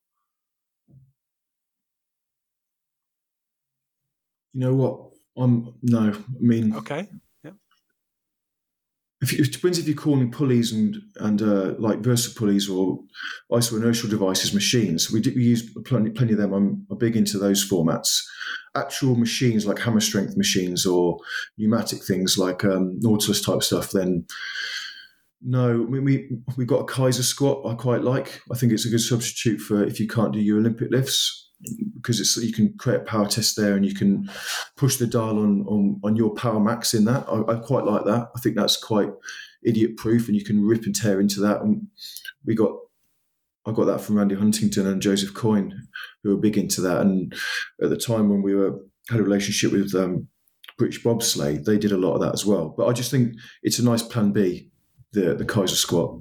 You 4.54 4.62
know 4.62 4.74
what? 4.74 5.12
I'm 5.38 5.74
no. 5.82 6.12
I 6.12 6.40
mean, 6.40 6.76
okay 6.76 7.08
if 9.22 9.34
it 9.34 9.52
depends 9.52 9.78
if 9.78 9.88
you're 9.88 9.96
calling 9.96 10.32
pulleys 10.32 10.72
and 10.72 10.98
and 11.20 11.42
uh, 11.42 11.76
like 11.78 12.00
Versa 12.00 12.32
pulleys 12.32 12.68
or 12.68 13.00
isoinertial 13.52 14.10
devices 14.10 14.54
machines. 14.54 15.12
We, 15.12 15.22
do, 15.22 15.32
we 15.36 15.44
use 15.44 15.72
plenty, 15.86 16.10
plenty 16.10 16.34
of 16.34 16.40
them. 16.40 16.54
I'm, 16.54 16.88
I'm, 16.90 16.98
big 16.98 17.16
into 17.16 17.38
those 17.38 17.68
formats. 17.68 18.24
Actual 18.76 19.16
machines 19.16 19.68
like 19.68 19.80
hammer 19.80 20.00
strength 20.00 20.36
machines 20.38 20.86
or 20.86 21.20
pneumatic 21.58 22.04
things 22.04 22.38
like 22.38 22.66
um, 22.66 22.98
Nautilus 23.00 23.42
type 23.42 23.62
stuff. 23.62 23.92
Then 23.92 24.26
no, 25.44 25.86
we, 25.88 26.00
we 26.00 26.30
we've 26.58 26.68
got 26.68 26.82
a 26.82 26.86
Kaiser 26.86 27.24
squat. 27.24 27.62
I 27.66 27.76
quite 27.76 28.02
like. 28.02 28.42
I 28.52 28.58
think 28.58 28.72
it's 28.72 28.86
a 28.86 28.90
good 28.90 29.02
substitute 29.02 29.60
for 29.60 29.84
if 29.84 30.00
you 30.00 30.08
can't 30.08 30.34
do 30.34 30.40
your 30.40 30.58
Olympic 30.58 30.90
lifts 30.90 31.51
because 31.96 32.20
it's 32.20 32.38
you 32.38 32.54
can 32.54 32.74
create 32.78 33.02
a 33.02 33.04
power 33.04 33.28
test 33.28 33.56
there 33.56 33.76
and 33.76 33.86
you 33.86 33.94
can 33.94 34.30
push 34.76 34.98
the 34.98 35.08
dial 35.08 35.40
on 35.40 35.66
on, 35.68 36.00
on 36.04 36.16
your 36.16 36.34
power 36.34 36.60
max 36.60 36.94
in 36.94 37.06
that. 37.06 37.28
I, 37.28 37.54
I 37.54 37.56
quite 37.60 37.86
like 37.86 38.06
that. 38.06 38.30
I 38.36 38.40
think 38.40 38.56
that's 38.56 38.78
quite 38.78 39.10
idiot 39.64 39.98
proof, 39.98 40.28
and 40.28 40.36
you 40.36 40.44
can 40.44 40.64
rip 40.64 40.86
and 40.86 40.96
tear 40.96 41.20
into 41.20 41.40
that. 41.42 41.62
And 41.62 41.88
we 42.46 42.56
got 42.56 42.72
I 43.66 43.72
got 43.72 43.86
that 43.86 44.02
from 44.02 44.18
Randy 44.18 44.36
Huntington 44.36 44.88
and 44.88 45.02
Joseph 45.02 45.34
Coyne, 45.34 45.88
who 46.24 46.32
were 46.32 46.42
big 46.42 46.58
into 46.58 46.82
that. 46.82 47.02
And 47.02 47.34
at 47.82 47.90
the 47.90 47.98
time 47.98 48.30
when 48.30 48.42
we 48.42 48.56
were 48.56 48.80
had 49.10 49.20
a 49.20 49.24
relationship 49.24 49.72
with 49.72 49.94
um, 49.96 50.28
British 50.78 51.04
bobsleigh, 51.04 51.64
they 51.64 51.78
did 51.78 51.92
a 51.92 51.98
lot 51.98 52.16
of 52.16 52.22
that 52.22 52.34
as 52.34 52.46
well. 52.46 52.74
But 52.76 52.88
I 52.88 52.94
just 52.94 53.12
think 53.12 53.36
it's 53.62 53.80
a 53.80 53.86
nice 53.86 54.02
plan 54.02 54.32
B, 54.32 54.72
the 55.12 55.36
the 55.36 55.46
Kaiser 55.46 55.76
squat 55.76 56.20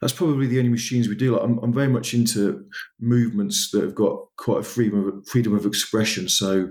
that's 0.00 0.12
probably 0.12 0.46
the 0.48 0.58
only 0.58 0.70
machines 0.70 1.08
we 1.08 1.14
do. 1.14 1.36
Like 1.36 1.44
I'm, 1.44 1.58
I'm 1.58 1.72
very 1.72 1.88
much 1.88 2.12
into 2.12 2.66
movements 3.00 3.70
that 3.70 3.82
have 3.82 3.94
got 3.94 4.18
quite 4.36 4.60
a 4.60 4.64
freedom 4.64 5.08
of, 5.08 5.28
freedom 5.28 5.54
of 5.54 5.64
expression. 5.64 6.28
So 6.28 6.68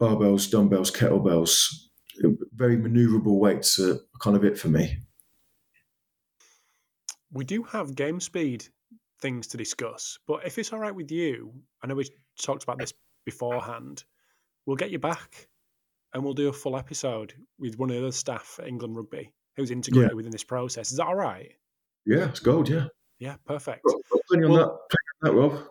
barbells, 0.00 0.50
dumbbells, 0.50 0.90
kettlebells. 0.90 1.66
very 2.54 2.76
maneuverable 2.76 3.38
weights 3.38 3.78
are 3.78 3.98
kind 4.20 4.36
of 4.36 4.44
it 4.44 4.58
for 4.58 4.68
me. 4.68 4.98
We 7.32 7.44
do 7.44 7.62
have 7.64 7.94
game 7.94 8.20
speed 8.20 8.66
things 9.20 9.46
to 9.48 9.56
discuss, 9.56 10.18
but 10.26 10.46
if 10.46 10.58
it's 10.58 10.72
all 10.72 10.78
right 10.78 10.94
with 10.94 11.10
you, 11.10 11.52
I 11.82 11.86
know 11.86 11.94
we 11.94 12.08
talked 12.40 12.62
about 12.62 12.78
this 12.78 12.92
beforehand. 13.24 14.04
We'll 14.66 14.76
get 14.76 14.90
you 14.90 14.98
back, 14.98 15.48
and 16.12 16.22
we'll 16.22 16.34
do 16.34 16.48
a 16.48 16.52
full 16.52 16.76
episode 16.76 17.34
with 17.58 17.78
one 17.78 17.90
of 17.90 18.02
the 18.02 18.12
staff 18.12 18.58
at 18.60 18.68
England 18.68 18.96
Rugby 18.96 19.32
who's 19.56 19.70
integrated 19.70 20.10
yeah. 20.10 20.16
within 20.16 20.32
this 20.32 20.44
process. 20.44 20.90
Is 20.90 20.98
that 20.98 21.06
all 21.06 21.14
right? 21.14 21.52
Yeah, 22.06 22.28
it's 22.28 22.40
gold. 22.40 22.68
Yeah. 22.68 22.86
Yeah, 23.18 23.36
perfect. 23.46 23.84
Plenty 24.28 24.46
on, 24.46 24.52
that, 24.54 24.78
plenty 24.90 25.08
on 25.22 25.22
that, 25.22 25.32
Rob. 25.32 25.64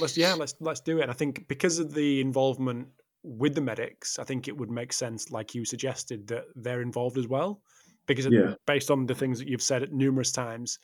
Let's 0.00 0.16
yeah, 0.16 0.34
let's 0.34 0.54
let's 0.58 0.80
do 0.80 0.98
it. 0.98 1.02
And 1.02 1.10
I 1.10 1.14
think 1.14 1.46
because 1.46 1.78
of 1.78 1.94
the 1.94 2.20
involvement 2.20 2.88
with 3.22 3.54
the 3.54 3.60
medics, 3.60 4.18
I 4.18 4.24
think 4.24 4.48
it 4.48 4.56
would 4.56 4.70
make 4.70 4.92
sense, 4.92 5.30
like 5.30 5.54
you 5.54 5.64
suggested, 5.64 6.26
that 6.28 6.46
they're 6.56 6.82
involved 6.82 7.16
as 7.16 7.28
well. 7.28 7.62
Because 8.06 8.26
yeah. 8.26 8.54
based 8.66 8.90
on 8.90 9.06
the 9.06 9.14
things 9.14 9.38
that 9.38 9.48
you've 9.48 9.62
said 9.62 9.82
at 9.82 9.92
numerous 9.92 10.32
times, 10.32 10.78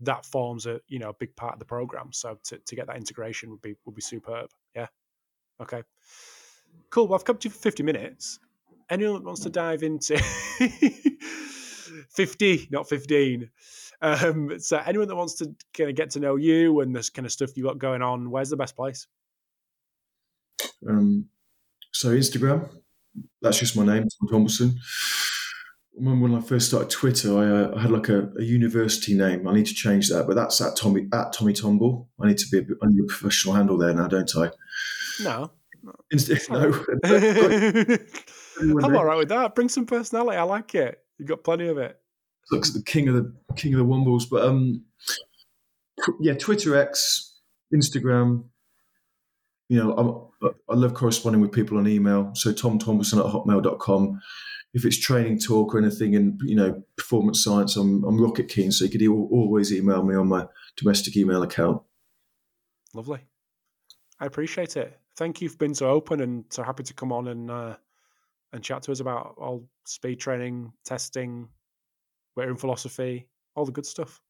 that 0.00 0.26
forms 0.26 0.66
a 0.66 0.80
you 0.88 0.98
know 0.98 1.10
a 1.10 1.14
big 1.14 1.34
part 1.36 1.52
of 1.54 1.60
the 1.60 1.64
program. 1.64 2.12
So 2.12 2.38
to, 2.44 2.58
to 2.58 2.76
get 2.76 2.88
that 2.88 2.96
integration 2.96 3.50
would 3.50 3.62
be 3.62 3.74
would 3.84 3.94
be 3.94 4.02
superb. 4.02 4.50
Yeah. 4.74 4.88
Okay. 5.60 5.82
Cool. 6.90 7.06
Well, 7.06 7.18
I've 7.18 7.24
come 7.24 7.38
to 7.38 7.48
you 7.48 7.52
for 7.52 7.60
fifty 7.60 7.84
minutes. 7.84 8.40
Anyone 8.90 9.14
that 9.14 9.24
wants 9.24 9.42
to 9.42 9.50
dive 9.50 9.82
into 9.82 10.14
fifty, 12.18 12.66
not 12.72 12.88
fifteen. 12.88 13.48
Um, 14.02 14.58
so 14.58 14.80
anyone 14.84 15.06
that 15.06 15.14
wants 15.14 15.34
to 15.34 15.54
kind 15.72 15.88
of 15.88 15.94
get 15.94 16.10
to 16.10 16.20
know 16.20 16.34
you 16.34 16.80
and 16.80 16.94
this 16.94 17.10
kind 17.10 17.26
of 17.26 17.30
stuff 17.32 17.56
you 17.56 17.62
got 17.62 17.78
going 17.78 18.02
on, 18.02 18.30
where's 18.30 18.50
the 18.50 18.56
best 18.56 18.74
place? 18.74 19.06
Um, 20.88 21.26
so 21.92 22.08
Instagram, 22.08 22.68
that's 23.40 23.60
just 23.60 23.76
my 23.76 23.86
name, 23.86 24.08
Tom 24.08 24.28
Tombleson. 24.28 24.74
When, 25.94 26.34
I 26.34 26.40
first 26.40 26.68
started 26.68 26.90
Twitter, 26.90 27.36
I, 27.36 27.46
uh, 27.46 27.76
I 27.76 27.82
had 27.82 27.90
like 27.90 28.08
a, 28.08 28.30
a, 28.38 28.42
university 28.42 29.14
name. 29.14 29.48
I 29.48 29.54
need 29.54 29.66
to 29.66 29.74
change 29.74 30.08
that, 30.10 30.28
but 30.28 30.34
that's 30.36 30.60
at 30.60 30.76
Tommy 30.76 31.08
at 31.12 31.32
Tommy 31.32 31.52
Tomble. 31.52 32.08
I 32.20 32.28
need 32.28 32.38
to 32.38 32.46
be 32.52 32.58
a, 32.58 32.86
need 32.88 33.02
a 33.02 33.06
professional 33.06 33.54
handle 33.54 33.78
there 33.78 33.94
now, 33.94 34.06
don't 34.06 34.30
I? 34.36 34.50
No. 35.20 35.50
Insta- 36.12 36.50
no. 36.50 37.98
I'm 38.84 38.96
all 38.96 39.04
right 39.04 39.18
with 39.18 39.28
that. 39.30 39.54
Bring 39.56 39.68
some 39.68 39.86
personality. 39.86 40.36
I 40.36 40.42
like 40.42 40.74
it. 40.76 41.02
You've 41.18 41.28
got 41.28 41.42
plenty 41.42 41.66
of 41.66 41.78
it. 41.78 41.97
Looks 42.50 42.70
the 42.70 42.82
king 42.82 43.08
of 43.08 43.14
the 43.14 43.32
king 43.56 43.74
of 43.74 43.78
the 43.78 43.84
Wombles, 43.84 44.24
but 44.30 44.44
um, 44.44 44.84
yeah, 46.20 46.34
Twitter 46.34 46.76
X, 46.76 47.38
Instagram, 47.74 48.44
you 49.68 49.78
know, 49.78 50.30
I'm, 50.42 50.52
i 50.70 50.74
love 50.74 50.94
corresponding 50.94 51.40
with 51.40 51.52
people 51.52 51.78
on 51.78 51.86
email. 51.86 52.30
So 52.34 52.52
Tom 52.52 52.78
Thompson 52.78 53.18
at 53.18 53.26
hotmail.com. 53.26 54.20
If 54.74 54.84
it's 54.84 54.98
training 54.98 55.40
talk 55.40 55.74
or 55.74 55.78
anything 55.78 56.14
in, 56.14 56.38
you 56.42 56.54
know, 56.54 56.82
performance 56.96 57.42
science, 57.42 57.76
I'm, 57.76 58.04
I'm 58.04 58.20
rocket 58.20 58.48
keen. 58.48 58.70
So 58.70 58.84
you 58.84 58.90
could 58.90 59.06
always 59.06 59.72
email 59.72 60.02
me 60.02 60.14
on 60.14 60.28
my 60.28 60.46
domestic 60.76 61.16
email 61.16 61.42
account. 61.42 61.82
Lovely. 62.94 63.20
I 64.20 64.26
appreciate 64.26 64.76
it. 64.76 64.98
Thank 65.16 65.40
you 65.40 65.48
for 65.48 65.56
being 65.56 65.74
so 65.74 65.88
open 65.90 66.20
and 66.20 66.44
so 66.50 66.62
happy 66.62 66.82
to 66.84 66.94
come 66.94 67.12
on 67.12 67.28
and 67.28 67.50
uh, 67.50 67.76
and 68.52 68.62
chat 68.62 68.82
to 68.82 68.92
us 68.92 69.00
about 69.00 69.34
all 69.36 69.68
speed 69.84 70.20
training, 70.20 70.72
testing, 70.84 71.48
weight 72.38 72.48
room 72.48 72.56
philosophy, 72.56 73.28
all 73.54 73.66
the 73.66 73.72
good 73.72 73.86
stuff. 73.86 74.20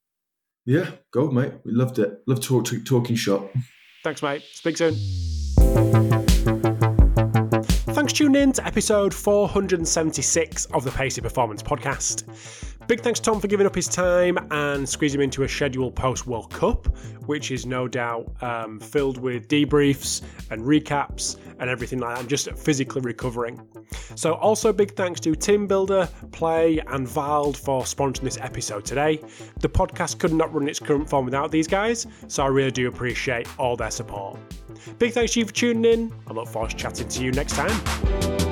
Yeah, 0.67 0.91
go, 1.13 1.31
mate. 1.31 1.53
We 1.65 1.73
loved 1.73 1.99
it. 1.99 2.21
Love 2.27 2.41
talk, 2.41 2.67
talking 2.85 3.17
shop. 3.17 3.51
Thanks, 4.05 4.23
mate. 4.23 4.43
Speak 4.43 4.77
soon. 4.77 4.95
Thanks 8.09 8.21
for 8.21 8.25
tuning 8.25 8.43
in 8.43 8.53
to 8.53 8.67
episode 8.67 9.13
476 9.13 10.65
of 10.73 10.83
the 10.83 10.91
Pacey 10.91 11.21
Performance 11.21 11.63
Podcast. 11.63 12.25
Big 12.87 13.03
thanks 13.03 13.21
to 13.21 13.31
Tom 13.31 13.39
for 13.39 13.49
giving 13.49 13.67
up 13.67 13.75
his 13.75 13.87
time 13.87 14.39
and 14.51 14.89
squeezing 14.89 15.21
him 15.21 15.25
into 15.25 15.43
a 15.43 15.49
schedule 15.49 15.93
post 15.93 16.27
World 16.27 16.51
Cup, 16.51 16.87
which 17.27 17.51
is 17.51 17.67
no 17.67 17.87
doubt 17.87 18.33
um, 18.43 18.81
filled 18.81 19.19
with 19.19 19.47
debriefs 19.49 20.23
and 20.51 20.63
recaps 20.63 21.37
and 21.59 21.69
everything 21.69 21.99
like 21.99 22.15
that. 22.15 22.23
I'm 22.23 22.29
just 22.29 22.51
physically 22.53 23.03
recovering. 23.03 23.61
So, 24.15 24.33
also 24.37 24.73
big 24.73 24.97
thanks 24.97 25.21
to 25.21 25.35
Team 25.35 25.67
Builder, 25.67 26.09
Plae, 26.33 26.79
and 26.79 27.07
Vald 27.07 27.59
for 27.59 27.83
sponsoring 27.83 28.23
this 28.23 28.39
episode 28.39 28.87
today. 28.87 29.21
The 29.61 29.69
podcast 29.69 30.19
could 30.19 30.33
not 30.33 30.55
run 30.55 30.67
its 30.67 30.81
current 30.81 31.11
form 31.11 31.27
without 31.27 31.51
these 31.51 31.67
guys, 31.67 32.07
so 32.27 32.43
I 32.43 32.47
really 32.47 32.71
do 32.71 32.89
appreciate 32.89 33.47
all 33.59 33.77
their 33.77 33.91
support. 33.91 34.39
Big 34.99 35.13
thanks 35.13 35.33
to 35.33 35.41
you 35.41 35.47
for 35.47 35.53
tuning 35.53 35.93
in. 35.93 36.13
I 36.27 36.33
look 36.33 36.49
forward 36.49 36.71
to 36.71 36.77
chatting 36.77 37.09
to 37.09 37.25
you 37.25 37.33
next 37.33 37.55
time. 37.55 38.48